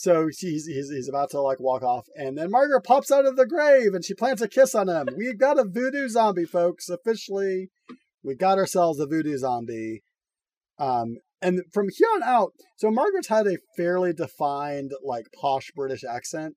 so 0.00 0.28
he's, 0.28 0.64
he's 0.64 0.88
he's 0.88 1.10
about 1.10 1.28
to 1.32 1.42
like 1.42 1.60
walk 1.60 1.82
off, 1.82 2.06
and 2.16 2.38
then 2.38 2.50
Margaret 2.50 2.84
pops 2.84 3.10
out 3.10 3.26
of 3.26 3.36
the 3.36 3.44
grave, 3.44 3.92
and 3.92 4.02
she 4.02 4.14
plants 4.14 4.40
a 4.40 4.48
kiss 4.48 4.74
on 4.74 4.88
him. 4.88 5.08
We've 5.14 5.38
got 5.38 5.58
a 5.58 5.64
voodoo 5.64 6.08
zombie, 6.08 6.46
folks. 6.46 6.88
Officially, 6.88 7.68
we 8.22 8.34
got 8.34 8.56
ourselves 8.56 8.98
a 8.98 9.06
voodoo 9.06 9.36
zombie. 9.36 10.02
Um, 10.78 11.18
and 11.42 11.60
from 11.70 11.90
here 11.94 12.08
on 12.14 12.22
out, 12.22 12.52
so 12.78 12.90
Margaret's 12.90 13.28
had 13.28 13.46
a 13.46 13.58
fairly 13.76 14.14
defined 14.14 14.92
like 15.04 15.26
posh 15.38 15.70
British 15.76 16.02
accent. 16.02 16.56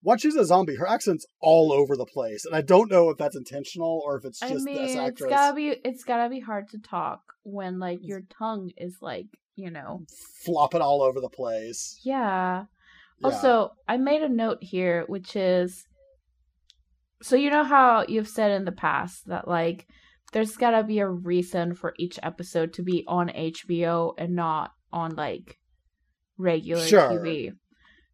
Once 0.00 0.22
she's 0.22 0.36
a 0.36 0.44
zombie, 0.44 0.76
her 0.76 0.86
accent's 0.86 1.26
all 1.40 1.72
over 1.72 1.96
the 1.96 2.06
place, 2.06 2.44
and 2.44 2.54
I 2.54 2.60
don't 2.60 2.92
know 2.92 3.10
if 3.10 3.18
that's 3.18 3.34
intentional 3.34 4.00
or 4.06 4.18
if 4.18 4.24
it's 4.24 4.40
I 4.40 4.50
just 4.50 4.64
mean, 4.64 4.76
this 4.76 4.94
It's 4.94 5.20
gotta 5.20 5.52
be 5.52 5.74
it's 5.84 6.04
gotta 6.04 6.30
be 6.30 6.38
hard 6.38 6.68
to 6.68 6.78
talk 6.78 7.22
when 7.42 7.80
like 7.80 7.98
your 8.02 8.22
tongue 8.38 8.70
is 8.76 8.98
like, 9.02 9.26
you 9.58 9.70
know. 9.70 10.04
flopping 10.44 10.80
all 10.80 11.02
over 11.02 11.20
the 11.20 11.28
place. 11.28 12.00
Yeah. 12.04 12.64
Yeah. 13.20 13.26
Also, 13.26 13.70
I 13.88 13.96
made 13.96 14.22
a 14.22 14.28
note 14.28 14.58
here, 14.62 15.04
which 15.08 15.34
is 15.36 15.84
so 17.20 17.34
you 17.34 17.50
know 17.50 17.64
how 17.64 18.04
you've 18.06 18.28
said 18.28 18.52
in 18.52 18.64
the 18.64 18.72
past 18.72 19.26
that 19.26 19.48
like 19.48 19.86
there's 20.32 20.56
gotta 20.56 20.84
be 20.84 21.00
a 21.00 21.08
reason 21.08 21.74
for 21.74 21.94
each 21.98 22.18
episode 22.22 22.72
to 22.74 22.82
be 22.82 23.04
on 23.08 23.28
HBO 23.28 24.14
and 24.16 24.36
not 24.36 24.70
on 24.92 25.16
like 25.16 25.58
regular 26.38 26.86
Sure. 26.86 27.10
TV. 27.10 27.50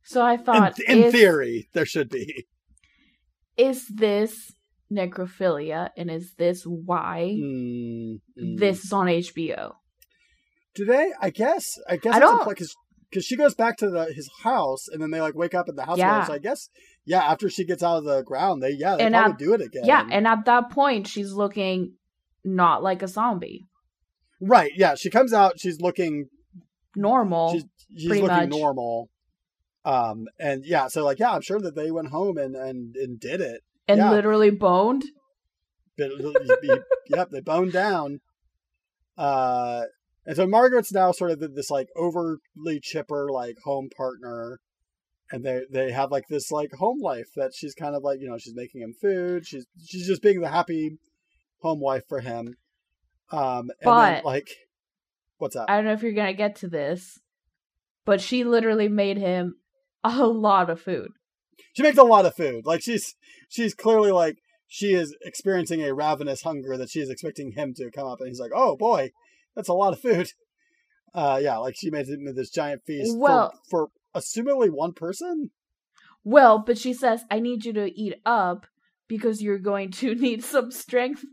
So 0.04 0.22
I 0.22 0.34
in, 0.34 0.44
thought, 0.44 0.80
in 0.80 0.98
is, 1.04 1.12
theory, 1.12 1.68
there 1.74 1.84
should 1.86 2.08
be. 2.08 2.46
is 3.58 3.86
this 3.88 4.52
necrophilia, 4.90 5.90
and 5.96 6.10
is 6.10 6.34
this 6.38 6.62
why 6.64 7.36
Mm, 7.38 8.20
mm. 8.38 8.58
this 8.58 8.84
is 8.84 8.92
on 8.92 9.06
HBO? 9.06 9.74
Do 10.74 10.84
they? 10.84 11.12
I 11.20 11.30
guess. 11.30 11.78
I 11.88 11.96
guess 11.96 12.14
I 12.14 12.18
it's 12.18 12.26
don't- 12.26 12.48
because 12.48 12.74
because 13.10 13.24
she 13.24 13.36
goes 13.36 13.54
back 13.54 13.76
to 13.76 13.88
the 13.90 14.12
his 14.12 14.28
house 14.42 14.88
and 14.88 15.00
then 15.00 15.10
they 15.12 15.20
like 15.20 15.34
wake 15.36 15.54
up 15.54 15.68
in 15.68 15.76
the 15.76 15.84
house. 15.84 15.98
Yeah. 15.98 16.24
So 16.24 16.32
I 16.34 16.38
guess 16.38 16.68
yeah. 17.04 17.22
After 17.22 17.48
she 17.48 17.64
gets 17.64 17.82
out 17.82 17.98
of 17.98 18.04
the 18.04 18.22
ground, 18.22 18.62
they 18.62 18.70
yeah 18.70 18.96
they 18.96 19.04
And 19.04 19.14
probably 19.14 19.32
at- 19.32 19.38
do 19.38 19.54
it 19.54 19.60
again. 19.60 19.84
Yeah, 19.84 20.06
and 20.10 20.26
at 20.26 20.44
that 20.46 20.70
point, 20.70 21.06
she's 21.06 21.32
looking 21.32 21.94
not 22.44 22.82
like 22.82 23.02
a 23.02 23.08
zombie, 23.08 23.66
right. 24.40 24.72
Yeah, 24.76 24.96
she 24.96 25.10
comes 25.10 25.32
out. 25.32 25.58
She's 25.60 25.80
looking. 25.80 26.26
normal. 26.96 27.52
She's 27.52 27.64
she's 27.96 28.08
looking 28.10 28.26
much. 28.26 28.48
normal. 28.48 29.08
Um 29.84 30.24
and 30.40 30.64
yeah, 30.64 30.88
so 30.88 31.04
like 31.04 31.18
yeah, 31.20 31.32
I'm 31.32 31.42
sure 31.42 31.60
that 31.60 31.74
they 31.76 31.90
went 31.90 32.08
home 32.08 32.36
and 32.36 32.56
and 32.56 32.96
and 32.96 33.20
did 33.20 33.40
it. 33.40 33.60
and 33.86 33.98
yeah. 33.98 34.10
literally 34.10 34.50
boned. 34.50 35.04
Yep, 37.08 37.30
they 37.30 37.40
boned 37.40 37.72
down. 37.72 38.20
Uh, 39.16 39.82
and 40.26 40.36
so 40.36 40.46
Margaret's 40.46 40.92
now 40.92 41.12
sort 41.12 41.30
of 41.30 41.54
this 41.54 41.70
like 41.70 41.88
overly 41.96 42.80
chipper 42.82 43.28
like 43.30 43.56
home 43.64 43.88
partner, 43.96 44.60
and 45.30 45.44
they 45.44 45.62
they 45.70 45.92
have 45.92 46.10
like 46.10 46.24
this 46.28 46.50
like 46.50 46.72
home 46.72 47.00
life 47.00 47.28
that 47.36 47.52
she's 47.54 47.74
kind 47.74 47.94
of 47.94 48.02
like 48.02 48.20
you 48.20 48.28
know 48.28 48.38
she's 48.38 48.54
making 48.54 48.80
him 48.82 48.94
food. 49.00 49.46
She's 49.46 49.66
she's 49.86 50.06
just 50.06 50.22
being 50.22 50.40
the 50.40 50.48
happy 50.48 50.98
home 51.60 51.80
wife 51.80 52.04
for 52.08 52.20
him. 52.20 52.54
Um, 53.32 53.70
and 53.70 53.70
then, 53.80 53.84
But- 53.84 54.24
like, 54.24 54.48
what's 55.38 55.54
that? 55.56 55.70
I 55.70 55.76
don't 55.76 55.86
know 55.86 55.92
if 55.92 56.02
you're 56.02 56.12
gonna 56.12 56.34
get 56.34 56.56
to 56.56 56.68
this, 56.68 57.18
but 58.04 58.20
she 58.20 58.44
literally 58.44 58.88
made 58.88 59.16
him 59.18 59.56
a 60.04 60.26
lot 60.26 60.68
of 60.70 60.80
food. 60.80 61.08
she 61.74 61.82
makes 61.82 61.98
a 61.98 62.02
lot 62.02 62.26
of 62.26 62.34
food. 62.34 62.66
Like 62.66 62.82
she's 62.82 63.14
she's 63.48 63.74
clearly 63.74 64.10
like 64.12 64.36
she 64.68 64.92
is 64.94 65.16
experiencing 65.22 65.82
a 65.82 65.94
ravenous 65.94 66.42
hunger 66.42 66.76
that 66.76 66.90
she 66.90 67.00
is 67.00 67.08
expecting 67.08 67.52
him 67.52 67.72
to 67.76 67.90
come 67.90 68.06
up, 68.06 68.20
and 68.20 68.28
he's 68.28 68.40
like, 68.40 68.50
"Oh 68.54 68.76
boy, 68.76 69.10
that's 69.54 69.68
a 69.68 69.74
lot 69.74 69.92
of 69.92 70.00
food." 70.00 70.28
Uh, 71.14 71.38
yeah, 71.40 71.58
like 71.58 71.74
she 71.76 71.90
made 71.90 72.08
him 72.08 72.24
this 72.34 72.50
giant 72.50 72.82
feast 72.86 73.16
Well- 73.16 73.52
for, 73.70 73.88
for 74.14 74.20
assumingly 74.20 74.68
one 74.70 74.92
person. 74.92 75.50
Well, 76.24 76.58
but 76.58 76.78
she 76.78 76.92
says, 76.94 77.24
"I 77.30 77.38
need 77.40 77.64
you 77.64 77.72
to 77.74 77.86
eat 77.98 78.14
up 78.24 78.66
because 79.08 79.42
you're 79.42 79.58
going 79.58 79.90
to 79.92 80.14
need 80.26 80.42
some 80.42 80.70
strength 80.70 81.24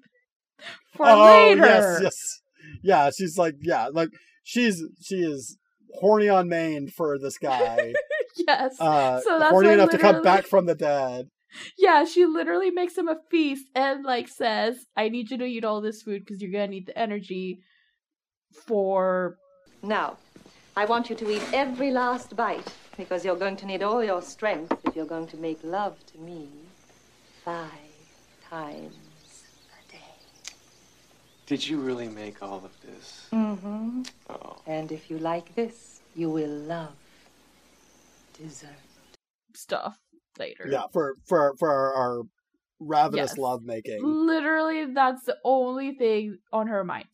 for 0.95 1.07
oh 1.07 1.49
later." 1.49 1.61
yes, 1.61 1.99
yes, 2.01 2.41
yeah. 2.84 3.09
She's 3.17 3.38
like, 3.38 3.55
yeah, 3.61 3.88
like 3.91 4.09
she's 4.43 4.84
she 5.01 5.22
is 5.22 5.57
horny 5.95 6.30
on 6.30 6.47
main 6.49 6.88
for 6.89 7.17
this 7.19 7.38
guy. 7.38 7.93
Yes. 8.47 8.80
Uh, 8.80 9.19
So 9.19 9.39
that's 9.39 9.51
horny 9.51 9.72
enough 9.74 9.89
to 9.89 9.97
come 9.97 10.22
back 10.22 10.45
from 10.45 10.65
the 10.65 10.74
dead. 10.76 11.28
Yeah, 11.78 12.05
she 12.05 12.26
literally 12.26 12.72
makes 12.72 12.97
him 12.97 13.09
a 13.09 13.17
feast 13.30 13.65
and 13.76 14.05
like 14.05 14.30
says, 14.30 14.86
"I 14.95 15.09
need 15.09 15.30
you 15.32 15.38
to 15.38 15.43
eat 15.43 15.65
all 15.65 15.82
this 15.82 16.01
food 16.01 16.24
because 16.24 16.41
you're 16.41 16.49
gonna 16.51 16.67
need 16.69 16.86
the 16.86 16.97
energy 16.97 17.59
for." 18.52 19.38
Now, 19.84 20.18
I 20.76 20.86
want 20.86 21.10
you 21.10 21.16
to 21.18 21.30
eat 21.30 21.43
every 21.54 21.91
last 21.91 22.36
bite 22.36 22.68
because 22.97 23.26
you're 23.26 23.36
going 23.36 23.58
to 23.58 23.66
need 23.66 23.84
all 23.84 24.04
your 24.04 24.22
strength 24.22 24.74
if 24.86 24.95
you're 24.95 25.06
going 25.06 25.28
to 25.28 25.38
make 25.38 25.60
love 25.64 25.97
to 26.08 26.18
me 26.20 26.49
five 27.43 27.70
times 28.49 29.43
a 29.80 29.91
day. 29.91 30.16
Did 31.45 31.68
you 31.68 31.80
really 31.80 32.08
make 32.08 32.41
all 32.41 32.64
of 32.64 32.72
this? 32.86 33.28
Mm-hmm. 33.34 34.04
Oh. 34.30 34.58
And 34.68 34.91
if 34.91 35.10
you 35.10 35.18
like 35.18 35.56
this, 35.56 36.02
you 36.16 36.30
will 36.30 36.49
love 36.49 36.95
dessert. 38.38 38.70
stuff 39.54 39.97
later. 40.39 40.68
Yeah, 40.70 40.84
for 40.93 41.16
for 41.26 41.56
for 41.60 41.70
our, 41.70 41.93
our 41.93 42.24
ravenous 42.80 43.32
Yes. 43.32 43.38
lovemaking. 43.38 44.02
Literally, 44.04 44.86
that's 44.93 45.24
the 45.26 45.38
only 45.43 45.93
thing 45.93 46.39
on 46.54 46.68
her 46.68 46.84
mind. 46.84 47.08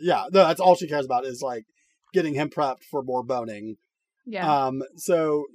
Yeah, 0.00 0.24
no, 0.32 0.46
that's 0.46 0.60
all 0.60 0.74
she 0.74 0.88
cares 0.88 1.04
about 1.04 1.26
is 1.26 1.42
like 1.42 1.64
getting 2.12 2.34
him 2.34 2.50
prepped 2.50 2.84
for 2.90 3.02
more 3.02 3.22
boning. 3.22 3.76
Yeah. 4.26 4.66
Um, 4.66 4.82
so 4.96 5.46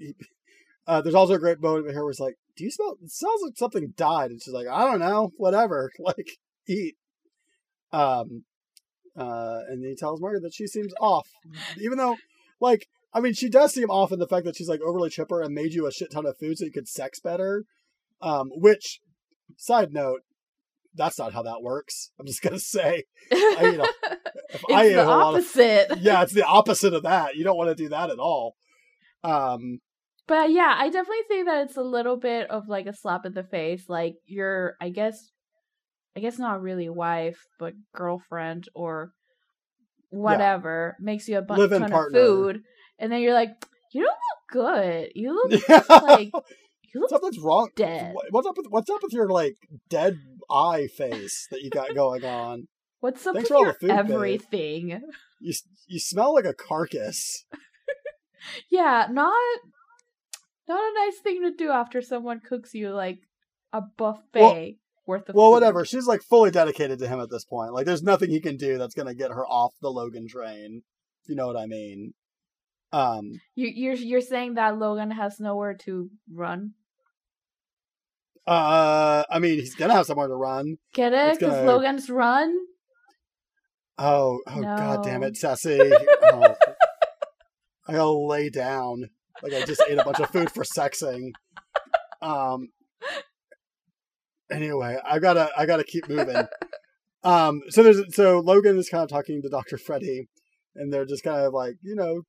uh, 0.88 1.02
there's 1.02 1.16
also 1.16 1.34
a 1.34 1.40
great 1.40 1.62
moment 1.62 1.92
here 1.92 2.02
where 2.04 2.12
it's 2.12 2.20
like, 2.20 2.36
"Do 2.58 2.64
you 2.64 2.72
smell? 2.72 2.98
It 3.02 3.12
smells 3.12 3.42
like 3.44 3.58
something 3.58 3.94
died." 3.96 4.32
And 4.32 4.42
she's 4.42 4.54
like, 4.54 4.68
"I 4.68 4.86
don't 4.86 5.00
know, 5.00 5.32
whatever. 5.38 5.92
Like, 6.00 6.38
eat." 6.68 6.96
Um, 7.92 8.46
uh, 9.16 9.60
and 9.70 9.86
he 9.86 9.96
tells 9.96 10.20
Margaret 10.20 10.42
that 10.42 10.54
she 10.54 10.66
seems 10.66 10.94
off, 11.00 11.28
even 11.80 11.98
though, 12.00 12.18
like, 12.60 12.88
I 13.14 13.20
mean, 13.20 13.34
she 13.34 13.48
does 13.48 13.74
seem 13.74 13.92
off 13.92 14.12
in 14.12 14.18
the 14.18 14.28
fact 14.28 14.46
that 14.46 14.56
she's 14.56 14.68
like 14.68 14.82
overly 14.82 15.10
chipper 15.10 15.42
and 15.42 15.54
made 15.54 15.74
you 15.74 15.86
a 15.86 15.92
shit 15.92 16.12
ton 16.12 16.26
of 16.26 16.38
food 16.38 16.58
so 16.58 16.66
you 16.66 16.72
could 16.72 16.88
sex 16.88 17.20
better. 17.20 17.66
Um, 18.22 18.50
which, 18.56 19.00
side 19.58 19.94
note, 19.94 20.22
that's 20.96 21.20
not 21.20 21.34
how 21.34 21.44
that 21.44 21.62
works. 21.62 22.12
I'm 22.20 22.26
just 22.26 22.42
gonna 22.42 22.60
say, 22.60 23.04
I, 23.32 23.70
you 23.72 23.78
know, 23.78 23.88
if 24.04 24.23
it's 24.54 24.64
I 24.74 24.90
the 24.90 25.04
lot 25.06 25.22
of 25.22 25.36
opposite. 25.36 25.88
yeah, 26.02 26.22
it's 26.24 26.34
the 26.34 26.46
opposite 26.46 26.94
of 26.94 27.04
that. 27.04 27.36
You 27.36 27.44
don't 27.44 27.58
want 27.58 27.70
to 27.70 27.76
do 27.84 27.90
that 27.90 28.10
at 28.10 28.20
all. 28.20 28.56
Um, 29.24 29.80
But 30.28 30.52
yeah, 30.52 30.76
I 30.78 30.90
definitely 30.90 31.24
think 31.28 31.48
that 31.48 31.66
it's 31.66 31.78
a 31.78 31.82
little 31.84 32.18
bit 32.18 32.50
of 32.50 32.68
like 32.68 32.86
a 32.88 32.94
slap 32.94 33.26
in 33.26 33.34
the 33.34 33.44
face. 33.44 33.86
Like 33.90 34.16
you're, 34.26 34.76
I 34.82 34.90
guess, 34.90 35.32
I 36.16 36.20
guess 36.20 36.38
not 36.40 36.62
really 36.62 36.90
wife, 36.90 37.40
but 37.60 37.74
girlfriend 37.96 38.68
or 38.76 39.12
whatever 40.10 40.96
makes 41.00 41.28
you 41.28 41.38
a 41.38 41.42
bunch 41.42 41.70
ton 41.72 41.90
partner. 41.90 42.20
of 42.20 42.26
food, 42.26 42.62
and 43.00 43.12
then 43.12 43.22
you're 43.22 43.34
like, 43.34 43.50
you 43.94 44.02
don't 44.04 44.12
look 44.12 44.66
good. 44.74 45.10
You 45.16 45.34
look 45.50 45.62
Yeah. 45.70 45.84
like 46.02 46.32
you 46.94 47.02
look 47.02 47.10
Something's 47.10 47.40
wrong. 47.40 47.70
dead. 47.76 48.14
What's 48.30 48.48
up 48.48 48.56
with 48.58 48.68
what's 48.70 48.90
up 48.90 49.02
with 49.02 49.14
your 49.14 49.30
like 49.30 49.56
dead 49.90 50.18
eye 50.52 50.88
face 50.96 51.48
that 51.52 51.62
you 51.62 51.70
got 51.70 51.96
going 51.96 52.24
on? 52.24 52.68
What's 53.04 53.28
up 53.28 53.36
Thanks 53.36 53.50
with 53.50 53.60
your 53.60 53.74
food, 53.74 53.88
babe. 53.90 53.98
everything? 54.00 55.02
You 55.42 55.54
you 55.88 56.00
smell 56.00 56.34
like 56.34 56.46
a 56.46 56.54
carcass. 56.54 57.44
Yeah, 58.70 59.08
not 59.12 59.34
not 60.70 60.80
a 60.80 60.94
nice 61.06 61.18
thing 61.22 61.42
to 61.44 61.52
do 61.52 61.70
after 61.70 62.02
someone 62.02 62.40
cooks 62.40 62.74
you 62.74 62.92
like 62.92 63.20
a 63.74 63.82
buffet 63.98 64.78
worth 65.06 65.28
of 65.28 65.36
Well, 65.36 65.48
food. 65.48 65.52
whatever. 65.52 65.84
She's 65.86 66.08
like 66.08 66.22
fully 66.24 66.50
dedicated 66.52 67.00
to 67.00 67.08
him 67.10 67.20
at 67.20 67.30
this 67.30 67.44
point. 67.46 67.74
Like, 67.74 67.86
there's 67.86 68.04
nothing 68.04 68.30
he 68.30 68.40
can 68.42 68.56
do 68.58 68.78
that's 68.78 68.96
gonna 68.96 69.14
get 69.14 69.32
her 69.32 69.46
off 69.46 69.74
the 69.82 69.90
Logan 69.90 70.28
train. 70.28 70.84
If 71.24 71.30
you 71.30 71.36
know 71.36 71.48
what 71.48 71.58
I 71.58 71.66
mean. 71.68 72.14
Um. 72.94 73.40
You 73.56 73.68
you're 73.68 73.96
you're 73.96 74.22
saying 74.22 74.54
that 74.56 74.78
Logan 74.78 75.12
has 75.12 75.40
nowhere 75.42 75.74
to 75.86 76.10
run? 76.32 76.72
Uh. 78.48 79.24
I 79.30 79.40
mean, 79.40 79.60
he's 79.60 79.76
gonna 79.76 79.94
have 79.94 80.06
somewhere 80.06 80.28
to 80.30 80.36
run. 80.36 80.78
Get 80.94 81.12
it? 81.14 81.40
Because 81.40 81.54
gonna- 81.56 81.68
Logan's 81.72 82.10
run. 82.10 82.56
Oh. 83.98 84.40
Oh. 84.48 84.62
God 84.62 85.04
damn 85.04 85.24
it, 85.24 85.38
Sassy. 85.38 85.80
oh. 86.24 86.56
I 87.88 87.94
gotta 87.94 88.12
lay 88.12 88.50
down. 88.50 89.10
Like 89.42 89.54
I 89.54 89.66
just 89.66 89.84
ate 89.88 90.00
a 90.00 90.04
bunch 90.04 90.20
of 90.20 90.30
food 90.30 90.52
for 90.52 90.64
sexing. 90.64 91.32
Um. 92.22 92.70
Anyway, 94.52 94.98
I 95.04 95.20
gotta 95.20 95.50
I 95.58 95.66
gotta 95.66 95.84
keep 95.84 96.08
moving. 96.08 96.48
Um. 97.24 97.62
So 97.70 97.84
there's 97.84 98.16
so 98.16 98.40
Logan 98.40 98.78
is 98.78 98.90
kind 98.90 99.04
of 99.04 99.10
talking 99.10 99.42
to 99.42 99.50
Doctor 99.50 99.78
Freddy, 99.78 100.28
and 100.76 100.94
they're 100.94 101.06
just 101.06 101.24
kind 101.24 101.42
of 101.42 101.54
like 101.54 101.76
you 101.82 101.96
know, 101.96 102.22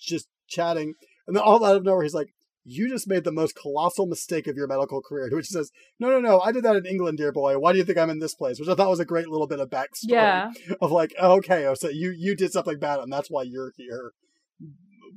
just 0.00 0.28
chatting, 0.48 0.94
and 1.26 1.36
then 1.36 1.42
all 1.42 1.64
out 1.64 1.76
of 1.76 1.84
nowhere 1.84 2.02
he's 2.02 2.14
like. 2.14 2.28
You 2.70 2.88
just 2.88 3.08
made 3.08 3.24
the 3.24 3.32
most 3.32 3.54
colossal 3.54 4.06
mistake 4.06 4.46
of 4.46 4.56
your 4.56 4.66
medical 4.66 5.00
career. 5.00 5.30
Which 5.32 5.46
says, 5.46 5.70
"No, 5.98 6.08
no, 6.10 6.20
no! 6.20 6.40
I 6.40 6.52
did 6.52 6.64
that 6.64 6.76
in 6.76 6.84
England, 6.86 7.18
dear 7.18 7.32
boy. 7.32 7.58
Why 7.58 7.72
do 7.72 7.78
you 7.78 7.84
think 7.84 7.98
I'm 7.98 8.10
in 8.10 8.18
this 8.18 8.34
place?" 8.34 8.60
Which 8.60 8.68
I 8.68 8.74
thought 8.74 8.90
was 8.90 9.00
a 9.00 9.04
great 9.04 9.28
little 9.28 9.46
bit 9.46 9.60
of 9.60 9.70
backstory 9.70 10.10
Yeah. 10.10 10.50
of 10.80 10.90
like, 10.92 11.14
oh, 11.18 11.36
okay, 11.38 11.66
oh, 11.66 11.74
so 11.74 11.88
you 11.88 12.10
you 12.10 12.36
did 12.36 12.52
something 12.52 12.78
bad, 12.78 13.00
and 13.00 13.12
that's 13.12 13.30
why 13.30 13.42
you're 13.42 13.72
here 13.76 14.12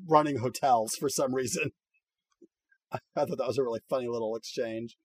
running 0.08 0.38
hotels 0.38 0.96
for 0.96 1.10
some 1.10 1.36
reason. 1.36 1.72
I 2.92 3.00
thought 3.26 3.38
that 3.38 3.48
was 3.48 3.58
a 3.58 3.64
really 3.64 3.82
funny 3.90 4.08
little 4.08 4.36
exchange. 4.36 4.98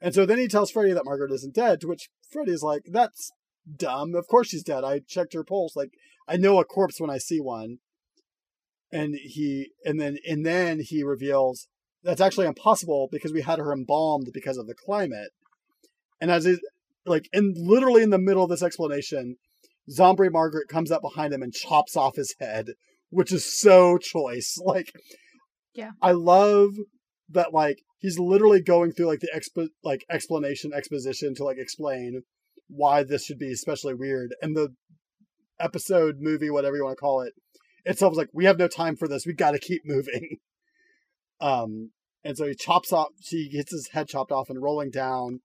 And 0.00 0.14
so 0.14 0.24
then 0.24 0.38
he 0.38 0.48
tells 0.48 0.70
Freddy 0.70 0.92
that 0.92 1.04
Margaret 1.04 1.32
isn't 1.32 1.54
dead, 1.54 1.80
to 1.80 1.88
which 1.88 2.08
Freddy's 2.30 2.62
like, 2.62 2.82
that's 2.90 3.30
dumb. 3.76 4.14
Of 4.14 4.28
course 4.28 4.48
she's 4.48 4.62
dead. 4.62 4.84
I 4.84 5.00
checked 5.00 5.34
her 5.34 5.44
pulse. 5.44 5.74
Like, 5.74 5.90
I 6.26 6.36
know 6.36 6.60
a 6.60 6.64
corpse 6.64 7.00
when 7.00 7.10
I 7.10 7.18
see 7.18 7.40
one. 7.40 7.78
And 8.90 9.16
he 9.16 9.72
and 9.84 10.00
then 10.00 10.16
and 10.26 10.46
then 10.46 10.80
he 10.80 11.02
reveals 11.02 11.68
that's 12.02 12.20
actually 12.20 12.46
impossible 12.46 13.08
because 13.10 13.32
we 13.32 13.42
had 13.42 13.58
her 13.58 13.72
embalmed 13.72 14.30
because 14.32 14.56
of 14.56 14.66
the 14.66 14.74
climate. 14.74 15.30
And 16.20 16.30
as 16.30 16.46
it 16.46 16.60
like 17.06 17.28
in 17.32 17.54
literally 17.56 18.02
in 18.02 18.10
the 18.10 18.18
middle 18.18 18.44
of 18.44 18.50
this 18.50 18.62
explanation, 18.62 19.36
Zombie 19.90 20.28
Margaret 20.28 20.68
comes 20.68 20.90
up 20.90 21.02
behind 21.02 21.32
him 21.32 21.42
and 21.42 21.52
chops 21.52 21.96
off 21.96 22.16
his 22.16 22.34
head, 22.40 22.66
which 23.10 23.32
is 23.32 23.44
so 23.44 23.98
choice. 23.98 24.56
Like, 24.64 24.92
Yeah. 25.74 25.92
I 26.02 26.12
love 26.12 26.70
that. 27.30 27.52
Like, 27.54 27.78
he's 27.98 28.18
literally 28.18 28.60
going 28.60 28.92
through 28.92 29.06
like 29.06 29.20
the 29.20 29.30
expo- 29.34 29.70
like 29.82 30.04
explanation 30.10 30.72
exposition 30.74 31.34
to 31.36 31.44
like 31.44 31.58
explain 31.58 32.22
why 32.68 33.02
this 33.02 33.24
should 33.24 33.38
be 33.38 33.50
especially 33.50 33.94
weird, 33.94 34.34
and 34.42 34.54
the 34.54 34.74
episode, 35.58 36.16
movie, 36.20 36.50
whatever 36.50 36.76
you 36.76 36.84
want 36.84 36.96
to 36.96 37.00
call 37.00 37.22
it, 37.22 37.32
itself 37.84 38.12
is 38.12 38.18
like, 38.18 38.28
we 38.32 38.44
have 38.44 38.58
no 38.58 38.68
time 38.68 38.96
for 38.96 39.08
this. 39.08 39.26
We 39.26 39.32
got 39.32 39.52
to 39.52 39.58
keep 39.58 39.82
moving. 39.84 40.36
Um, 41.40 41.90
and 42.24 42.36
so 42.36 42.46
he 42.46 42.54
chops 42.54 42.92
off. 42.92 43.08
She 43.22 43.48
gets 43.48 43.72
his 43.72 43.88
head 43.92 44.08
chopped 44.08 44.32
off 44.32 44.50
and 44.50 44.62
rolling 44.62 44.90
down. 44.90 45.40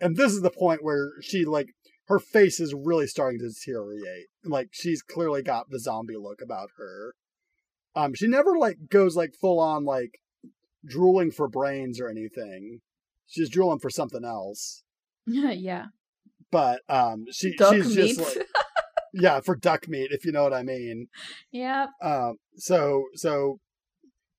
And 0.00 0.16
this 0.16 0.32
is 0.32 0.42
the 0.42 0.50
point 0.50 0.82
where 0.82 1.12
she 1.20 1.44
like 1.44 1.68
her 2.06 2.18
face 2.18 2.60
is 2.60 2.74
really 2.74 3.06
starting 3.06 3.38
to 3.40 3.48
deteriorate. 3.48 4.26
Like 4.44 4.68
she's 4.72 5.02
clearly 5.02 5.42
got 5.42 5.70
the 5.70 5.78
zombie 5.78 6.16
look 6.16 6.40
about 6.42 6.70
her. 6.78 7.14
Um, 7.94 8.14
she 8.14 8.26
never 8.26 8.56
like 8.56 8.88
goes 8.88 9.16
like 9.16 9.34
full 9.40 9.60
on 9.60 9.84
like 9.84 10.18
drooling 10.84 11.30
for 11.30 11.48
brains 11.48 12.00
or 12.00 12.08
anything. 12.08 12.80
She's 13.26 13.50
drooling 13.50 13.78
for 13.78 13.90
something 13.90 14.24
else. 14.24 14.82
yeah. 15.26 15.86
But 16.50 16.80
um, 16.88 17.26
she 17.30 17.54
Duck 17.56 17.74
she's 17.74 17.96
meat. 17.96 18.16
just 18.16 18.36
like 18.36 18.46
yeah 19.14 19.40
for 19.40 19.54
duck 19.54 19.88
meat 19.88 20.08
if 20.10 20.24
you 20.24 20.32
know 20.32 20.42
what 20.42 20.54
I 20.54 20.62
mean. 20.62 21.08
Yeah. 21.50 21.86
Um, 22.02 22.36
so 22.56 23.04
so 23.14 23.58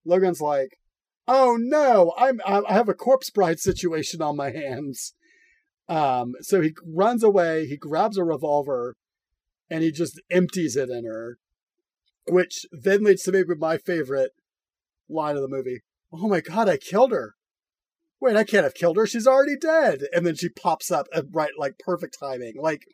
Logan's 0.06 0.42
like, 0.42 0.78
"Oh 1.28 1.58
no, 1.60 2.14
I'm 2.18 2.40
I 2.46 2.74
have 2.74 2.90
a 2.90 2.94
corpse 2.94 3.30
bride 3.30 3.60
situation 3.60 4.22
on 4.22 4.36
my 4.36 4.52
hands." 4.52 5.14
Um, 5.90 6.34
so 6.42 6.62
he 6.62 6.74
runs 6.86 7.24
away. 7.24 7.66
He 7.68 7.78
grabs 7.78 8.18
a 8.18 8.24
revolver, 8.24 8.96
and 9.70 9.84
he 9.84 9.92
just 9.92 10.22
empties 10.32 10.76
it 10.76 10.90
in 10.90 11.06
her, 11.06 11.38
which 12.28 12.66
then 12.72 13.04
leads 13.04 13.24
to 13.24 13.32
maybe 13.32 13.56
my 13.58 13.78
favorite 13.78 14.32
line 15.10 15.36
of 15.36 15.42
the 15.42 15.48
movie. 15.48 15.82
Oh 16.12 16.28
my 16.28 16.42
god, 16.42 16.70
I 16.70 16.78
killed 16.78 17.12
her. 17.12 17.36
Wait, 18.22 18.38
I 18.38 18.46
can't 18.46 18.64
have 18.64 18.74
killed 18.74 18.96
her. 18.96 19.06
She's 19.06 19.28
already 19.28 19.58
dead. 19.58 20.04
And 20.14 20.26
then 20.26 20.36
she 20.36 20.48
pops 20.48 20.92
up 20.92 21.08
at 21.14 21.26
right, 21.34 21.52
like 21.58 21.78
perfect 21.78 22.18
timing. 22.18 22.54
Like 22.58 22.86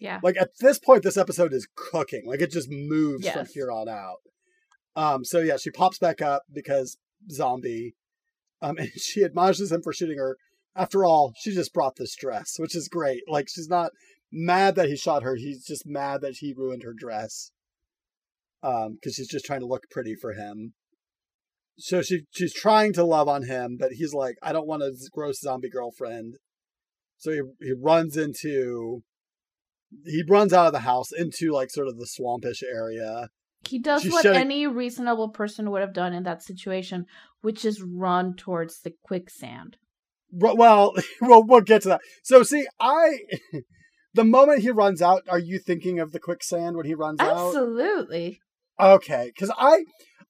Yeah. 0.00 0.20
like 0.22 0.36
at 0.40 0.50
this 0.60 0.78
point 0.78 1.02
this 1.02 1.16
episode 1.16 1.52
is 1.52 1.66
cooking 1.74 2.22
like 2.26 2.40
it 2.40 2.52
just 2.52 2.68
moves 2.70 3.28
from 3.28 3.46
here 3.52 3.72
on 3.72 3.88
out 3.88 4.18
um 4.94 5.24
so 5.24 5.40
yeah 5.40 5.56
she 5.56 5.70
pops 5.72 5.98
back 5.98 6.22
up 6.22 6.42
because 6.52 6.96
zombie 7.30 7.94
um 8.62 8.76
and 8.78 8.90
she 8.96 9.24
admonishes 9.24 9.72
him 9.72 9.82
for 9.82 9.92
shooting 9.92 10.18
her. 10.18 10.36
After 10.76 11.04
all 11.04 11.32
she 11.38 11.52
just 11.52 11.74
brought 11.74 11.96
this 11.96 12.16
dress 12.16 12.54
which 12.58 12.74
is 12.74 12.88
great. 12.88 13.22
Like 13.28 13.48
she's 13.48 13.68
not 13.68 13.92
mad 14.32 14.74
that 14.76 14.88
he 14.88 14.96
shot 14.96 15.22
her 15.22 15.36
he's 15.36 15.64
just 15.64 15.86
mad 15.86 16.20
that 16.20 16.36
he 16.40 16.54
ruined 16.56 16.82
her 16.82 16.94
dress 16.96 17.50
um 18.62 18.94
because 18.94 19.14
she's 19.14 19.28
just 19.28 19.44
trying 19.44 19.60
to 19.60 19.66
look 19.66 19.84
pretty 19.90 20.14
for 20.14 20.34
him. 20.34 20.74
So 21.78 22.02
she 22.02 22.22
she's 22.30 22.54
trying 22.54 22.92
to 22.94 23.04
love 23.04 23.28
on 23.28 23.44
him 23.44 23.76
but 23.78 23.92
he's 23.92 24.14
like 24.14 24.36
i 24.42 24.52
don't 24.52 24.66
want 24.66 24.82
a 24.82 24.92
gross 25.12 25.40
zombie 25.40 25.70
girlfriend. 25.70 26.36
So 27.16 27.32
he 27.32 27.40
he 27.60 27.72
runs 27.76 28.16
into 28.16 29.02
he 30.04 30.22
runs 30.28 30.52
out 30.52 30.66
of 30.66 30.72
the 30.72 30.80
house 30.80 31.12
into 31.12 31.52
like 31.52 31.70
sort 31.70 31.88
of 31.88 31.98
the 31.98 32.06
swampish 32.06 32.62
area. 32.62 33.28
He 33.66 33.78
does 33.78 34.04
what 34.06 34.24
any 34.24 34.66
reasonable 34.66 35.28
person 35.30 35.70
would 35.70 35.80
have 35.80 35.92
done 35.92 36.12
in 36.12 36.22
that 36.22 36.42
situation, 36.42 37.06
which 37.40 37.64
is 37.64 37.82
run 37.82 38.34
towards 38.34 38.80
the 38.80 38.92
quicksand. 39.02 39.76
Well, 40.30 40.94
well, 41.20 41.44
we'll 41.44 41.60
get 41.60 41.82
to 41.82 41.88
that. 41.88 42.00
So, 42.22 42.42
see, 42.42 42.66
I 42.80 43.18
the 44.14 44.24
moment 44.24 44.62
he 44.62 44.70
runs 44.70 45.02
out, 45.02 45.22
are 45.28 45.38
you 45.38 45.58
thinking 45.58 45.98
of 45.98 46.12
the 46.12 46.20
quicksand 46.20 46.76
when 46.76 46.86
he 46.86 46.94
runs 46.94 47.20
out? 47.20 47.48
Absolutely. 47.48 48.40
Okay, 48.80 49.32
because 49.34 49.52
I, 49.58 49.84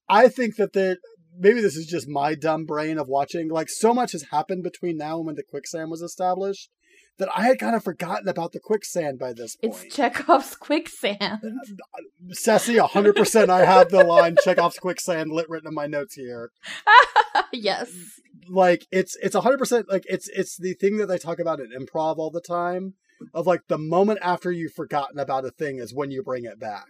I 0.09 0.29
think 0.29 0.57
that 0.57 0.72
the 0.72 0.99
maybe 1.39 1.61
this 1.61 1.76
is 1.76 1.87
just 1.87 2.09
my 2.09 2.35
dumb 2.35 2.64
brain 2.64 2.99
of 2.99 3.09
watching. 3.09 3.49
Like, 3.51 3.68
so 3.68 3.93
much 3.95 4.12
has 4.12 4.26
happened 4.31 4.62
between 4.62 4.97
now 4.97 5.18
and 5.18 5.26
when 5.26 5.37
the 5.37 5.45
quicksand 5.49 5.91
was 5.91 6.03
established 6.03 6.70
that 7.18 7.28
I 7.34 7.46
had 7.46 7.58
kind 7.58 7.74
of 7.74 7.84
forgotten 7.84 8.28
about 8.28 8.52
the 8.52 8.60
quicksand 8.60 9.18
by 9.18 9.32
this 9.32 9.56
point. 9.56 9.84
It's 9.84 9.94
Chekhov's 9.94 10.56
quicksand. 10.56 11.40
Sassy, 12.30 12.78
uh, 12.78 12.86
hundred 12.86 13.16
percent. 13.16 13.50
I 13.50 13.64
have 13.64 13.90
the 13.90 14.04
line 14.04 14.36
Chekhov's 14.42 14.78
quicksand 14.78 15.30
lit 15.32 15.48
written 15.48 15.68
in 15.68 15.74
my 15.74 15.86
notes 15.86 16.14
here. 16.14 16.50
yes. 17.52 17.92
like 18.48 18.86
it's 18.90 19.16
it's 19.22 19.34
a 19.34 19.40
hundred 19.42 19.58
percent 19.58 19.90
like 19.90 20.04
it's 20.06 20.28
it's 20.28 20.56
the 20.56 20.74
thing 20.74 20.96
that 20.98 21.06
they 21.06 21.18
talk 21.18 21.38
about 21.38 21.60
in 21.60 21.70
improv 21.70 22.16
all 22.18 22.30
the 22.30 22.40
time 22.40 22.94
of 23.34 23.46
like 23.46 23.62
the 23.68 23.78
moment 23.78 24.20
after 24.22 24.50
you've 24.52 24.72
forgotten 24.72 25.18
about 25.18 25.44
a 25.44 25.50
thing 25.50 25.78
is 25.78 25.94
when 25.94 26.10
you 26.10 26.22
bring 26.22 26.44
it 26.44 26.58
back. 26.58 26.86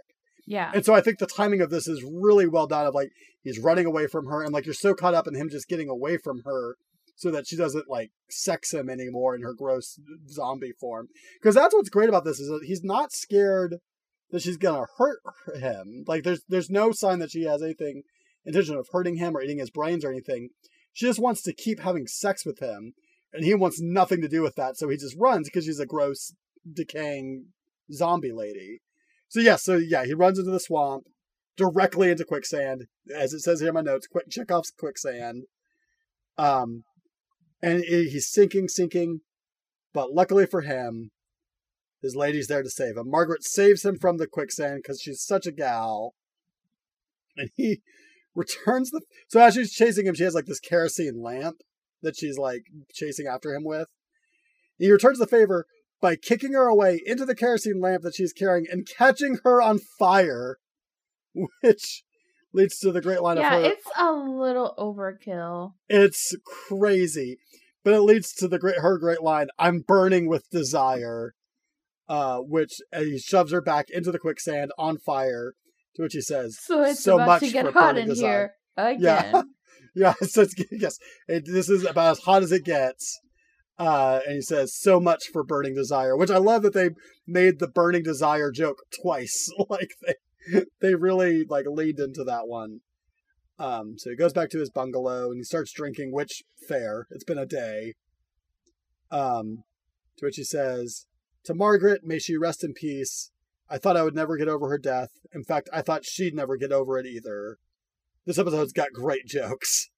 Yeah. 0.46 0.70
And 0.74 0.84
so 0.84 0.94
I 0.94 1.02
think 1.02 1.18
the 1.18 1.26
timing 1.26 1.60
of 1.60 1.70
this 1.70 1.86
is 1.86 2.02
really 2.02 2.46
well 2.46 2.66
done 2.66 2.86
of 2.86 2.94
like 2.94 3.10
he's 3.42 3.58
running 3.58 3.86
away 3.86 4.06
from 4.06 4.26
her 4.26 4.42
and 4.42 4.52
like 4.52 4.64
you're 4.64 4.74
so 4.74 4.94
caught 4.94 5.14
up 5.14 5.26
in 5.26 5.34
him 5.34 5.50
just 5.50 5.68
getting 5.68 5.88
away 5.88 6.16
from 6.16 6.42
her 6.44 6.76
so 7.18 7.32
that 7.32 7.48
she 7.48 7.56
doesn't 7.56 7.90
like 7.90 8.12
sex 8.30 8.72
him 8.72 8.88
anymore 8.88 9.34
in 9.34 9.42
her 9.42 9.52
gross 9.52 9.98
zombie 10.28 10.72
form. 10.80 11.08
Because 11.40 11.54
that's 11.56 11.74
what's 11.74 11.90
great 11.90 12.08
about 12.08 12.24
this 12.24 12.38
is 12.38 12.48
that 12.48 12.64
he's 12.64 12.84
not 12.84 13.12
scared 13.12 13.78
that 14.30 14.40
she's 14.40 14.56
gonna 14.56 14.86
hurt 14.98 15.18
him. 15.56 16.04
Like 16.06 16.22
there's 16.22 16.42
there's 16.48 16.70
no 16.70 16.92
sign 16.92 17.18
that 17.18 17.32
she 17.32 17.42
has 17.42 17.60
anything 17.60 18.02
intention 18.46 18.76
of 18.76 18.86
hurting 18.92 19.16
him 19.16 19.36
or 19.36 19.42
eating 19.42 19.58
his 19.58 19.70
brains 19.70 20.04
or 20.04 20.10
anything. 20.10 20.50
She 20.92 21.06
just 21.06 21.20
wants 21.20 21.42
to 21.42 21.52
keep 21.52 21.80
having 21.80 22.06
sex 22.06 22.46
with 22.46 22.60
him, 22.60 22.94
and 23.32 23.44
he 23.44 23.52
wants 23.52 23.80
nothing 23.80 24.20
to 24.20 24.28
do 24.28 24.40
with 24.40 24.54
that. 24.54 24.76
So 24.76 24.88
he 24.88 24.96
just 24.96 25.16
runs 25.18 25.48
because 25.48 25.64
she's 25.64 25.80
a 25.80 25.86
gross, 25.86 26.32
decaying 26.72 27.46
zombie 27.92 28.32
lady. 28.32 28.80
So 29.28 29.40
yeah, 29.40 29.56
so 29.56 29.76
yeah, 29.76 30.04
he 30.04 30.14
runs 30.14 30.38
into 30.38 30.52
the 30.52 30.60
swamp, 30.60 31.08
directly 31.56 32.10
into 32.10 32.24
quicksand, 32.24 32.86
as 33.12 33.32
it 33.32 33.40
says 33.40 33.58
here 33.58 33.70
in 33.70 33.74
my 33.74 33.80
notes. 33.80 34.06
Quick 34.06 34.30
Chekhov's 34.30 34.70
quicksand. 34.70 35.44
Um, 36.36 36.84
and 37.62 37.82
he's 37.84 38.28
sinking, 38.30 38.68
sinking, 38.68 39.20
but 39.92 40.12
luckily 40.12 40.46
for 40.46 40.62
him, 40.62 41.10
His 42.02 42.14
lady's 42.14 42.46
there 42.46 42.62
to 42.62 42.70
save 42.70 42.96
him. 42.96 43.10
Margaret 43.10 43.42
saves 43.42 43.84
him 43.84 43.98
from 43.98 44.18
the 44.18 44.26
quicksand 44.26 44.80
because 44.82 45.00
she's 45.00 45.22
such 45.22 45.46
a 45.46 45.52
gal. 45.52 46.14
And 47.36 47.50
he 47.56 47.80
returns 48.34 48.90
the. 48.90 49.00
So 49.28 49.40
as 49.40 49.54
she's 49.54 49.72
chasing 49.72 50.06
him, 50.06 50.14
she 50.14 50.22
has 50.24 50.34
like 50.34 50.46
this 50.46 50.60
kerosene 50.60 51.20
lamp 51.20 51.56
that 52.02 52.16
she's 52.16 52.38
like 52.38 52.62
chasing 52.92 53.26
after 53.26 53.52
him 53.54 53.64
with. 53.64 53.88
He 54.78 54.92
returns 54.92 55.18
the 55.18 55.26
favor 55.26 55.66
by 56.00 56.14
kicking 56.14 56.52
her 56.52 56.66
away 56.66 57.00
into 57.04 57.24
the 57.24 57.34
kerosene 57.34 57.80
lamp 57.80 58.04
that 58.04 58.14
she's 58.14 58.32
carrying 58.32 58.66
and 58.70 58.86
catching 58.86 59.38
her 59.42 59.60
on 59.60 59.80
fire, 59.98 60.58
which 61.62 62.04
leads 62.52 62.78
to 62.78 62.92
the 62.92 63.00
great 63.00 63.22
line 63.22 63.36
yeah, 63.36 63.56
of 63.56 63.62
her. 63.64 63.70
it's 63.70 63.86
a 63.96 64.12
little 64.12 64.74
overkill. 64.78 65.72
It's 65.88 66.34
crazy, 66.68 67.38
but 67.84 67.94
it 67.94 68.00
leads 68.00 68.32
to 68.34 68.48
the 68.48 68.58
great 68.58 68.78
her 68.78 68.98
great 68.98 69.22
line. 69.22 69.48
I'm 69.58 69.80
burning 69.80 70.28
with 70.28 70.48
desire, 70.50 71.34
uh, 72.08 72.38
which 72.38 72.80
uh, 72.92 73.00
he 73.00 73.18
shoves 73.18 73.52
her 73.52 73.60
back 73.60 73.90
into 73.90 74.10
the 74.12 74.18
quicksand 74.18 74.70
on 74.78 74.98
fire. 74.98 75.54
To 75.96 76.02
which 76.02 76.14
he 76.14 76.20
says, 76.20 76.56
So 76.60 76.82
it's 76.82 77.02
So 77.02 77.14
about 77.16 77.26
much 77.26 77.40
to 77.40 77.50
get 77.50 77.66
for 77.66 77.72
hot 77.72 77.94
burning 77.94 78.02
in 78.04 78.08
desire. 78.10 78.52
here 78.76 78.86
again. 78.86 79.32
Yeah. 79.34 79.42
"Yeah, 79.94 80.14
so 80.26 80.42
it's, 80.42 80.54
yes, 80.70 80.98
it, 81.26 81.44
this 81.46 81.68
is 81.68 81.84
about 81.84 82.12
as 82.12 82.18
hot 82.20 82.42
as 82.42 82.52
it 82.52 82.64
gets." 82.64 83.18
Uh, 83.78 84.20
and 84.26 84.36
he 84.36 84.42
says, 84.42 84.74
"So 84.76 85.00
much 85.00 85.24
for 85.32 85.42
burning 85.44 85.74
desire," 85.74 86.16
which 86.16 86.30
I 86.30 86.38
love 86.38 86.62
that 86.62 86.74
they 86.74 86.90
made 87.26 87.58
the 87.58 87.68
burning 87.68 88.02
desire 88.02 88.50
joke 88.50 88.78
twice. 89.02 89.50
like 89.68 89.90
they 90.06 90.14
they 90.80 90.94
really 90.94 91.44
like 91.48 91.66
leaned 91.66 92.00
into 92.00 92.24
that 92.24 92.46
one. 92.46 92.80
Um, 93.58 93.94
so 93.98 94.10
he 94.10 94.16
goes 94.16 94.32
back 94.32 94.50
to 94.50 94.58
his 94.58 94.70
bungalow 94.70 95.30
and 95.30 95.38
he 95.38 95.44
starts 95.44 95.72
drinking, 95.72 96.12
which 96.12 96.42
fair. 96.68 97.06
It's 97.10 97.24
been 97.24 97.38
a 97.38 97.46
day. 97.46 97.94
Um, 99.10 99.64
to 100.18 100.26
which 100.26 100.36
he 100.36 100.44
says, 100.44 101.06
"To 101.44 101.54
Margaret, 101.54 102.02
may 102.04 102.18
she 102.18 102.36
rest 102.36 102.62
in 102.62 102.72
peace. 102.74 103.30
I 103.70 103.78
thought 103.78 103.96
I 103.96 104.02
would 104.02 104.14
never 104.14 104.36
get 104.36 104.48
over 104.48 104.68
her 104.68 104.78
death. 104.78 105.10
In 105.32 105.44
fact, 105.44 105.68
I 105.72 105.82
thought 105.82 106.04
she'd 106.04 106.34
never 106.34 106.56
get 106.56 106.72
over 106.72 106.98
it 106.98 107.06
either." 107.06 107.58
This 108.26 108.38
episode's 108.38 108.72
got 108.72 108.92
great 108.92 109.26
jokes. 109.26 109.88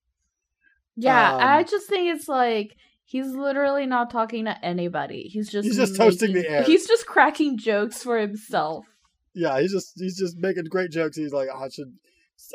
Yeah, 0.95 1.35
I 1.35 1.59
Um, 1.59 1.65
just 1.69 1.87
think 1.87 2.13
it's 2.15 2.27
like 2.29 2.75
he's 3.03 3.27
literally 3.27 3.85
not 3.85 4.09
talking 4.09 4.45
to 4.45 4.65
anybody. 4.65 5.23
He's 5.23 5.49
just 5.49 5.65
He's 5.67 5.77
just 5.77 5.95
toasting 5.97 6.33
the 6.33 6.47
air. 6.49 6.63
He's 6.63 6.87
just 6.87 7.05
cracking 7.05 7.57
jokes 7.57 8.01
for 8.03 8.17
himself. 8.17 8.85
Yeah, 9.33 9.59
he's 9.61 9.71
just 9.71 9.93
he's 9.95 10.17
just 10.17 10.37
making 10.37 10.65
great 10.65 10.91
jokes. 10.91 11.17
He's 11.17 11.33
like, 11.33 11.49
oh, 11.53 11.63
I 11.63 11.69
should. 11.69 11.93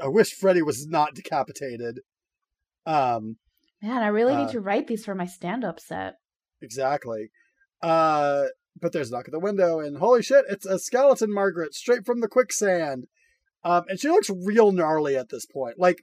I 0.03 0.09
wish 0.09 0.33
Freddy 0.35 0.63
was 0.63 0.87
not 0.87 1.15
decapitated. 1.15 2.01
Um, 2.85 3.37
Man, 3.83 4.03
I 4.03 4.09
really 4.09 4.35
Uh, 4.35 4.45
need 4.45 4.53
to 4.53 4.61
write 4.61 4.87
these 4.87 5.05
for 5.05 5.15
my 5.15 5.27
stand-up 5.27 5.79
set. 5.81 6.15
exactly. 6.61 7.31
Uh, 7.83 8.47
but 8.81 8.93
there's 8.93 9.11
a 9.11 9.13
knock 9.13 9.29
at 9.29 9.33
the 9.33 9.39
window, 9.39 9.81
and 9.81 9.99
holy 9.99 10.23
shit, 10.23 10.45
it's 10.49 10.67
a 10.67 10.79
skeleton 10.79 11.33
Margaret 11.33 11.75
straight 11.75 12.05
from 12.05 12.21
the 12.21 12.29
quicksand. 12.29 13.07
Um, 13.65 13.85
and 13.89 13.99
she 14.01 14.09
looks 14.09 14.31
real 14.31 14.73
gnarly 14.73 15.17
at 15.17 15.29
this 15.29 15.47
point. 15.47 15.79
Like, 15.79 16.03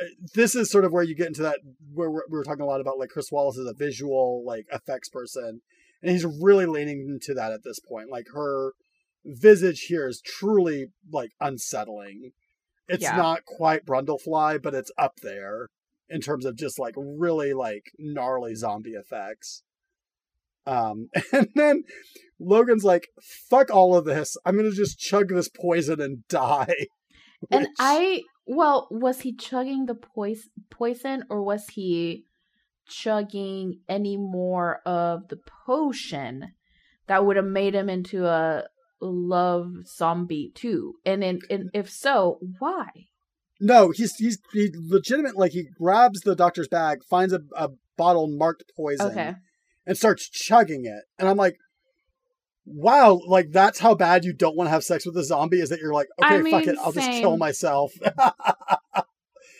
uh, 0.00 0.04
this 0.34 0.54
is 0.54 0.70
sort 0.70 0.84
of 0.84 0.92
where 0.92 1.02
you 1.02 1.14
get 1.14 1.26
into 1.28 1.42
that 1.42 1.58
where 1.92 2.10
we're, 2.10 2.22
we 2.30 2.38
were 2.38 2.44
talking 2.44 2.62
a 2.62 2.66
lot 2.66 2.80
about 2.80 2.98
like 2.98 3.10
Chris 3.10 3.30
Walas 3.30 3.58
is 3.58 3.66
a 3.68 3.74
visual 3.74 4.44
like 4.46 4.66
effects 4.72 5.08
person, 5.08 5.60
and 6.02 6.10
he's 6.10 6.24
really 6.24 6.66
leaning 6.66 7.00
into 7.08 7.34
that 7.34 7.52
at 7.52 7.64
this 7.64 7.78
point. 7.80 8.10
Like 8.10 8.26
her 8.32 8.72
visage 9.24 9.82
here 9.82 10.08
is 10.08 10.20
truly 10.20 10.86
like 11.12 11.30
unsettling. 11.40 12.32
It's 12.88 13.02
Yeah. 13.02 13.16
not 13.16 13.44
quite 13.44 13.84
Brundlefly, 13.84 14.62
but 14.62 14.74
it's 14.74 14.90
up 14.96 15.20
there 15.22 15.68
in 16.08 16.20
terms 16.20 16.44
of 16.44 16.56
just 16.56 16.78
like 16.78 16.94
really 16.96 17.52
like 17.52 17.84
gnarly 17.98 18.54
zombie 18.54 18.92
effects. 18.94 19.62
Um, 20.66 21.08
and 21.32 21.48
then 21.54 21.84
Logan's 22.38 22.84
like, 22.84 23.08
"Fuck 23.50 23.70
all 23.70 23.94
of 23.96 24.04
this! 24.04 24.36
I'm 24.44 24.56
gonna 24.56 24.70
just 24.70 24.98
chug 24.98 25.28
this 25.28 25.48
poison 25.48 26.00
and 26.00 26.26
die." 26.28 26.74
And 27.52 27.68
I, 27.78 28.22
well, 28.46 28.88
was 28.90 29.20
he 29.20 29.32
chugging 29.32 29.86
the 29.86 29.94
pois- 29.94 30.48
poison 30.70 31.22
or 31.30 31.40
was 31.40 31.68
he 31.68 32.24
chugging 32.88 33.80
any 33.88 34.16
more 34.16 34.80
of 34.84 35.28
the 35.28 35.38
potion 35.64 36.54
that 37.06 37.24
would 37.24 37.36
have 37.36 37.44
made 37.46 37.76
him 37.76 37.88
into 37.88 38.26
a 38.26 38.64
love 39.00 39.72
zombie 39.86 40.50
too? 40.54 40.94
And, 41.04 41.22
in, 41.24 41.40
and 41.50 41.70
if 41.74 41.90
so, 41.90 42.38
why? 42.58 42.86
no, 43.60 43.90
he's 43.90 44.14
he's 44.16 44.38
he 44.52 44.70
legitimate. 44.74 45.36
Like 45.36 45.52
he 45.52 45.64
grabs 45.78 46.20
the 46.20 46.36
doctor's 46.36 46.68
bag, 46.68 46.98
finds 47.08 47.32
a, 47.32 47.40
a 47.56 47.70
bottle 47.96 48.28
marked 48.28 48.64
poison, 48.76 49.06
Okay. 49.10 49.34
and 49.86 49.96
starts 49.96 50.28
chugging 50.28 50.84
it. 50.84 51.02
And 51.18 51.28
I'm 51.28 51.36
like, 51.36 51.56
"Wow! 52.64 53.20
Like 53.26 53.50
that's 53.50 53.80
how 53.80 53.94
bad 53.96 54.24
you 54.24 54.32
don't 54.32 54.56
want 54.56 54.68
to 54.68 54.72
have 54.72 54.84
sex 54.84 55.04
with 55.04 55.16
a 55.16 55.24
zombie 55.24 55.60
is 55.60 55.70
that 55.70 55.80
you're 55.80 55.92
like, 55.92 56.06
okay, 56.22 56.36
I 56.36 56.50
fuck 56.50 56.66
it, 56.68 56.78
I'll 56.78 56.92
just 56.92 57.10
kill 57.10 57.36
myself." 57.36 57.92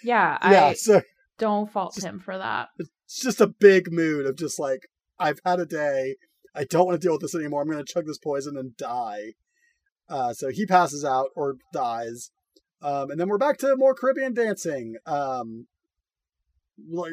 Yeah, 0.05 0.39
yeah, 0.51 0.65
I 0.67 0.73
so 0.75 1.03
don't 1.39 1.71
fault 1.71 1.95
just- 1.95 2.07
him 2.07 2.21
for 2.21 2.39
that. 2.39 2.69
it's 2.79 3.21
just 3.21 3.41
a 3.41 3.47
big 3.49 3.91
mood 3.93 4.27
of 4.27 4.37
just 4.37 4.59
like 4.61 4.89
I've 5.19 5.41
had 5.45 5.59
a 5.61 5.67
day. 5.67 6.17
I 6.55 6.65
don't 6.65 6.87
want 6.87 7.01
to 7.01 7.05
deal 7.05 7.13
with 7.13 7.23
this 7.23 7.35
anymore. 7.35 7.63
I'm 7.63 7.71
going 7.71 7.85
to 7.85 7.93
chug 7.93 8.07
this 8.07 8.19
poison 8.19 8.57
and 8.57 8.77
die. 8.77 9.35
Uh, 10.09 10.33
so 10.33 10.49
he 10.49 10.67
passes 10.67 11.05
out 11.05 11.29
or 11.37 11.57
dies, 11.73 12.31
um, 12.81 13.11
and 13.11 13.21
then 13.21 13.29
we're 13.29 13.39
back 13.39 13.59
to 13.59 13.77
more 13.77 13.95
Caribbean 13.95 14.33
dancing. 14.33 14.97
Um, 15.05 15.67
like, 16.91 17.13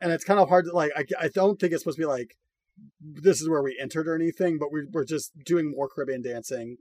and 0.00 0.12
it's 0.12 0.24
kind 0.24 0.40
of 0.40 0.48
hard 0.48 0.64
to 0.66 0.72
like. 0.72 0.92
I, 0.96 1.04
I 1.20 1.28
don't 1.28 1.60
think 1.60 1.72
it's 1.72 1.82
supposed 1.82 1.98
to 1.98 2.02
be 2.02 2.06
like 2.06 2.36
this 3.00 3.40
is 3.40 3.48
where 3.48 3.62
we 3.62 3.78
entered 3.80 4.08
or 4.08 4.14
anything, 4.14 4.58
but 4.58 4.70
we're 4.70 4.86
we're 4.90 5.04
just 5.04 5.32
doing 5.44 5.72
more 5.72 5.88
Caribbean 5.88 6.22
dancing. 6.22 6.78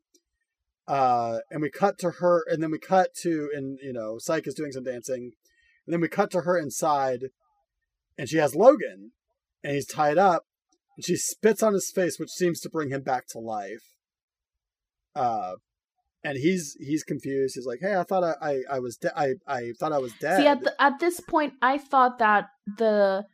Uh, 0.88 1.40
and 1.52 1.62
we 1.62 1.70
cut 1.70 1.98
to 2.00 2.12
her, 2.12 2.46
and 2.50 2.64
then 2.64 2.72
we 2.72 2.80
cut 2.80 3.14
to, 3.14 3.50
and 3.54 3.78
you 3.82 3.92
know, 3.92 4.18
Psyche 4.18 4.48
is 4.48 4.54
doing 4.54 4.72
some 4.72 4.84
dancing, 4.84 5.32
and 5.86 5.94
then 5.94 6.00
we 6.00 6.08
cut 6.08 6.32
to 6.32 6.42
her 6.42 6.58
inside, 6.58 7.26
and 8.18 8.30
she 8.30 8.38
has 8.38 8.56
Logan, 8.56 9.12
and 9.64 9.74
he's 9.74 9.86
tied 9.86 10.18
up, 10.18 10.46
and 10.98 11.06
she 11.06 11.16
spits 11.16 11.64
on 11.64 11.74
his 11.74 11.92
face, 11.94 12.20
which 12.20 12.32
seems 12.32 12.60
to 12.62 12.70
bring 12.70 12.90
him 12.90 13.04
back 13.04 13.28
to 13.30 13.40
life. 13.40 13.84
Uh, 15.16 15.54
and 16.24 16.38
he's 16.38 16.76
he's 16.80 17.04
confused. 17.04 17.56
He's 17.56 17.66
like, 17.66 17.80
"Hey, 17.82 17.96
I 17.96 18.04
thought 18.04 18.24
I 18.24 18.34
I, 18.42 18.76
I 18.76 18.80
was 18.80 18.98
de- 18.98 19.18
I 19.18 19.36
I 19.48 19.72
thought 19.80 19.94
I 19.94 20.00
was 20.00 20.14
dead." 20.20 20.38
See, 20.38 20.48
at 20.48 20.62
the, 20.62 20.82
at 20.82 21.00
this 21.00 21.20
point, 21.20 21.54
I 21.62 21.78
thought 21.78 22.20
that 22.20 22.48
the 22.78 23.26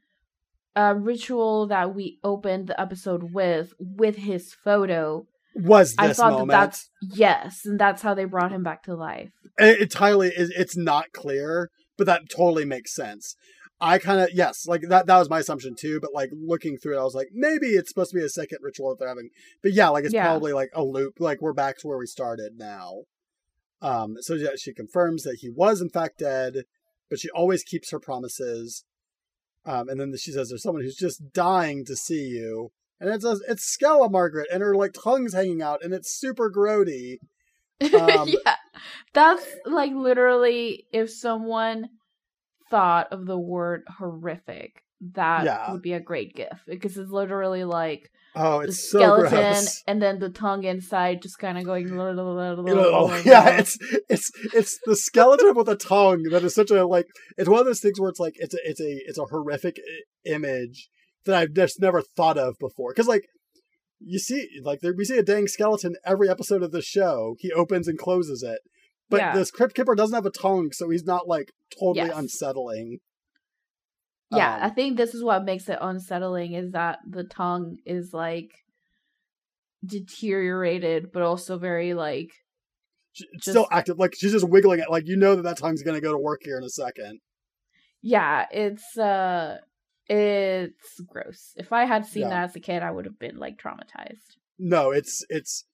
uh, 0.75 0.93
ritual 0.97 1.67
that 1.67 1.95
we 1.95 2.19
opened 2.23 2.67
the 2.67 2.79
episode 2.79 3.33
with, 3.33 3.73
with 3.79 4.17
his 4.17 4.53
photo, 4.53 5.25
was 5.55 5.95
I 5.97 6.13
thought 6.13 6.33
moment? 6.33 6.51
that 6.51 6.59
that's 6.59 6.89
yes, 7.01 7.61
and 7.65 7.79
that's 7.79 8.01
how 8.01 8.13
they 8.13 8.25
brought 8.25 8.51
him 8.51 8.63
back 8.63 8.83
to 8.83 8.95
life. 8.95 9.31
it, 9.57 9.79
entirely 9.79 10.27
is 10.29 10.51
it's 10.55 10.77
not 10.77 11.11
clear 11.13 11.69
but 11.97 12.07
that 12.07 12.29
totally 12.29 12.65
makes 12.65 12.93
sense 12.95 13.35
i 13.83 13.97
kind 13.99 14.19
of 14.21 14.29
yes 14.33 14.65
like 14.67 14.81
that 14.89 15.05
that 15.07 15.17
was 15.17 15.29
my 15.29 15.39
assumption 15.39 15.75
too 15.75 15.99
but 15.99 16.13
like 16.13 16.29
looking 16.33 16.77
through 16.77 16.95
it 16.97 17.01
i 17.01 17.03
was 17.03 17.13
like 17.15 17.29
maybe 17.33 17.67
it's 17.67 17.89
supposed 17.89 18.11
to 18.11 18.17
be 18.17 18.23
a 18.23 18.29
second 18.29 18.59
ritual 18.61 18.89
that 18.89 18.99
they're 18.99 19.07
having. 19.07 19.29
But 19.61 19.73
yeah 19.73 19.89
like 19.89 20.05
it's 20.05 20.13
Yeah. 20.13 20.25
probably 20.27 20.53
like 20.53 20.69
a 20.73 20.83
loop 20.83 21.19
like 21.19 21.41
we're 21.41 21.53
back 21.53 21.77
to 21.79 21.87
where 21.87 21.97
we 21.97 22.05
started 22.07 22.53
now. 22.57 23.03
Um 23.81 24.15
so 24.21 24.33
yeah 24.35 24.55
she 24.57 24.73
confirms 24.73 25.23
that 25.23 25.37
he 25.41 25.49
was 25.49 25.81
in 25.81 25.89
fact 25.89 26.19
dead 26.19 26.63
but 27.09 27.19
she 27.19 27.29
always 27.29 27.63
keeps 27.63 27.91
her 27.91 27.99
promises. 27.99 28.85
Um 29.65 29.89
and 29.89 29.99
then 29.99 30.13
she 30.17 30.31
says 30.31 30.49
there's 30.49 30.63
someone 30.63 30.83
who's 30.83 30.95
just 30.95 31.33
dying 31.33 31.83
to 31.85 31.95
see 31.95 32.25
you. 32.27 32.71
And 32.99 33.09
it's 33.13 33.25
a, 33.25 33.35
it's 33.49 33.65
Skella 33.77 34.09
Margaret, 34.09 34.47
and 34.51 34.61
her 34.63 34.75
like 34.75 34.93
tongue's 34.93 35.33
hanging 35.33 35.61
out, 35.61 35.83
and 35.83 35.93
it's 35.93 36.17
super 36.17 36.49
grody. 36.49 37.17
Um, 37.93 38.29
yeah, 38.29 38.55
that's 39.13 39.45
like 39.65 39.91
literally 39.93 40.85
if 40.93 41.09
someone 41.09 41.89
thought 42.73 43.07
of 43.11 43.25
the 43.25 43.37
word 43.37 43.83
horrific, 43.99 44.81
that 45.13 45.43
Yeah. 45.45 45.71
would 45.71 45.81
be 45.83 45.93
a 45.93 45.99
great 45.99 46.35
gift 46.35 46.61
because 46.65 46.97
it's 46.97 47.11
literally 47.11 47.63
like 47.63 48.09
Oh, 48.35 48.61
the 48.61 48.69
it's 48.69 48.89
so 48.89 48.97
skeleton 48.97 49.29
gross. 49.29 49.83
and 49.85 50.01
then 50.01 50.17
the 50.17 50.29
tongue 50.29 50.63
inside 50.63 51.21
just 51.21 51.37
kind 51.37 51.55
of 51.59 51.65
going. 51.65 51.87
Oh, 51.95 53.21
yeah, 53.25 53.59
it's 53.59 53.77
it's 54.09 54.31
it's 54.53 54.79
the 54.85 54.95
skeleton 54.95 55.53
with 55.55 55.69
a 55.69 55.75
tongue 55.75 56.23
that 56.31 56.43
is 56.43 56.55
such 56.55 56.71
a 56.71 56.83
like 56.85 57.05
it's 57.37 57.47
one 57.49 57.59
of 57.59 57.65
those 57.67 57.79
things 57.79 57.99
where 57.99 58.09
it's 58.09 58.19
like 58.19 58.33
it's 58.37 58.55
a 58.55 58.57
it's 58.65 58.81
a 58.81 58.91
it's 59.07 59.19
a 59.19 59.25
horrific 59.25 59.77
eh, 59.77 60.33
image 60.33 60.89
that 61.25 61.35
I've 61.35 61.53
just 61.53 61.79
never 61.79 62.01
thought 62.01 62.37
of 62.39 62.55
before. 62.59 62.91
Because 62.91 63.07
like 63.07 63.25
you 63.99 64.17
see, 64.19 64.47
like 64.63 64.79
there, 64.81 64.93
we 64.97 65.05
see 65.05 65.17
a 65.19 65.23
dang 65.23 65.47
skeleton 65.47 65.95
every 66.03 66.27
episode 66.29 66.63
of 66.63 66.71
the 66.71 66.81
show. 66.81 67.35
He 67.39 67.51
opens 67.51 67.87
and 67.87 67.97
closes 67.99 68.41
it, 68.41 68.59
but 69.13 69.19
Yeah. 69.21 69.35
this 69.35 69.51
crypt 69.51 69.75
keeper 69.75 69.93
doesn't 69.95 70.15
have 70.15 70.25
a 70.25 70.31
tongue, 70.31 70.71
so 70.71 70.89
he's 70.89 71.03
not 71.05 71.27
like 71.27 71.51
totally 71.79 72.07
Yes. 72.07 72.17
unsettling. 72.17 72.99
Yeah, 74.31 74.57
I 74.61 74.67
Um, 74.69 74.73
think 74.75 74.97
this 74.97 75.13
is 75.13 75.23
what 75.23 75.45
makes 75.45 75.69
it 75.69 75.77
unsettling 75.79 76.53
is 76.53 76.71
that 76.71 76.99
the 77.07 77.23
tongue 77.23 77.77
is 77.85 78.13
like 78.13 78.49
deteriorated, 79.85 81.11
but 81.11 81.21
also 81.23 81.57
very 81.57 81.93
like 81.93 82.29
Just- 83.13 83.29
still 83.51 83.67
active. 83.71 83.99
Like 83.99 84.15
she's 84.15 84.31
just 84.31 84.47
wiggling 84.49 84.79
it. 84.79 84.89
Like 84.89 85.07
you 85.07 85.15
know 85.17 85.35
that 85.35 85.43
that 85.43 85.57
tongue's 85.57 85.83
gonna 85.83 86.01
go 86.01 86.11
to 86.11 86.17
work 86.17 86.41
here 86.43 86.57
in 86.57 86.63
a 86.63 86.69
second. 86.69 87.19
yeah, 88.01 88.47
it's 88.51 88.97
uh 88.97 89.59
it's 90.09 90.99
gross. 91.07 91.53
If 91.55 91.71
I 91.71 91.85
had 91.85 92.05
seen 92.05 92.23
Yeah. 92.23 92.29
that 92.29 92.43
as 92.49 92.55
a 92.55 92.59
kid, 92.59 92.83
I 92.83 92.91
would 92.91 93.05
have 93.05 93.19
been 93.19 93.37
like 93.37 93.57
traumatized. 93.57 94.37
no, 94.59 94.91
it's 94.91 95.23
it's 95.29 95.65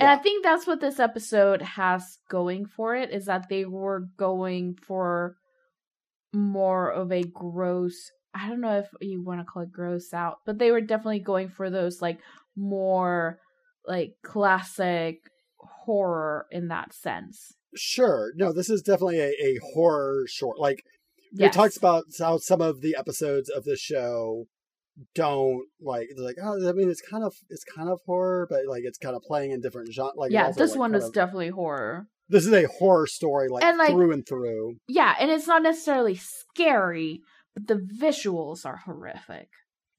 And 0.00 0.08
I 0.08 0.16
think 0.16 0.44
that's 0.44 0.66
what 0.66 0.80
this 0.80 1.00
episode 1.00 1.62
has 1.62 2.18
going 2.30 2.66
for 2.66 2.94
it 2.94 3.10
is 3.10 3.26
that 3.26 3.48
they 3.48 3.64
were 3.64 4.08
going 4.16 4.76
for 4.86 5.36
more 6.32 6.90
of 6.90 7.10
a 7.10 7.22
gross 7.22 8.10
I 8.34 8.48
don't 8.48 8.60
know 8.60 8.78
if 8.78 8.86
you 9.00 9.24
want 9.24 9.40
to 9.40 9.44
call 9.44 9.62
it 9.62 9.72
gross 9.72 10.12
out, 10.12 10.36
but 10.44 10.58
they 10.58 10.70
were 10.70 10.82
definitely 10.82 11.20
going 11.20 11.48
for 11.48 11.70
those 11.70 12.02
like 12.02 12.20
more 12.54 13.38
like 13.86 14.12
classic 14.22 15.16
horror 15.58 16.46
in 16.52 16.68
that 16.68 16.92
sense. 16.92 17.54
sure. 17.74 18.32
No, 18.36 18.52
this 18.52 18.70
is 18.70 18.82
definitely 18.82 19.18
a, 19.20 19.30
a 19.30 19.58
horror 19.74 20.24
short. 20.28 20.58
Like 20.58 20.84
Yes. 21.32 21.54
it 21.54 21.56
talks 21.56 21.76
about 21.76 22.04
how 22.18 22.38
some 22.38 22.60
of 22.60 22.80
the 22.80 22.96
episodes 22.98 23.50
of 23.50 23.64
the 23.64 23.76
show 23.76 24.46
don't 25.14 25.64
like 25.80 26.08
they're 26.16 26.24
like 26.24 26.36
oh 26.42 26.68
I 26.68 26.72
mean 26.72 26.90
it's 26.90 27.00
kind 27.02 27.22
of 27.24 27.34
it's 27.50 27.64
kind 27.64 27.88
of 27.88 28.00
horror 28.06 28.46
but 28.50 28.60
like 28.68 28.82
it's 28.84 28.98
kind 28.98 29.14
of 29.14 29.22
playing 29.22 29.52
in 29.52 29.60
different 29.60 29.92
genre 29.92 30.12
like 30.16 30.32
yeah, 30.32 30.50
this 30.50 30.72
like, 30.72 30.78
one 30.80 30.94
is 30.94 31.04
of- 31.04 31.12
definitely 31.12 31.50
horror. 31.50 32.06
this 32.28 32.46
is 32.46 32.52
a 32.52 32.66
horror 32.66 33.06
story 33.06 33.48
like, 33.48 33.62
And, 33.64 33.78
like- 33.78 33.90
through 33.90 34.12
and 34.12 34.26
through 34.26 34.76
Yeah, 34.88 35.14
and 35.20 35.30
it's 35.30 35.46
not 35.46 35.62
necessarily 35.62 36.16
scary, 36.16 37.20
but 37.54 37.66
the 37.68 37.76
visuals 37.76 38.66
are 38.66 38.78
horrific. 38.84 39.48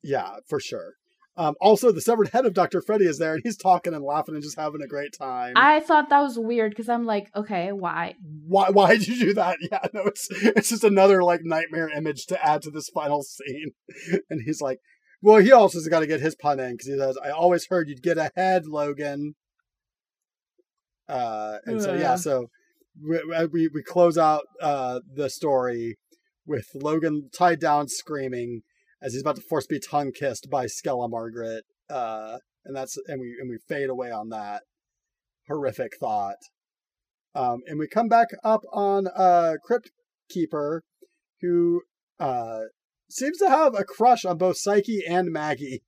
yeah 0.03 0.37
for 0.47 0.59
sure 0.59 0.93
um 1.39 1.55
also 1.59 1.91
the 1.91 2.01
severed 2.01 2.27
head 2.29 2.45
of 2.45 2.53
Dr. 2.53 2.81
Freddy 2.81 3.05
is 3.05 3.17
there 3.17 3.33
and 3.33 3.41
he's 3.43 3.57
talking 3.57 3.93
and 3.95 4.03
laughing 4.03 4.35
and 4.35 4.43
just 4.43 4.59
having 4.59 4.81
a 4.83 4.87
great 4.87 5.13
time 5.17 5.53
I 5.55 5.79
thought 5.79 6.09
that 6.09 6.19
was 6.19 6.37
weird 6.37 6.71
because 6.71 6.89
I'm 6.89 7.05
like, 7.05 7.31
okay, 7.35 7.71
why? 7.71 8.15
why 8.45 8.69
why 8.69 8.89
did 8.97 9.07
you 9.07 9.17
do 9.19 9.33
that 9.35 9.57
yeah 9.71 9.85
no 9.93 10.03
it's 10.03 10.27
it's 10.31 10.69
just 10.69 10.83
another 10.83 11.23
like 11.23 11.41
nightmare 11.43 11.89
image 11.89 12.25
to 12.27 12.45
add 12.45 12.61
to 12.63 12.69
this 12.71 12.89
final 12.93 13.23
scene 13.23 13.71
and 14.29 14.41
he's 14.45 14.61
like 14.61 14.79
well 15.21 15.37
he 15.41 15.51
also 15.51 15.77
has 15.77 15.87
got 15.87 16.01
to 16.01 16.07
get 16.07 16.19
his 16.21 16.35
pun 16.35 16.59
in 16.59 16.73
because 16.73 16.87
he 16.87 16.97
says 16.97 17.17
i 17.23 17.29
always 17.29 17.67
heard 17.69 17.87
you'd 17.89 18.03
get 18.03 18.17
ahead 18.17 18.65
logan 18.67 19.35
uh 21.07 21.57
and 21.65 21.81
so 21.81 21.93
yeah 21.93 21.99
Yeah. 21.99 22.15
so 22.15 22.47
we, 23.07 23.47
we 23.51 23.69
we 23.73 23.83
close 23.83 24.17
out 24.17 24.43
uh 24.61 24.99
the 25.15 25.29
story 25.29 25.97
with 26.45 26.67
logan 26.75 27.29
tied 27.33 27.59
down 27.59 27.87
screaming 27.87 28.61
as 29.01 29.13
he's 29.13 29.21
about 29.21 29.35
to 29.35 29.41
force 29.41 29.65
be 29.67 29.79
tongue 29.79 30.11
kissed 30.11 30.49
by 30.49 30.65
skella 30.65 31.09
margaret 31.09 31.63
uh 31.89 32.37
and 32.65 32.75
that's 32.75 32.97
and 33.07 33.19
we 33.19 33.35
and 33.39 33.49
we 33.49 33.57
fade 33.67 33.89
away 33.89 34.11
on 34.11 34.29
that 34.29 34.63
horrific 35.47 35.93
thought 35.99 36.37
um, 37.35 37.61
and 37.67 37.77
we 37.77 37.87
come 37.87 38.07
back 38.07 38.29
up 38.43 38.61
on 38.71 39.07
uh, 39.15 39.55
Crypt 39.63 39.91
Keeper, 40.29 40.83
who 41.41 41.81
uh, 42.19 42.61
seems 43.09 43.37
to 43.37 43.49
have 43.49 43.75
a 43.75 43.83
crush 43.83 44.25
on 44.25 44.37
both 44.37 44.57
Psyche 44.57 45.03
and 45.07 45.31
Maggie. 45.31 45.83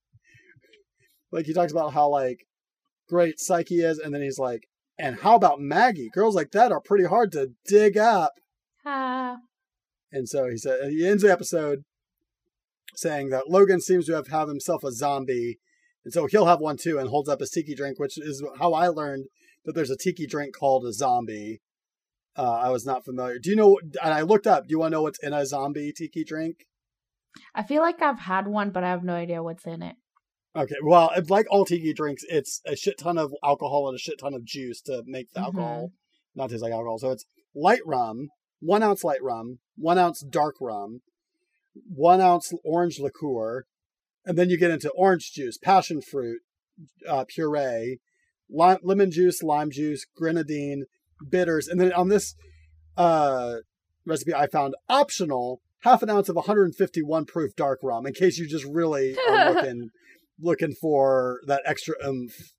like 1.32 1.46
he 1.48 1.54
talks 1.54 1.72
about 1.72 1.94
how 1.94 2.10
like 2.10 2.46
great 3.10 3.40
Psyche 3.40 3.82
is, 3.82 3.98
and 3.98 4.14
then 4.14 4.22
he's 4.22 4.40
like, 4.40 4.68
and 5.00 5.20
how 5.22 5.36
about 5.36 5.60
Maggie? 5.60 6.10
Girls 6.14 6.36
like 6.36 6.52
that 6.52 6.72
are 6.72 6.82
pretty 6.82 7.06
hard 7.06 7.32
to 7.32 7.52
dig 7.66 7.98
up. 7.98 8.34
Ah, 8.86 9.38
And 10.12 10.30
so 10.30 10.48
he 10.48 10.58
said 10.58 10.92
he 10.92 11.08
ends 11.08 11.24
the 11.24 11.32
episode 11.32 11.84
saying 12.96 13.30
that 13.30 13.50
Logan 13.50 13.82
seems 13.82 14.06
to 14.08 14.14
have 14.14 14.28
have 14.28 14.48
himself 14.48 14.84
a 14.84 14.92
zombie, 14.92 15.60
and 16.04 16.14
so 16.14 16.26
he'll 16.26 16.46
have 16.46 16.60
one 16.60 16.78
too, 16.78 16.98
and 17.00 17.10
holds 17.10 17.30
up 17.30 17.42
a 17.42 17.46
tiki 17.48 17.76
drink, 17.76 18.00
which 18.00 18.18
is 18.18 18.44
how 18.60 18.74
I 18.74 18.88
learned 18.88 19.26
that 19.66 19.74
there's 19.74 19.92
a 19.92 19.98
tiki 19.98 20.26
drink 20.26 20.56
called 20.56 20.86
a 20.86 20.94
zombie. 20.94 21.62
Uh, 22.38 22.60
I 22.64 22.70
was 22.70 22.86
not 22.86 23.04
familiar. 23.04 23.40
Do 23.40 23.50
you 23.50 23.56
know? 23.56 23.78
And 24.02 24.14
I 24.14 24.22
looked 24.22 24.48
up. 24.48 24.64
Do 24.64 24.72
you 24.72 24.80
want 24.80 24.92
to 24.92 24.98
know 24.98 25.02
what's 25.04 25.22
in 25.22 25.34
a 25.34 25.46
zombie 25.46 25.92
tiki 25.92 26.24
drink? 26.24 26.56
I 27.54 27.64
feel 27.64 27.82
like 27.82 28.02
I've 28.02 28.20
had 28.20 28.48
one, 28.48 28.72
but 28.72 28.84
I 28.84 28.90
have 28.90 29.04
no 29.04 29.14
idea 29.16 29.44
what's 29.44 29.66
in 29.66 29.82
it. 29.82 29.96
Okay, 30.56 30.76
well, 30.84 31.12
like 31.30 31.46
all 31.50 31.66
tiki 31.66 31.94
drinks, 31.94 32.24
it's 32.28 32.62
a 32.66 32.76
shit 32.76 32.98
ton 32.98 33.18
of 33.18 33.34
alcohol 33.44 33.88
and 33.88 33.96
a 33.96 34.00
shit 34.00 34.20
ton 34.20 34.34
of 34.34 34.44
juice 34.44 34.82
to 34.82 35.02
make 35.06 35.32
the 35.32 35.40
Mhm. 35.40 35.44
alcohol 35.46 35.92
not 36.36 36.50
taste 36.50 36.62
like 36.62 36.74
alcohol. 36.74 36.98
So 36.98 37.12
it's 37.12 37.26
light 37.56 37.82
rum, 37.86 38.30
one 38.60 38.84
ounce 38.84 39.04
light 39.04 39.22
rum, 39.22 39.60
one 39.78 39.98
ounce 39.98 40.22
dark 40.22 40.56
rum, 40.60 41.02
one 41.74 42.22
ounce 42.22 42.54
orange 42.64 43.00
liqueur, 43.00 43.66
and 44.26 44.38
then 44.38 44.50
you 44.50 44.58
get 44.58 44.72
into 44.72 44.90
orange 44.92 45.32
juice, 45.32 45.58
passion 45.58 46.02
fruit, 46.02 46.42
uh, 47.08 47.26
puree, 47.28 48.00
lime, 48.50 48.78
lemon 48.84 49.12
juice, 49.12 49.42
lime 49.42 49.72
juice, 49.72 50.06
grenadine, 50.16 50.86
bitters, 51.30 51.68
and 51.68 51.80
then 51.80 51.94
on 51.94 52.10
this 52.10 52.36
uh, 52.98 53.56
recipe 54.06 54.34
I 54.34 54.48
found 54.48 54.76
optional 54.90 55.62
half 55.82 56.04
an 56.04 56.10
ounce 56.10 56.30
of 56.30 56.36
151 56.36 57.26
proof 57.26 57.56
dark 57.56 57.80
rum 57.84 58.06
in 58.06 58.14
case 58.14 58.38
you 58.38 58.48
just 58.48 58.66
really 58.66 59.16
are 59.30 59.52
looking 59.54 59.90
looking 60.40 60.74
for 60.74 61.40
that 61.48 61.62
extra 61.66 61.96
oomph. 62.06 62.54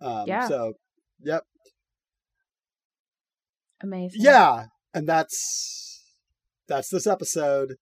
Um, 0.00 0.24
Yeah. 0.26 0.46
So, 0.46 0.74
yep. 1.20 1.44
Amazing. 3.82 4.20
Yeah, 4.22 4.66
and 4.92 5.08
that's 5.08 6.02
that's 6.68 6.88
this 6.88 7.06
episode. 7.06 7.76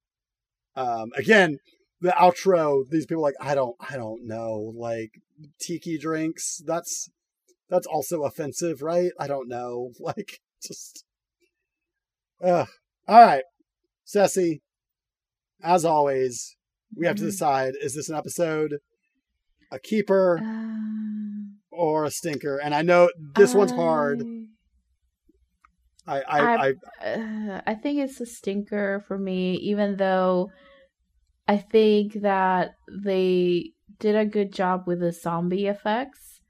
Um, 0.77 1.11
again, 1.17 1.59
the 2.01 2.11
outro. 2.11 2.83
These 2.91 3.07
people 3.07 3.23
are 3.23 3.29
like 3.29 3.35
I 3.41 3.55
don't, 3.55 3.77
I 3.81 3.97
don't 3.97 4.27
know, 4.27 4.73
like 4.77 5.11
tiki 5.61 5.99
drinks. 5.99 6.63
That's 6.67 7.09
that's 7.69 7.87
also 7.87 8.23
offensive, 8.25 8.83
right? 8.83 9.11
I 9.19 9.27
don't 9.27 9.49
know, 9.49 9.93
like 10.01 10.41
just. 10.63 11.05
Ugh. 12.43 12.69
All 13.09 13.21
right, 13.25 13.45
Ceci. 14.05 14.61
As 15.63 15.85
always, 15.85 16.55
we 16.95 17.07
have 17.07 17.17
to 17.17 17.23
Mhm. 17.23 17.31
decide: 17.31 17.75
is 17.81 17.95
this 17.95 18.09
an 18.11 18.15
episode, 18.17 18.79
a 19.73 19.79
keeper, 19.79 20.39
Um, 20.43 21.61
or 21.71 22.05
a 22.05 22.11
stinker? 22.11 22.59
And 22.59 22.75
I 22.75 22.83
know 22.83 23.09
this 23.35 23.55
one's 23.55 23.73
hard. 23.73 24.23
I, 26.07 26.21
I, 26.21 26.41
I, 26.41 26.73
I- 27.01 27.09
uh, 27.09 27.61
I 27.67 27.75
think 27.75 27.99
it's 27.99 28.21
a 28.21 28.27
stinker 28.27 29.05
for 29.07 29.19
me, 29.19 29.55
even 29.57 29.97
though 29.97 30.51
I 31.49 31.59
think 31.59 32.15
that 32.23 32.71
they 33.03 33.73
did 33.99 34.17
a 34.17 34.25
good 34.27 34.53
job 34.53 34.85
with 34.87 35.01
the 35.01 35.13
zombie 35.13 35.67
effects. 35.67 36.41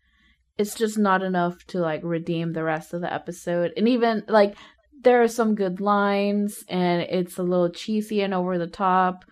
It's 0.59 0.75
just 0.75 0.97
not 0.99 1.23
enough 1.23 1.65
to 1.69 1.79
like 1.81 2.01
redeem 2.03 2.53
the 2.53 2.65
rest 2.65 2.95
of 2.95 3.03
the 3.03 3.13
episode. 3.13 3.73
And 3.77 3.87
even 3.89 4.25
like 4.27 4.57
there 5.03 5.23
are 5.23 5.29
some 5.29 5.55
good 5.55 5.81
lines 5.81 6.65
and 6.69 7.03
it's 7.03 7.37
a 7.39 7.43
little 7.43 7.69
cheesy 7.71 8.23
and 8.23 8.33
over 8.33 8.57
the 8.59 8.67
top 8.67 9.25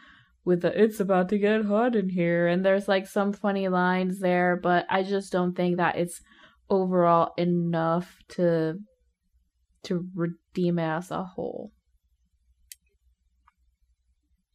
with 0.44 0.60
the 0.60 0.82
it's 0.82 1.00
about 1.00 1.30
to 1.30 1.38
get 1.38 1.64
hot 1.64 1.96
in 1.96 2.10
here 2.10 2.46
and 2.46 2.62
there's 2.62 2.86
like 2.86 3.06
some 3.06 3.32
funny 3.32 3.68
lines 3.68 4.20
there, 4.20 4.58
but 4.62 4.84
I 4.90 5.02
just 5.02 5.32
don't 5.32 5.56
think 5.56 5.78
that 5.78 5.96
it's 5.96 6.20
overall 6.68 7.32
enough 7.38 8.18
to 8.36 8.78
to 9.84 10.06
redeem 10.14 10.78
it 10.78 10.82
as 10.82 11.10
a 11.10 11.24
whole. 11.24 11.72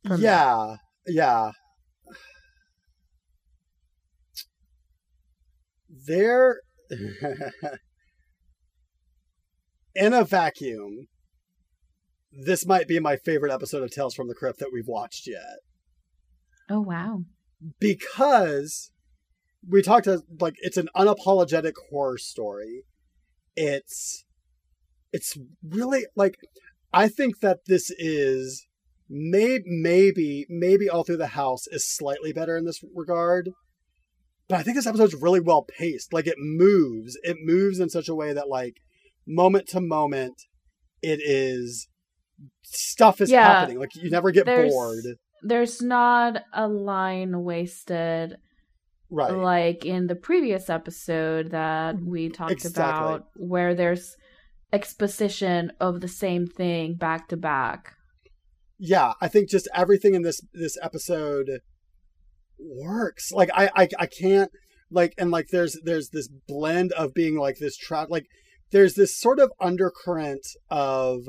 for 0.05 0.17
me. 0.17 0.23
yeah, 0.23 0.75
yeah. 1.07 1.51
There, 5.89 6.61
in 9.95 10.13
a 10.13 10.23
vacuum, 10.23 11.07
this 12.31 12.65
might 12.65 12.87
be 12.87 12.99
my 12.99 13.17
favorite 13.17 13.51
episode 13.51 13.83
of 13.83 13.91
Tales 13.91 14.13
from 14.13 14.27
the 14.27 14.35
Crypt 14.35 14.59
that 14.59 14.71
we've 14.71 14.87
watched 14.87 15.27
yet. 15.27 15.59
Oh 16.69 16.81
wow. 16.81 17.23
because 17.79 18.91
we 19.67 19.81
talked 19.81 20.05
to 20.05 20.21
like 20.39 20.53
it's 20.59 20.77
an 20.77 20.87
unapologetic 20.95 21.73
horror 21.89 22.17
story 22.17 22.85
it's 23.55 24.23
it's 25.11 25.37
really 25.63 26.05
like 26.15 26.35
i 26.93 27.07
think 27.07 27.39
that 27.39 27.59
this 27.67 27.89
is 27.97 28.65
maybe 29.09 29.63
maybe 29.65 30.45
maybe 30.49 30.89
all 30.89 31.03
through 31.03 31.17
the 31.17 31.27
house 31.27 31.65
is 31.67 31.85
slightly 31.85 32.31
better 32.31 32.55
in 32.57 32.65
this 32.65 32.79
regard 32.95 33.49
but 34.47 34.59
i 34.59 34.63
think 34.63 34.75
this 34.75 34.87
episode's 34.87 35.13
really 35.15 35.39
well 35.39 35.63
paced. 35.77 36.11
Like 36.11 36.25
it 36.25 36.37
moves. 36.39 37.15
It 37.21 37.37
moves 37.39 37.79
in 37.79 37.87
such 37.89 38.09
a 38.09 38.15
way 38.15 38.33
that 38.33 38.49
like 38.49 38.77
moment 39.27 39.67
to 39.69 39.79
moment 39.79 40.33
it 41.03 41.19
is 41.23 41.87
stuff 42.63 43.21
is 43.21 43.29
Yeah. 43.29 43.45
happening. 43.47 43.77
Like 43.77 43.93
you 43.95 44.09
never 44.09 44.31
get 44.31 44.45
There's- 44.47 44.71
bored. 44.71 45.03
There's 45.43 45.83
not 45.83 46.41
a 46.51 46.67
line 46.67 47.43
wasted 47.43 48.37
right. 49.11 49.31
like 49.31 49.85
in 49.85 50.07
the 50.07 50.15
previous 50.15 50.67
episode 50.67 51.51
that 51.51 52.01
we 52.03 52.29
talked 52.29 52.51
Exactly. 52.51 52.81
about 52.83 53.27
where 53.35 53.75
there's 53.75 54.15
exposition 54.71 55.71
of 55.79 56.01
the 56.01 56.07
same 56.07 56.47
thing 56.47 56.95
back 56.95 57.27
to 57.27 57.37
back. 57.37 57.95
yeah 58.77 59.13
i 59.21 59.27
think 59.27 59.49
just 59.49 59.67
everything 59.73 60.13
in 60.15 60.21
this 60.21 60.41
this 60.53 60.77
episode 60.81 61.49
works 62.59 63.31
like 63.31 63.49
i 63.53 63.69
i, 63.75 63.87
I 63.99 64.05
can't 64.05 64.51
like 64.91 65.13
and 65.17 65.31
like 65.31 65.47
there's 65.51 65.77
there's 65.83 66.09
this 66.09 66.27
blend 66.47 66.91
of 66.93 67.13
being 67.13 67.37
like 67.37 67.57
this 67.57 67.77
trap 67.77 68.07
like 68.09 68.25
there's 68.71 68.93
this 68.93 69.17
sort 69.17 69.39
of 69.39 69.51
undercurrent 69.59 70.45
of 70.69 71.21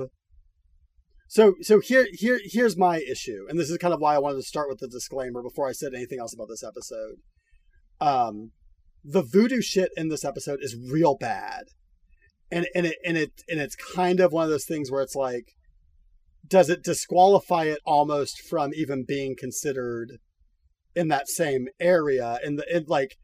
so 1.29 1.55
so 1.61 1.81
here 1.81 2.07
here 2.13 2.41
here's 2.45 2.77
my 2.77 2.99
issue 2.99 3.47
and 3.49 3.59
this 3.59 3.71
is 3.71 3.79
kind 3.79 3.95
of 3.95 4.01
why 4.01 4.15
i 4.15 4.19
wanted 4.19 4.37
to 4.37 4.43
start 4.43 4.69
with 4.69 4.79
the 4.79 4.89
disclaimer 4.89 5.43
before 5.43 5.69
i 5.69 5.73
said 5.73 5.95
anything 5.95 6.21
else 6.21 6.35
about 6.35 6.49
this 6.49 6.65
episode 6.65 7.17
um 8.01 8.51
the 9.05 9.23
voodoo 9.23 9.61
shit 9.61 9.91
in 9.97 10.09
this 10.09 10.25
episode 10.25 10.59
is 10.63 10.77
real 10.77 11.17
bad. 11.17 11.65
And 12.53 12.67
and 12.75 12.87
it 12.87 12.97
and 13.05 13.17
it 13.17 13.43
and 13.49 13.61
it's 13.61 13.77
kind 13.77 14.21
of 14.21 14.33
one 14.33 14.45
of 14.45 14.51
those 14.51 14.65
things 14.65 14.91
where 14.91 15.03
it's 15.03 15.15
like 15.15 15.55
does 16.47 16.69
it 16.69 16.83
disqualify 16.83 17.65
it 17.65 17.79
almost 17.85 18.41
from 18.41 18.73
even 18.75 19.05
being 19.07 19.37
considered 19.39 20.19
in 20.97 21.09
that 21.09 21.29
same 21.29 21.69
area? 21.79 22.39
And 22.45 22.59
the 22.59 22.65
it 22.69 22.89
like 22.89 23.17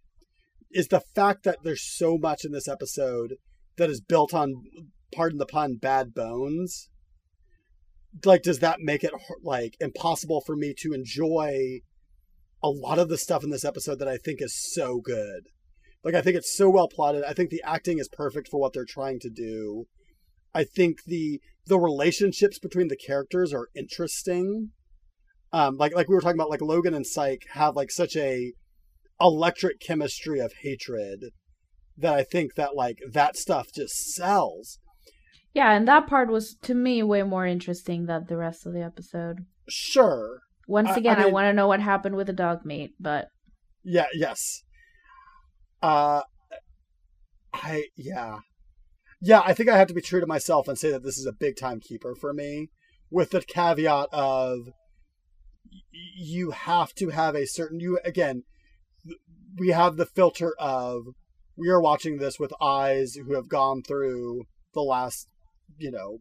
is 0.70 0.88
the 0.88 1.02
fact 1.14 1.44
that 1.44 1.58
there's 1.64 1.82
so 1.82 2.18
much 2.18 2.44
in 2.44 2.52
this 2.52 2.68
episode 2.68 3.34
that 3.76 3.90
is 3.90 4.00
built 4.00 4.32
on 4.32 4.64
pardon 5.12 5.38
the 5.38 5.46
pun 5.46 5.76
bad 5.76 6.12
bones 6.14 6.88
like 8.24 8.42
does 8.42 8.60
that 8.60 8.80
make 8.80 9.04
it 9.04 9.12
like 9.42 9.76
impossible 9.80 10.40
for 10.40 10.56
me 10.56 10.74
to 10.76 10.92
enjoy 10.92 11.80
a 12.62 12.68
lot 12.68 12.98
of 12.98 13.08
the 13.08 13.18
stuff 13.18 13.44
in 13.44 13.50
this 13.50 13.64
episode 13.64 13.98
that 13.98 14.08
I 14.08 14.16
think 14.16 14.40
is 14.40 14.56
so 14.74 15.00
good 15.00 15.48
like 16.06 16.14
I 16.14 16.22
think 16.22 16.36
it's 16.36 16.56
so 16.56 16.70
well 16.70 16.88
plotted 16.88 17.24
I 17.24 17.34
think 17.34 17.50
the 17.50 17.62
acting 17.64 17.98
is 17.98 18.08
perfect 18.08 18.48
for 18.48 18.58
what 18.58 18.72
they're 18.72 18.86
trying 18.88 19.18
to 19.20 19.28
do 19.28 19.84
I 20.54 20.64
think 20.64 21.04
the 21.04 21.40
the 21.66 21.78
relationships 21.78 22.58
between 22.58 22.88
the 22.88 22.96
characters 22.96 23.52
are 23.52 23.68
interesting 23.74 24.70
um 25.52 25.76
like 25.76 25.94
like 25.94 26.08
we 26.08 26.14
were 26.14 26.20
talking 26.22 26.38
about 26.38 26.50
like 26.50 26.62
Logan 26.62 26.94
and 26.94 27.06
Psyche 27.06 27.46
have 27.52 27.76
like 27.76 27.90
such 27.90 28.16
a 28.16 28.52
electric 29.20 29.80
chemistry 29.80 30.40
of 30.40 30.52
hatred 30.62 31.26
that 31.96 32.14
I 32.14 32.22
think 32.22 32.54
that 32.54 32.74
like 32.76 32.98
that 33.12 33.36
stuff 33.36 33.68
just 33.74 34.12
sells. 34.14 34.78
Yeah, 35.54 35.72
and 35.72 35.88
that 35.88 36.06
part 36.06 36.30
was 36.30 36.54
to 36.62 36.74
me 36.74 37.02
way 37.02 37.22
more 37.22 37.46
interesting 37.46 38.06
than 38.06 38.26
the 38.28 38.36
rest 38.36 38.66
of 38.66 38.74
the 38.74 38.82
episode. 38.82 39.46
Sure. 39.68 40.40
Once 40.68 40.94
again, 40.96 41.16
I 41.16 41.22
I, 41.22 41.24
mean- 41.24 41.32
want 41.32 41.46
to 41.46 41.52
know 41.52 41.68
what 41.68 41.80
happened 41.80 42.16
with 42.16 42.26
the 42.26 42.32
dog 42.32 42.66
meat, 42.66 42.92
but 43.00 43.28
Yeah, 43.82 44.06
yes. 44.12 44.62
Uh 45.82 46.22
I 47.52 47.84
yeah. 47.96 48.40
Yeah, 49.20 49.42
I 49.44 49.54
think 49.54 49.68
I 49.68 49.78
have 49.78 49.88
to 49.88 49.94
be 49.94 50.02
true 50.02 50.20
to 50.20 50.26
myself 50.26 50.68
and 50.68 50.78
say 50.78 50.90
that 50.90 51.02
this 51.02 51.18
is 51.18 51.26
a 51.26 51.32
big 51.32 51.56
time 51.56 51.80
keeper 51.80 52.14
for 52.14 52.32
me 52.32 52.68
with 53.10 53.30
the 53.30 53.40
caveat 53.40 54.08
of 54.12 54.68
you 55.92 56.50
have 56.50 56.92
to 56.94 57.10
have 57.10 57.34
a 57.34 57.46
certain 57.46 57.80
you 57.80 57.98
again 58.04 58.42
we 59.58 59.68
have 59.68 59.96
the 59.96 60.06
filter 60.06 60.54
of 60.58 61.02
we 61.56 61.68
are 61.68 61.80
watching 61.80 62.18
this 62.18 62.38
with 62.38 62.52
eyes 62.60 63.14
who 63.14 63.34
have 63.34 63.48
gone 63.48 63.82
through 63.82 64.44
the 64.74 64.82
last 64.82 65.28
you 65.78 65.90
know 65.90 66.18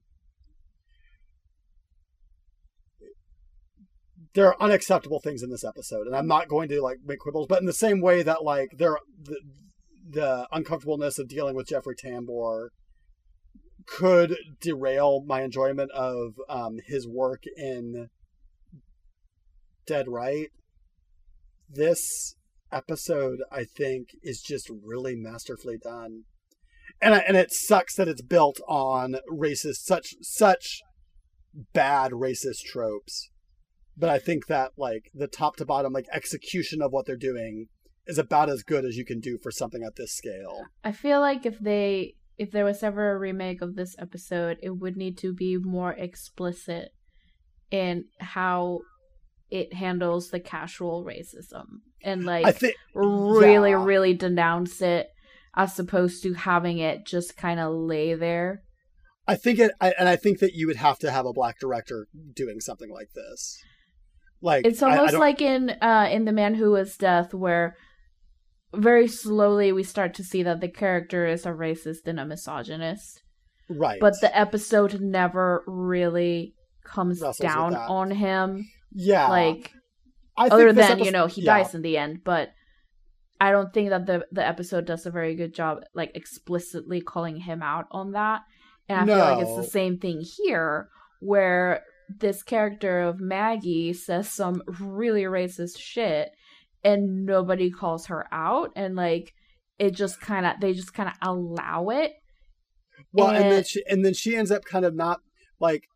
there 4.35 4.47
are 4.47 4.61
unacceptable 4.61 5.19
things 5.19 5.41
in 5.41 5.49
this 5.49 5.63
episode 5.63 6.05
and 6.05 6.15
i'm 6.15 6.27
not 6.27 6.47
going 6.47 6.69
to 6.69 6.81
like 6.81 6.97
make 7.03 7.19
quibbles 7.19 7.47
but 7.47 7.59
in 7.59 7.65
the 7.65 7.73
same 7.73 8.01
way 8.01 8.21
that 8.21 8.43
like 8.43 8.69
there 8.77 8.97
the, 9.23 9.39
the 10.07 10.47
uncomfortableness 10.51 11.17
of 11.17 11.27
dealing 11.27 11.55
with 11.55 11.67
jeffrey 11.67 11.95
tambor 11.95 12.67
could 13.87 14.35
derail 14.61 15.23
my 15.25 15.41
enjoyment 15.41 15.91
of 15.91 16.33
um, 16.49 16.79
his 16.87 17.07
work 17.07 17.43
in 17.55 18.09
dead 19.87 20.07
right 20.07 20.49
this 21.69 22.35
episode 22.71 23.39
i 23.51 23.63
think 23.63 24.09
is 24.21 24.41
just 24.41 24.69
really 24.83 25.15
masterfully 25.15 25.77
done. 25.81 26.23
And 27.01 27.13
I, 27.13 27.19
and 27.19 27.35
it 27.35 27.51
sucks 27.51 27.95
that 27.95 28.07
it's 28.07 28.21
built 28.21 28.59
on 28.67 29.17
racist 29.31 29.83
such 29.83 30.15
such 30.21 30.81
bad 31.73 32.11
racist 32.11 32.61
tropes 32.65 33.29
but 33.97 34.09
i 34.09 34.19
think 34.19 34.47
that 34.47 34.71
like 34.77 35.11
the 35.13 35.27
top 35.27 35.55
to 35.55 35.65
bottom 35.65 35.93
like 35.93 36.05
execution 36.11 36.81
of 36.81 36.91
what 36.91 37.05
they're 37.05 37.15
doing 37.15 37.67
is 38.07 38.17
about 38.17 38.49
as 38.49 38.61
good 38.61 38.85
as 38.85 38.97
you 38.97 39.05
can 39.05 39.19
do 39.19 39.37
for 39.41 39.51
something 39.51 39.83
at 39.83 39.95
this 39.95 40.13
scale 40.13 40.65
I 40.83 40.91
feel 40.91 41.19
like 41.19 41.45
if 41.45 41.57
they 41.59 42.15
if 42.37 42.51
there 42.51 42.65
was 42.65 42.83
ever 42.83 43.11
a 43.11 43.17
remake 43.17 43.61
of 43.61 43.75
this 43.75 43.95
episode, 43.97 44.57
it 44.61 44.71
would 44.71 44.97
need 44.97 45.17
to 45.19 45.33
be 45.33 45.57
more 45.57 45.93
explicit 45.93 46.89
in 47.71 48.05
how 48.19 48.79
it 49.49 49.73
handles 49.73 50.29
the 50.29 50.39
casual 50.39 51.05
racism 51.05 51.65
and 52.03 52.25
like 52.25 52.57
think 52.57 52.75
really 52.93 53.71
yeah. 53.71 53.83
really 53.83 54.13
denounce 54.13 54.81
it 54.81 55.07
as 55.55 55.79
opposed 55.79 56.23
to 56.23 56.33
having 56.33 56.79
it 56.79 57.05
just 57.05 57.37
kind 57.37 57.59
of 57.59 57.73
lay 57.73 58.13
there. 58.13 58.63
i 59.27 59.35
think 59.35 59.59
it 59.59 59.71
I, 59.79 59.93
and 59.99 60.09
i 60.09 60.15
think 60.15 60.39
that 60.39 60.53
you 60.53 60.67
would 60.67 60.75
have 60.77 60.99
to 60.99 61.11
have 61.11 61.25
a 61.25 61.33
black 61.33 61.59
director 61.59 62.07
doing 62.33 62.59
something 62.59 62.91
like 62.91 63.09
this 63.13 63.57
like 64.41 64.65
It's 64.65 64.81
I- 64.83 64.91
I 64.91 64.97
almost 64.97 65.15
like 65.17 65.41
in 65.41 65.69
uh 65.81 66.07
in 66.11 66.25
The 66.25 66.31
Man 66.31 66.55
Who 66.55 66.71
Was 66.71 66.97
Death 66.97 67.33
where 67.33 67.75
very 68.73 69.07
slowly 69.07 69.71
we 69.71 69.83
start 69.83 70.13
to 70.15 70.23
see 70.23 70.43
that 70.43 70.59
the 70.59 70.67
character 70.67 71.25
is 71.25 71.45
a 71.45 71.49
racist 71.51 72.05
and 72.07 72.19
a 72.19 72.25
misogynist. 72.25 73.21
right 73.69 73.99
But 73.99 74.13
the 74.21 74.37
episode 74.37 74.99
never 75.01 75.63
really 75.67 76.53
comes 76.83 77.21
Wrestles 77.21 77.37
down 77.37 77.75
on 77.75 78.11
him. 78.11 78.67
yeah 78.91 79.27
like 79.29 79.71
I 80.37 80.47
other 80.47 80.73
than, 80.73 80.99
you 80.99 81.11
know, 81.11 81.27
he 81.27 81.41
yeah. 81.43 81.57
dies 81.63 81.73
in 81.73 81.81
the 81.81 81.97
end, 81.97 82.19
but 82.25 82.49
I 83.39 83.51
don't 83.51 83.73
think 83.73 83.89
that 83.89 84.05
the 84.05 84.25
the 84.31 84.45
episode 84.45 84.85
does 84.85 85.05
a 85.05 85.11
very 85.11 85.33
good 85.35 85.53
job 85.55 85.79
like 85.93 86.11
explicitly 86.13 86.99
calling 86.99 87.37
him 87.37 87.61
out 87.63 87.85
on 87.91 88.11
that. 88.11 88.41
And 88.89 88.99
I 88.99 89.05
feel 89.05 89.17
like 89.17 89.41
it's 89.47 89.55
the 89.55 89.71
same 89.71 89.97
thing 89.97 90.21
here 90.21 90.89
where 91.21 91.83
this 92.09 92.43
character 92.43 93.01
of 93.01 93.19
Maggie 93.19 93.93
says 93.93 94.29
some 94.31 94.61
really 94.79 95.23
racist 95.23 95.77
shit 95.79 96.31
and 96.83 97.25
nobody 97.25 97.71
calls 97.71 98.07
her 98.07 98.27
out 98.31 98.71
and 98.75 98.95
like 98.95 99.33
it 99.79 99.91
just 99.91 100.21
kind 100.21 100.45
of 100.45 100.53
they 100.61 100.73
just 100.73 100.93
kind 100.93 101.09
of 101.09 101.15
allow 101.21 101.89
it. 101.89 102.13
Well, 103.11 103.29
and, 103.29 103.51
then 103.51 103.63
she 103.63 103.83
and 103.87 104.05
then 104.05 104.13
she 104.13 104.35
ends 104.35 104.51
up 104.51 104.63
kind 104.65 104.85
of 104.85 104.95
not 104.95 105.21
like 105.59 105.87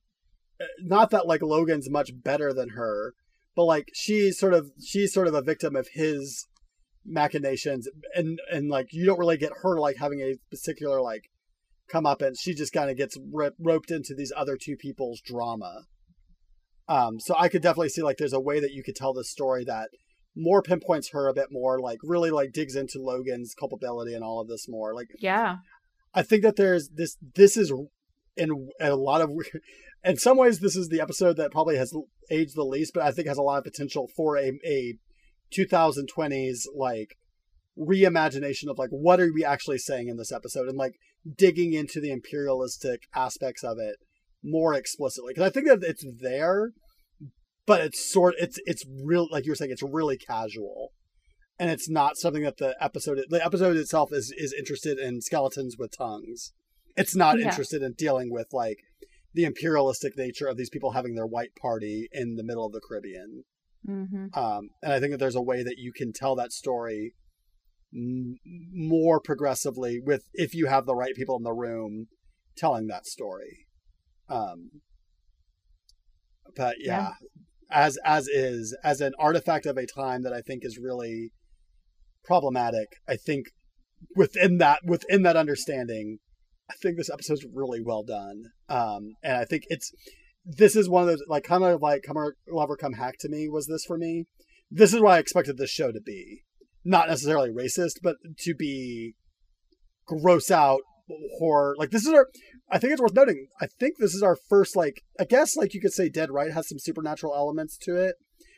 uh, 0.59 0.65
not 0.81 1.11
that 1.11 1.27
like 1.27 1.41
Logan's 1.41 1.89
much 1.89 2.11
better 2.13 2.53
than 2.53 2.69
her, 2.69 3.13
but 3.55 3.65
like 3.65 3.89
she's 3.93 4.37
sort 4.37 4.53
of 4.53 4.71
she's 4.83 5.13
sort 5.13 5.27
of 5.27 5.33
a 5.33 5.41
victim 5.41 5.75
of 5.75 5.89
his 5.93 6.47
machinations 7.05 7.87
and 8.13 8.39
and 8.51 8.69
like 8.69 8.89
you 8.91 9.05
don't 9.05 9.19
really 9.19 9.37
get 9.37 9.51
her 9.63 9.79
like 9.79 9.97
having 9.97 10.19
a 10.19 10.35
particular 10.51 11.01
like 11.01 11.29
come 11.89 12.05
up 12.05 12.21
and 12.21 12.37
she 12.37 12.53
just 12.53 12.73
kind 12.73 12.89
of 12.89 12.97
gets 12.97 13.17
roped 13.59 13.91
into 13.91 14.13
these 14.13 14.31
other 14.35 14.57
two 14.57 14.75
people's 14.75 15.21
drama. 15.21 15.85
Um 16.89 17.19
so 17.19 17.35
I 17.37 17.47
could 17.47 17.61
definitely 17.61 17.89
see 17.89 18.01
like 18.01 18.17
there's 18.17 18.33
a 18.33 18.39
way 18.39 18.59
that 18.59 18.73
you 18.73 18.83
could 18.83 18.95
tell 18.95 19.13
this 19.13 19.31
story 19.31 19.63
that 19.65 19.89
more 20.35 20.61
pinpoints 20.61 21.11
her 21.11 21.27
a 21.27 21.33
bit 21.33 21.47
more 21.51 21.79
like 21.79 21.99
really 22.03 22.31
like 22.31 22.51
digs 22.51 22.75
into 22.75 22.99
Logan's 22.99 23.55
culpability 23.57 24.13
and 24.13 24.23
all 24.23 24.41
of 24.41 24.49
this 24.49 24.67
more 24.67 24.93
like 24.93 25.07
Yeah. 25.19 25.57
I 26.13 26.23
think 26.23 26.43
that 26.43 26.55
there's 26.55 26.89
this. 26.89 27.17
This 27.35 27.57
is 27.57 27.71
in 28.35 28.69
a 28.79 28.95
lot 28.95 29.21
of. 29.21 29.31
In 30.03 30.15
some 30.15 30.37
ways, 30.37 30.59
this 30.59 30.77
is 30.77 30.87
the 30.87 31.01
episode 31.01 31.35
that 31.37 31.51
probably 31.51 31.75
has 31.75 31.93
aged 32.31 32.55
the 32.55 32.63
least, 32.63 32.93
but 32.93 33.03
I 33.03 33.11
think 33.11 33.27
has 33.27 33.37
a 33.37 33.41
lot 33.41 33.57
of 33.57 33.65
potential 33.65 34.09
for 34.15 34.37
a 34.37 34.53
a 34.65 34.95
2020s 35.53 36.59
like 36.75 37.17
reimagination 37.77 38.69
of 38.69 38.77
like 38.77 38.91
what 38.91 39.19
are 39.19 39.29
we 39.33 39.43
actually 39.43 39.77
saying 39.77 40.07
in 40.07 40.17
this 40.17 40.31
episode 40.31 40.67
and 40.67 40.77
like 40.77 40.93
digging 41.37 41.73
into 41.73 41.99
the 41.99 42.11
imperialistic 42.11 43.01
aspects 43.15 43.63
of 43.63 43.77
it 43.79 43.95
more 44.43 44.73
explicitly 44.73 45.33
because 45.33 45.47
I 45.47 45.51
think 45.51 45.67
that 45.67 45.83
it's 45.83 46.05
there, 46.21 46.71
but 47.65 47.81
it's 47.81 48.11
sort 48.11 48.35
it's 48.39 48.59
it's 48.65 48.85
real 49.03 49.27
like 49.31 49.45
you 49.45 49.51
were 49.51 49.55
saying 49.55 49.71
it's 49.71 49.83
really 49.83 50.17
casual. 50.17 50.89
And 51.61 51.69
it's 51.69 51.89
not 51.89 52.15
something 52.17 52.43
that 52.43 52.57
the 52.57 52.75
episode 52.81 53.19
the 53.29 53.43
episode 53.45 53.75
itself 53.77 54.13
is 54.13 54.33
is 54.37 54.53
interested 54.53 54.97
in 54.97 55.21
skeletons 55.21 55.75
with 55.77 55.95
tongues. 55.97 56.53
It's 56.95 57.15
not 57.15 57.37
Yeah. 57.39 57.45
interested 57.49 57.81
in 57.81 57.93
dealing 57.93 58.31
with 58.31 58.47
like 58.53 58.77
the 59.33 59.43
imperialistic 59.45 60.17
nature 60.17 60.47
of 60.47 60.57
these 60.57 60.69
people 60.69 60.91
having 60.91 61.15
their 61.15 61.27
white 61.27 61.55
party 61.61 62.07
in 62.11 62.35
the 62.35 62.43
middle 62.43 62.65
of 62.65 62.71
the 62.73 62.81
caribbean. 62.81 63.43
Mhm. 63.87 64.35
um, 64.35 64.71
and 64.83 64.91
i 64.91 64.99
think 64.99 65.11
that 65.11 65.19
there's 65.19 65.37
a 65.37 65.41
way 65.41 65.63
that 65.63 65.77
you 65.77 65.93
can 65.93 66.11
tell 66.11 66.35
that 66.35 66.51
story 66.51 67.13
m- 67.95 68.35
more 68.73 69.21
progressively 69.21 70.01
with 70.01 70.23
if 70.33 70.53
you 70.53 70.65
have 70.67 70.85
the 70.85 70.93
right 70.95 71.15
people 71.15 71.37
in 71.37 71.43
the 71.43 71.53
room 71.53 72.07
telling 72.57 72.87
that 72.87 73.05
story 73.07 73.67
um, 74.29 74.69
but 76.55 76.75
yeah, 76.79 77.11
as 77.71 77.97
as 78.03 78.27
is 78.27 78.75
as 78.83 79.01
an 79.01 79.13
artifact 79.19 79.65
of 79.65 79.77
a 79.77 79.85
time 79.85 80.23
that 80.23 80.33
i 80.33 80.41
think 80.41 80.63
is 80.65 80.79
really 80.81 81.31
problematic 82.23 82.87
i 83.07 83.15
think 83.15 83.47
within 84.15 84.57
that 84.57 84.79
within 84.83 85.23
that 85.23 85.35
understanding 85.35 86.17
i 86.69 86.73
think 86.81 86.97
this 86.97 87.09
episode's 87.09 87.45
really 87.53 87.81
well 87.81 88.03
done. 88.03 88.43
Um 88.67 89.15
and 89.23 89.37
i 89.37 89.45
think 89.45 89.63
it's 89.67 89.91
this 90.45 90.75
is 90.75 90.89
one 90.89 91.03
of 91.03 91.09
those 91.09 91.23
like 91.27 91.43
kind 91.43 91.63
of 91.63 91.81
like 91.81 92.03
come 92.03 92.17
or 92.17 92.35
lover 92.51 92.75
come 92.75 92.93
hack 92.93 93.15
to 93.19 93.29
me 93.29 93.47
was 93.49 93.67
this 93.67 93.85
for 93.85 93.97
me. 93.97 94.25
This 94.71 94.93
is 94.93 95.01
what 95.01 95.13
i 95.13 95.19
expected 95.19 95.57
this 95.57 95.69
show 95.69 95.91
to 95.91 96.01
be. 96.01 96.43
Not 96.83 97.09
necessarily 97.09 97.49
racist 97.49 97.97
but 98.01 98.15
to 98.39 98.55
be 98.55 99.13
gross 100.07 100.49
out 100.49 100.81
horror 101.37 101.75
like 101.77 101.89
this 101.89 102.05
is 102.05 102.13
our 102.13 102.27
i 102.71 102.77
think 102.77 102.91
it's 102.93 103.01
worth 103.01 103.13
noting 103.13 103.47
i 103.61 103.65
think 103.79 103.97
this 103.97 104.13
is 104.13 104.23
our 104.23 104.35
first 104.49 104.75
like 104.75 105.01
i 105.19 105.23
guess 105.23 105.55
like 105.57 105.73
you 105.73 105.81
could 105.81 105.93
say 105.93 106.09
dead 106.09 106.31
right 106.31 106.51
has 106.51 106.67
some 106.67 106.79
supernatural 106.79 107.33
elements 107.35 107.77
to 107.77 107.95
it 107.95 108.15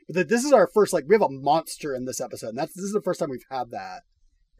but 0.07 0.15
that 0.15 0.29
this 0.29 0.43
is 0.43 0.51
our 0.53 0.67
first 0.73 0.93
like 0.93 1.05
we 1.07 1.15
have 1.15 1.21
a 1.21 1.29
monster 1.29 1.93
in 1.95 2.05
this 2.05 2.19
episode 2.21 2.49
and 2.49 2.57
that's 2.57 2.73
this 2.73 2.85
is 2.85 2.93
the 2.93 3.01
first 3.01 3.19
time 3.19 3.29
we've 3.29 3.45
had 3.49 3.71
that 3.71 4.01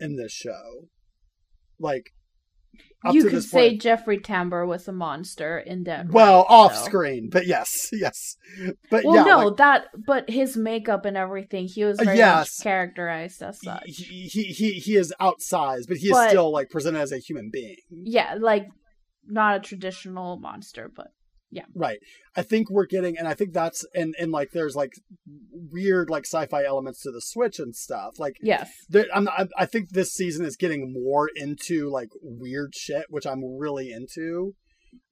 in 0.01 0.15
this 0.17 0.31
show. 0.31 0.87
Like 1.79 2.11
up 3.05 3.13
you 3.13 3.25
could 3.25 3.43
say 3.43 3.69
point- 3.71 3.81
Jeffrey 3.81 4.19
Tambor 4.19 4.67
was 4.67 4.87
a 4.87 4.91
monster 4.91 5.59
in 5.59 5.83
Dead. 5.83 6.11
well 6.11 6.39
Right, 6.49 6.55
off 6.55 6.75
so- 6.75 6.85
screen, 6.85 7.29
but 7.31 7.47
yes, 7.47 7.89
yes. 7.93 8.37
But 8.89 9.03
Well, 9.03 9.15
yeah, 9.15 9.23
no, 9.23 9.47
like, 9.47 9.57
that 9.57 9.85
but 10.05 10.29
his 10.29 10.55
makeup 10.55 11.05
and 11.05 11.17
everything, 11.17 11.67
he 11.67 11.83
was 11.83 11.99
very 11.99 12.17
yes. 12.17 12.59
much 12.59 12.63
characterized 12.63 13.41
as 13.43 13.59
such. 13.61 13.83
he, 13.85 14.27
he 14.27 14.43
he 14.43 14.71
he 14.73 14.95
is 14.95 15.13
outsized, 15.19 15.87
but 15.87 15.97
he 15.97 16.09
is 16.09 16.29
still 16.29 16.51
like 16.51 16.69
presented 16.69 16.99
as 16.99 17.11
a 17.11 17.17
human 17.17 17.49
being. 17.51 17.77
yeah, 17.89 18.35
like 18.39 18.67
not 19.31 19.55
a 19.55 19.59
traditional 19.59 20.37
monster, 20.37 20.91
but 20.93 21.07
yeah. 21.51 21.65
Right. 21.75 21.99
I 22.35 22.43
think 22.43 22.69
we're 22.69 22.85
getting, 22.85 23.17
and 23.17 23.27
I 23.27 23.33
think 23.33 23.51
that's, 23.53 23.85
and 23.93 24.15
and 24.17 24.31
like 24.31 24.51
there's 24.51 24.75
like 24.75 24.93
weird 25.51 26.09
like 26.09 26.25
sci-fi 26.25 26.63
elements 26.63 27.01
to 27.01 27.11
the 27.11 27.21
Switch 27.21 27.59
and 27.59 27.75
stuff. 27.75 28.19
Like 28.19 28.37
yes. 28.41 28.71
there, 28.89 29.05
I'm, 29.13 29.27
I, 29.27 29.47
I 29.57 29.65
think 29.65 29.89
this 29.89 30.13
season 30.13 30.45
is 30.45 30.55
getting 30.55 30.93
more 30.93 31.29
into 31.35 31.89
like 31.89 32.09
weird 32.21 32.73
shit, 32.73 33.05
which 33.09 33.27
I'm 33.27 33.43
really 33.43 33.91
into. 33.91 34.55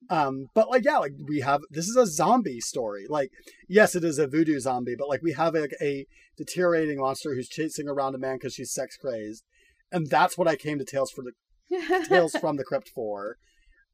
Um, 0.08 0.46
but 0.54 0.70
like 0.70 0.84
yeah, 0.84 0.96
like 0.96 1.12
we 1.28 1.40
have 1.40 1.60
this 1.70 1.88
is 1.88 1.96
a 1.96 2.06
zombie 2.06 2.60
story. 2.60 3.04
Like 3.08 3.30
yes, 3.68 3.94
it 3.94 4.02
is 4.02 4.18
a 4.18 4.26
voodoo 4.26 4.58
zombie, 4.60 4.96
but 4.98 5.08
like 5.08 5.22
we 5.22 5.32
have 5.32 5.54
like 5.54 5.74
a 5.80 6.06
deteriorating 6.38 6.98
monster 6.98 7.34
who's 7.34 7.48
chasing 7.48 7.86
around 7.86 8.14
a 8.14 8.18
man 8.18 8.36
because 8.36 8.54
she's 8.54 8.72
sex 8.72 8.96
crazed, 8.96 9.44
and 9.92 10.08
that's 10.08 10.38
what 10.38 10.48
I 10.48 10.56
came 10.56 10.78
to 10.78 10.84
Tales 10.86 11.12
for 11.12 11.22
the 11.22 12.04
Tales 12.08 12.32
from 12.32 12.56
the 12.56 12.64
Crypt 12.64 12.88
for. 12.94 13.36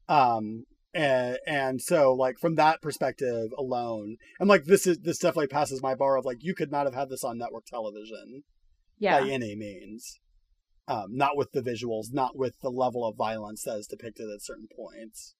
Um, 0.09 0.65
and, 0.93 1.37
and 1.45 1.81
so 1.81 2.13
like 2.13 2.39
from 2.39 2.55
that 2.55 2.81
perspective 2.81 3.51
alone, 3.57 4.17
and 4.39 4.49
like 4.49 4.65
this 4.65 4.87
is 4.87 4.99
this 4.99 5.19
definitely 5.19 5.47
passes 5.47 5.81
my 5.81 5.95
bar 5.95 6.17
of 6.17 6.25
like 6.25 6.37
you 6.41 6.55
could 6.55 6.71
not 6.71 6.85
have 6.85 6.95
had 6.95 7.09
this 7.09 7.23
on 7.23 7.37
network 7.37 7.65
television 7.65 8.43
yeah. 8.97 9.19
by 9.19 9.29
any 9.29 9.55
means. 9.55 10.19
Um, 10.89 11.07
not 11.09 11.35
with 11.35 11.51
the 11.51 11.61
visuals, 11.61 12.13
not 12.13 12.37
with 12.37 12.55
the 12.61 12.69
level 12.69 13.05
of 13.05 13.17
violence 13.17 13.63
that 13.63 13.77
is 13.77 13.87
depicted 13.87 14.29
at 14.29 14.41
certain 14.41 14.69
points. 14.73 15.35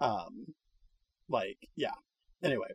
Um, 0.00 0.54
like 1.28 1.58
yeah. 1.76 1.92
Anyway, 2.42 2.68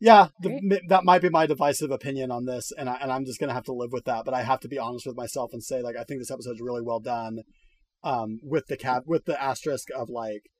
yeah, 0.00 0.28
the, 0.40 0.50
m- 0.50 0.88
that 0.88 1.04
might 1.04 1.22
be 1.22 1.30
my 1.30 1.46
divisive 1.46 1.90
opinion 1.90 2.30
on 2.30 2.44
this, 2.44 2.72
and 2.76 2.90
I, 2.90 2.96
and 3.00 3.10
I'm 3.10 3.24
just 3.24 3.40
gonna 3.40 3.54
have 3.54 3.64
to 3.64 3.72
live 3.72 3.92
with 3.92 4.04
that. 4.04 4.24
But 4.24 4.34
I 4.34 4.42
have 4.42 4.60
to 4.60 4.68
be 4.68 4.78
honest 4.78 5.06
with 5.06 5.16
myself 5.16 5.52
and 5.52 5.62
say 5.62 5.80
like 5.80 5.96
I 5.96 6.04
think 6.04 6.20
this 6.20 6.30
episode's 6.30 6.60
really 6.60 6.82
well 6.82 7.00
done. 7.00 7.38
Um, 8.04 8.38
with 8.42 8.66
the 8.66 8.76
cap 8.76 9.04
with 9.06 9.24
the 9.24 9.42
asterisk 9.42 9.88
of 9.96 10.10
like, 10.10 10.50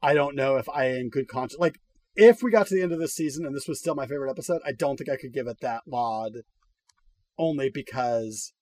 I 0.00 0.14
don't 0.14 0.36
know 0.36 0.56
if 0.56 0.68
I 0.68 0.90
in 0.90 1.10
good 1.10 1.28
conscience 1.28 1.58
like 1.58 1.78
if 2.14 2.42
we 2.42 2.50
got 2.50 2.66
to 2.68 2.74
the 2.74 2.82
end 2.82 2.92
of 2.92 3.00
this 3.00 3.14
season 3.14 3.44
and 3.44 3.54
this 3.54 3.66
was 3.66 3.80
still 3.80 3.94
my 3.94 4.06
favorite 4.06 4.30
episode, 4.30 4.60
I 4.66 4.72
don't 4.72 4.96
think 4.96 5.10
I 5.10 5.16
could 5.16 5.32
give 5.32 5.46
it 5.46 5.60
that 5.60 5.82
laud 5.86 6.32
only 7.38 7.70
because 7.70 8.52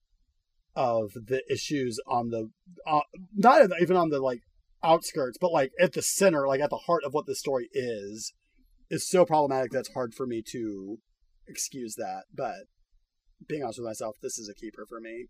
of 0.76 1.12
the 1.14 1.42
issues 1.50 1.98
on 2.06 2.30
the 2.30 2.50
uh, 2.86 3.00
not 3.34 3.68
even 3.80 3.96
on 3.96 4.10
the 4.10 4.20
like 4.20 4.40
outskirts 4.82 5.36
but 5.40 5.52
like 5.52 5.72
at 5.80 5.92
the 5.92 6.02
center 6.02 6.46
like 6.46 6.60
at 6.60 6.70
the 6.70 6.76
heart 6.86 7.02
of 7.04 7.12
what 7.12 7.26
the 7.26 7.34
story 7.34 7.68
is 7.72 8.32
is 8.88 9.08
so 9.08 9.24
problematic 9.24 9.72
that 9.72 9.80
it's 9.80 9.92
hard 9.92 10.14
for 10.14 10.26
me 10.26 10.42
to 10.46 10.98
excuse 11.48 11.96
that 11.96 12.22
but 12.34 12.60
being 13.48 13.62
honest 13.62 13.78
with 13.78 13.86
myself 13.86 14.16
this 14.22 14.38
is 14.38 14.48
a 14.48 14.54
keeper 14.54 14.86
for 14.88 15.00
me 15.00 15.26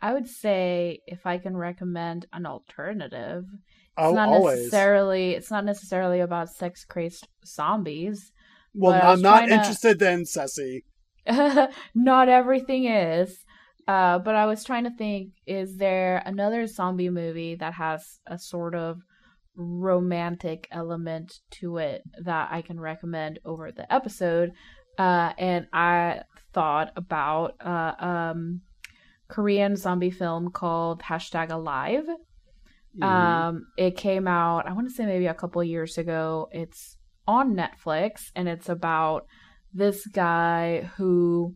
I 0.00 0.12
would 0.12 0.28
say 0.28 1.00
if 1.06 1.26
I 1.26 1.38
can 1.38 1.56
recommend 1.56 2.26
an 2.32 2.46
alternative, 2.46 3.44
it's 3.52 3.90
oh 3.96 4.12
not 4.12 4.28
always 4.28 4.58
necessarily 4.58 5.32
it's 5.32 5.50
not 5.50 5.64
necessarily 5.64 6.20
about 6.20 6.50
sex 6.50 6.84
crazed 6.84 7.26
zombies. 7.44 8.30
well 8.72 8.92
i'm 9.02 9.20
not 9.20 9.38
trying 9.38 9.48
to- 9.48 9.54
interested 9.54 9.98
then 9.98 10.24
Ceci. 10.24 10.84
not 11.94 12.28
everything 12.28 12.86
is. 12.86 13.44
Uh, 13.86 14.18
but 14.18 14.34
I 14.34 14.46
was 14.46 14.64
trying 14.64 14.84
to 14.84 14.90
think: 14.90 15.32
is 15.46 15.76
there 15.76 16.22
another 16.26 16.66
zombie 16.66 17.08
movie 17.08 17.54
that 17.56 17.72
has 17.74 18.20
a 18.26 18.38
sort 18.38 18.74
of 18.74 19.00
romantic 19.56 20.68
element 20.70 21.40
to 21.52 21.78
it 21.78 22.02
that 22.22 22.48
I 22.52 22.60
can 22.62 22.78
recommend 22.78 23.38
over 23.46 23.72
the 23.72 23.90
episode? 23.92 24.52
Uh, 24.98 25.32
and 25.38 25.68
I 25.72 26.22
thought 26.52 26.92
about 26.96 27.54
uh, 27.64 27.94
um, 27.98 28.60
Korean 29.28 29.76
zombie 29.76 30.10
film 30.10 30.50
called 30.50 31.02
Hashtag 31.02 31.50
Alive. 31.50 32.06
Mhm. 32.98 33.04
Um, 33.04 33.66
it 33.76 33.96
came 33.96 34.26
out, 34.26 34.66
I 34.66 34.72
want 34.72 34.88
to 34.88 34.94
say 34.94 35.06
maybe 35.06 35.26
a 35.26 35.34
couple 35.34 35.62
years 35.62 35.98
ago. 35.98 36.48
It's 36.50 36.96
on 37.26 37.54
Netflix 37.54 38.30
and 38.34 38.48
it's 38.48 38.68
about 38.68 39.26
this 39.72 40.06
guy 40.06 40.90
who 40.96 41.54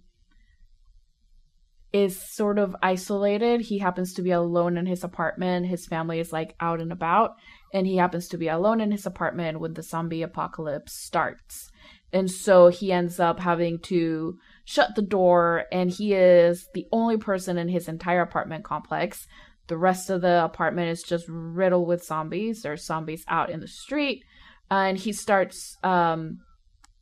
is 1.93 2.21
sort 2.35 2.59
of 2.59 2.77
isolated. 2.83 3.63
He 3.63 3.79
happens 3.79 4.15
to 4.15 4.23
be 4.23 4.31
alone 4.31 4.77
in 4.77 4.87
his 4.87 5.05
apartment. 5.05 5.67
His 5.67 5.87
family 5.87 6.21
is 6.21 6.33
like 6.33 6.55
out 6.61 6.81
and 6.81 6.93
about, 6.93 7.33
and 7.73 7.87
he 7.87 7.97
happens 7.97 8.29
to 8.29 8.39
be 8.39 8.49
alone 8.49 8.81
in 8.81 8.91
his 8.91 9.07
apartment 9.07 9.61
when 9.61 9.75
the 9.75 9.83
zombie 9.83 10.23
apocalypse 10.23 10.95
starts. 10.95 11.71
And 12.13 12.31
so 12.31 12.69
he 12.69 12.93
ends 12.93 13.21
up 13.21 13.41
having 13.41 13.79
to 13.85 14.39
shut 14.73 14.95
the 14.95 15.03
door, 15.03 15.67
and 15.71 15.91
he 15.91 16.15
is 16.15 16.67
the 16.73 16.87
only 16.93 17.19
person 17.19 17.59
in 17.59 17.69
his 17.69 17.89
entire 17.89 18.23
apartment 18.23 18.65
complex. 18.65 19.27
The 19.67 19.77
rest 19.77 20.09
of 20.09 20.23
the 20.23 20.43
apartment 20.43 20.89
is 20.89 21.03
just 21.03 21.27
riddled 21.29 21.87
with 21.87 22.05
zombies. 22.05 22.63
There's 22.63 22.87
zombies 22.87 23.23
out 23.29 23.51
in 23.51 23.61
the 23.61 23.69
street. 23.69 24.25
And 24.71 24.97
he 24.97 25.13
starts 25.13 25.77
um, 25.83 26.39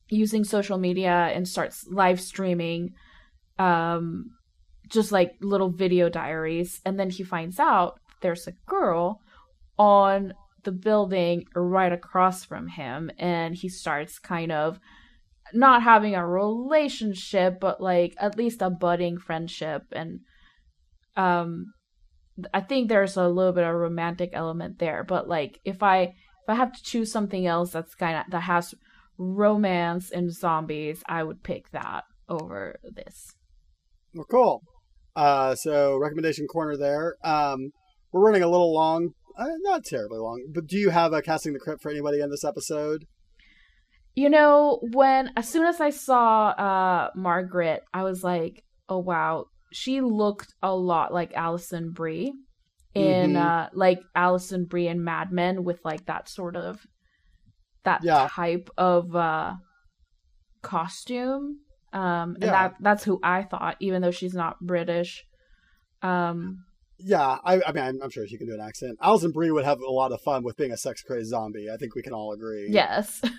using 0.08 0.42
social 0.42 0.78
media 0.78 1.30
and 1.32 1.46
starts 1.46 1.86
live 1.88 2.20
streaming 2.20 2.94
um, 3.60 4.30
just 4.88 5.12
like 5.12 5.36
little 5.40 5.70
video 5.70 6.08
diaries. 6.08 6.80
And 6.84 6.98
then 6.98 7.10
he 7.10 7.22
finds 7.22 7.60
out 7.60 8.00
there's 8.20 8.48
a 8.48 8.54
girl 8.66 9.20
on 9.78 10.34
the 10.64 10.72
building 10.72 11.44
right 11.54 11.92
across 11.92 12.44
from 12.44 12.66
him. 12.66 13.12
And 13.16 13.54
he 13.54 13.68
starts 13.68 14.18
kind 14.18 14.50
of 14.50 14.80
not 15.55 15.82
having 15.82 16.14
a 16.14 16.26
relationship, 16.26 17.61
but 17.61 17.80
like 17.80 18.14
at 18.18 18.36
least 18.36 18.62
a 18.62 18.70
budding 18.70 19.18
friendship. 19.18 19.82
And 19.92 20.20
um, 21.16 21.72
I 22.53 22.61
think 22.61 22.88
there's 22.88 23.16
a 23.16 23.28
little 23.28 23.53
bit 23.53 23.64
of 23.64 23.74
romantic 23.74 24.30
element 24.32 24.78
there. 24.78 25.05
But 25.05 25.28
like 25.28 25.59
if 25.64 25.82
I 25.82 26.03
if 26.03 26.48
I 26.48 26.55
have 26.55 26.72
to 26.72 26.82
choose 26.82 27.12
something 27.12 27.46
else 27.46 27.72
that's 27.72 27.94
kind 27.94 28.16
of 28.16 28.30
that 28.30 28.42
has 28.42 28.74
romance 29.18 30.11
and 30.11 30.32
zombies, 30.32 31.03
I 31.07 31.22
would 31.22 31.42
pick 31.42 31.70
that 31.70 32.05
over 32.28 32.78
this. 32.82 33.32
Well, 34.14 34.26
cool. 34.30 34.62
Uh, 35.14 35.55
so 35.55 35.96
recommendation 35.98 36.46
corner 36.46 36.76
there. 36.76 37.16
Um, 37.22 37.70
we're 38.12 38.24
running 38.24 38.42
a 38.42 38.48
little 38.48 38.72
long, 38.72 39.11
uh, 39.38 39.46
not 39.61 39.84
terribly 39.84 40.18
long, 40.18 40.46
but 40.53 40.66
do 40.66 40.78
you 40.78 40.90
have 40.90 41.12
a 41.12 41.22
casting 41.22 41.53
the 41.53 41.59
crypt 41.59 41.82
for 41.82 41.90
anybody 41.90 42.20
in 42.20 42.30
this 42.30 42.44
episode? 42.44 43.05
You 44.14 44.28
know, 44.28 44.80
when 44.92 45.30
as 45.36 45.48
soon 45.48 45.66
as 45.66 45.80
I 45.80 45.90
saw 45.90 46.48
uh 46.48 47.11
Margaret, 47.14 47.82
I 47.94 48.02
was 48.02 48.22
like, 48.24 48.64
"Oh 48.88 48.98
wow, 48.98 49.46
she 49.72 50.00
looked 50.00 50.52
a 50.62 50.74
lot 50.74 51.12
like 51.12 51.32
Alison 51.34 51.92
Brie 51.92 52.32
in 52.94 53.34
Mhm. 53.34 53.36
uh 53.36 53.68
like 53.72 54.00
Alison 54.14 54.64
Brie 54.64 54.88
and 54.88 55.04
Mad 55.04 55.30
Men 55.32 55.62
with 55.64 55.80
like 55.84 56.06
that 56.06 56.28
sort 56.28 56.56
of 56.56 56.80
that 57.84 58.02
Yeah. 58.04 58.28
type 58.28 58.68
of 58.76 59.14
uh 59.14 59.54
costume. 60.62 61.61
Um 61.92 62.36
and 62.40 62.42
Yeah. 62.42 62.50
that 62.50 62.74
that's 62.80 63.04
who 63.04 63.18
I 63.22 63.42
thought 63.44 63.76
even 63.80 64.02
though 64.02 64.11
she's 64.11 64.34
not 64.34 64.61
British. 64.61 65.24
Um 66.02 66.64
Yeah, 66.98 67.38
I, 67.44 67.62
I 67.66 67.72
mean, 67.72 67.84
I'm, 67.84 68.02
I'm 68.02 68.11
sure 68.11 68.26
she 68.26 68.36
can 68.38 68.46
do 68.46 68.54
an 68.54 68.61
accent. 68.61 68.98
Alison 69.00 69.30
Brie 69.32 69.50
would 69.50 69.64
have 69.64 69.80
a 69.80 69.90
lot 69.90 70.12
of 70.12 70.20
fun 70.20 70.42
with 70.44 70.56
being 70.56 70.72
a 70.72 70.76
sex 70.76 71.02
crazed 71.02 71.30
zombie. 71.30 71.70
I 71.70 71.76
think 71.76 71.94
we 71.94 72.02
can 72.02 72.12
all 72.12 72.32
agree. 72.32 72.68
yes. 72.70 73.22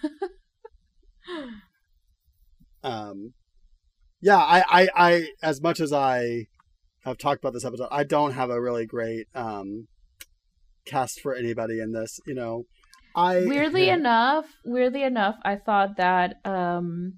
Um, 2.84 3.34
yeah, 4.22 4.38
I, 4.38 4.64
I, 4.68 4.90
I, 4.96 5.28
as 5.44 5.62
much 5.62 5.80
as 5.80 5.94
I 5.94 6.48
have 7.06 7.18
talked 7.18 7.44
about 7.44 7.54
this 7.54 7.66
episode, 7.66 7.90
I 7.92 8.04
don't 8.04 8.32
have 8.32 8.50
a 8.50 8.60
really 8.60 8.86
great 8.86 9.28
um 9.36 9.88
cast 10.86 11.22
for 11.22 11.36
anybody 11.36 11.80
in 11.80 11.92
this. 11.92 12.20
You 12.26 12.34
know, 12.34 12.66
I 13.16 13.46
weirdly 13.46 13.90
enough 13.90 14.46
weirdly 14.64 15.04
enough 15.04 15.36
i 15.44 15.56
thought 15.56 15.98
that 15.98 16.36
um 16.46 17.14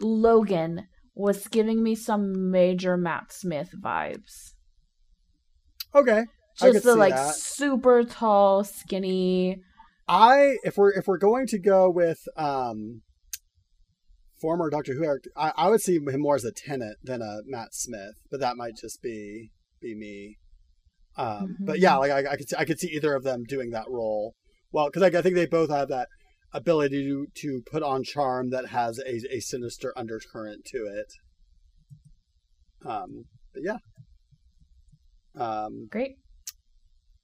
logan 0.00 0.86
was 1.14 1.46
giving 1.48 1.82
me 1.82 1.94
some 1.94 2.50
major 2.50 2.96
matt 2.96 3.32
smith 3.32 3.70
vibes 3.78 4.54
okay. 5.94 6.24
I 6.60 6.66
could 6.66 6.74
just 6.74 6.84
the 6.84 6.94
see 6.94 6.98
like 6.98 7.14
that. 7.14 7.34
super 7.34 8.04
tall 8.04 8.64
skinny 8.64 9.62
I 10.12 10.58
if 10.62 10.76
we're 10.76 10.92
if 10.92 11.06
we're 11.06 11.16
going 11.16 11.46
to 11.46 11.58
go 11.58 11.88
with 11.88 12.28
um 12.36 13.00
former 14.38 14.68
Doctor 14.68 14.92
Who 14.92 15.18
I, 15.34 15.52
I 15.56 15.70
would 15.70 15.80
see 15.80 15.96
him 15.96 16.20
more 16.20 16.34
as 16.34 16.44
a 16.44 16.52
Tennant 16.52 16.98
than 17.02 17.22
a 17.22 17.38
Matt 17.46 17.72
Smith, 17.72 18.16
but 18.30 18.40
that 18.40 18.58
might 18.58 18.76
just 18.76 19.00
be 19.00 19.52
be 19.80 19.94
me. 19.94 20.36
Um, 21.16 21.56
But 21.60 21.78
yeah, 21.78 21.96
like 21.96 22.10
I, 22.10 22.32
I 22.32 22.36
could 22.36 22.48
see, 22.48 22.56
I 22.58 22.64
could 22.66 22.78
see 22.78 22.88
either 22.88 23.14
of 23.14 23.22
them 23.22 23.44
doing 23.44 23.70
that 23.70 23.88
role 23.88 24.34
well 24.70 24.86
because 24.86 25.02
I, 25.02 25.18
I 25.18 25.22
think 25.22 25.34
they 25.34 25.46
both 25.46 25.70
have 25.70 25.88
that 25.88 26.08
ability 26.52 27.02
to 27.04 27.26
to 27.34 27.62
put 27.70 27.82
on 27.82 28.04
charm 28.04 28.50
that 28.50 28.66
has 28.66 28.98
a 28.98 29.34
a 29.34 29.40
sinister 29.40 29.94
undercurrent 29.96 30.66
to 30.66 30.84
it. 30.84 31.10
Um, 32.84 33.24
but 33.54 33.62
yeah. 33.62 33.78
Um, 35.34 35.88
Great. 35.90 36.16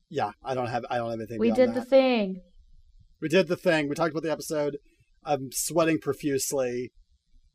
yeah, 0.09 0.30
I 0.43 0.55
don't 0.55 0.68
have 0.68 0.86
I 0.89 0.97
don't 0.97 1.11
have 1.11 1.20
anything. 1.20 1.39
We 1.39 1.51
did 1.51 1.74
the 1.74 1.82
thing. 1.84 2.41
We 3.20 3.28
did 3.28 3.48
the 3.48 3.56
thing. 3.56 3.88
We 3.88 3.94
talked 3.94 4.10
about 4.10 4.22
the 4.22 4.32
episode. 4.32 4.78
I'm 5.24 5.50
sweating 5.52 5.98
profusely. 5.98 6.92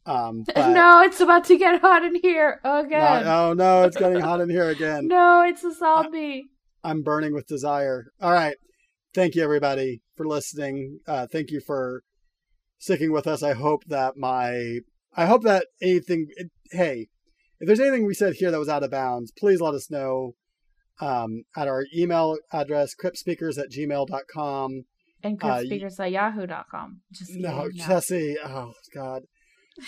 Um, 0.05 0.43
no, 0.55 1.01
it's 1.01 1.21
about 1.21 1.45
to 1.45 1.57
get 1.57 1.81
hot 1.81 2.03
in 2.03 2.15
here 2.15 2.59
again. 2.63 3.25
No, 3.25 3.49
oh 3.49 3.53
no, 3.53 3.83
it's 3.83 3.97
getting 3.97 4.19
hot 4.19 4.41
in 4.41 4.49
here 4.49 4.69
again. 4.69 5.07
No, 5.07 5.43
it's 5.47 5.63
a 5.63 5.73
zombie. 5.73 6.45
I'm 6.83 7.01
burning 7.01 7.33
with 7.33 7.47
desire. 7.47 8.07
All 8.21 8.33
right. 8.33 8.55
Thank 9.13 9.35
you, 9.35 9.43
everybody, 9.43 10.01
for 10.17 10.25
listening. 10.27 10.99
Uh, 11.07 11.27
thank 11.31 11.51
you 11.51 11.61
for 11.61 12.01
sticking 12.79 13.11
with 13.11 13.27
us. 13.27 13.43
I 13.43 13.53
hope 13.53 13.85
that 13.85 14.17
my, 14.17 14.79
I 15.15 15.25
hope 15.25 15.43
that 15.43 15.67
anything, 15.81 16.27
it, 16.35 16.51
hey, 16.71 17.07
if 17.59 17.67
there's 17.67 17.79
anything 17.79 18.05
we 18.05 18.13
said 18.13 18.33
here 18.33 18.51
that 18.51 18.59
was 18.59 18.67
out 18.67 18.83
of 18.83 18.91
bounds, 18.91 19.31
please 19.37 19.61
let 19.61 19.75
us 19.75 19.89
know 19.89 20.33
um, 20.99 21.43
at 21.55 21.67
our 21.67 21.85
email 21.95 22.37
address, 22.51 22.93
cryptspeakers 22.95 23.57
at 23.57 23.71
gmail.com. 23.71 24.83
and 25.23 25.41
uh, 25.43 25.61
y- 25.69 25.89
at 25.99 26.11
yahoo.com. 26.11 27.01
Just 27.11 27.31
No, 27.35 27.63
kidding. 27.63 27.77
Jesse. 27.85 28.35
Oh, 28.43 28.73
God. 28.93 29.23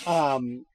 Um, 0.08 0.66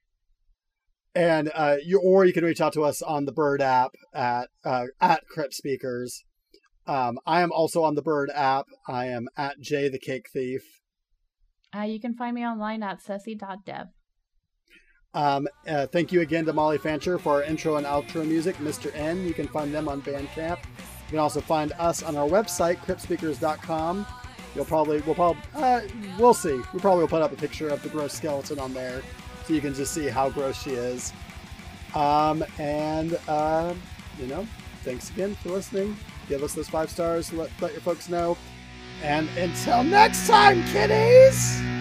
and 1.13 1.51
uh, 1.53 1.77
you 1.83 1.99
or 1.99 2.25
you 2.25 2.33
can 2.33 2.45
reach 2.45 2.61
out 2.61 2.73
to 2.73 2.83
us 2.83 3.01
on 3.01 3.25
the 3.25 3.31
Bird 3.33 3.61
app 3.61 3.91
at 4.13 4.49
uh, 4.63 4.85
at 5.01 5.27
Crypt 5.27 5.53
Speakers. 5.53 6.23
Um, 6.87 7.19
I 7.25 7.41
am 7.41 7.51
also 7.51 7.83
on 7.83 7.95
the 7.95 8.01
Bird 8.01 8.31
app. 8.33 8.65
I 8.87 9.07
am 9.07 9.27
at 9.37 9.59
Jay 9.59 9.89
the 9.89 9.99
Cake 9.99 10.27
Thief. 10.31 10.61
Uh, 11.75 11.81
you 11.81 11.99
can 11.99 12.13
find 12.15 12.35
me 12.35 12.45
online 12.45 12.83
at 12.83 13.01
ceci.dev. 13.01 13.87
Um, 15.13 15.47
uh, 15.67 15.87
thank 15.87 16.11
you 16.11 16.21
again 16.21 16.45
to 16.45 16.53
Molly 16.53 16.77
Fancher 16.77 17.17
for 17.17 17.33
our 17.35 17.43
intro 17.43 17.75
and 17.75 17.85
outro 17.85 18.25
music, 18.25 18.55
Mr. 18.57 18.95
N. 18.95 19.25
You 19.25 19.33
can 19.33 19.47
find 19.47 19.73
them 19.73 19.89
on 19.89 20.01
Bandcamp. 20.01 20.57
You 20.57 21.09
can 21.09 21.19
also 21.19 21.41
find 21.41 21.73
us 21.73 22.01
on 22.03 22.15
our 22.15 22.27
website, 22.27 22.77
cryptspeakers.com. 22.77 24.05
You'll 24.55 24.65
probably, 24.65 25.01
we'll 25.01 25.15
probably, 25.15 25.41
uh, 25.55 25.81
we'll 26.19 26.33
see. 26.33 26.61
We 26.73 26.79
probably 26.79 27.01
will 27.01 27.07
put 27.07 27.21
up 27.21 27.31
a 27.31 27.35
picture 27.35 27.69
of 27.69 27.81
the 27.83 27.89
gross 27.89 28.13
skeleton 28.13 28.59
on 28.59 28.73
there 28.73 29.01
so 29.45 29.53
you 29.53 29.61
can 29.61 29.73
just 29.73 29.93
see 29.93 30.07
how 30.07 30.29
gross 30.29 30.61
she 30.61 30.71
is. 30.71 31.13
Um, 31.95 32.43
and, 32.57 33.19
uh, 33.27 33.73
you 34.19 34.27
know, 34.27 34.45
thanks 34.83 35.09
again 35.09 35.35
for 35.35 35.49
listening. 35.49 35.95
Give 36.27 36.43
us 36.43 36.53
those 36.53 36.69
five 36.69 36.89
stars. 36.89 37.31
Let, 37.33 37.49
let 37.61 37.71
your 37.71 37.81
folks 37.81 38.09
know. 38.09 38.37
And 39.03 39.27
until 39.37 39.83
next 39.83 40.27
time, 40.27 40.63
kiddies! 40.67 41.80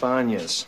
Banyas. 0.00 0.66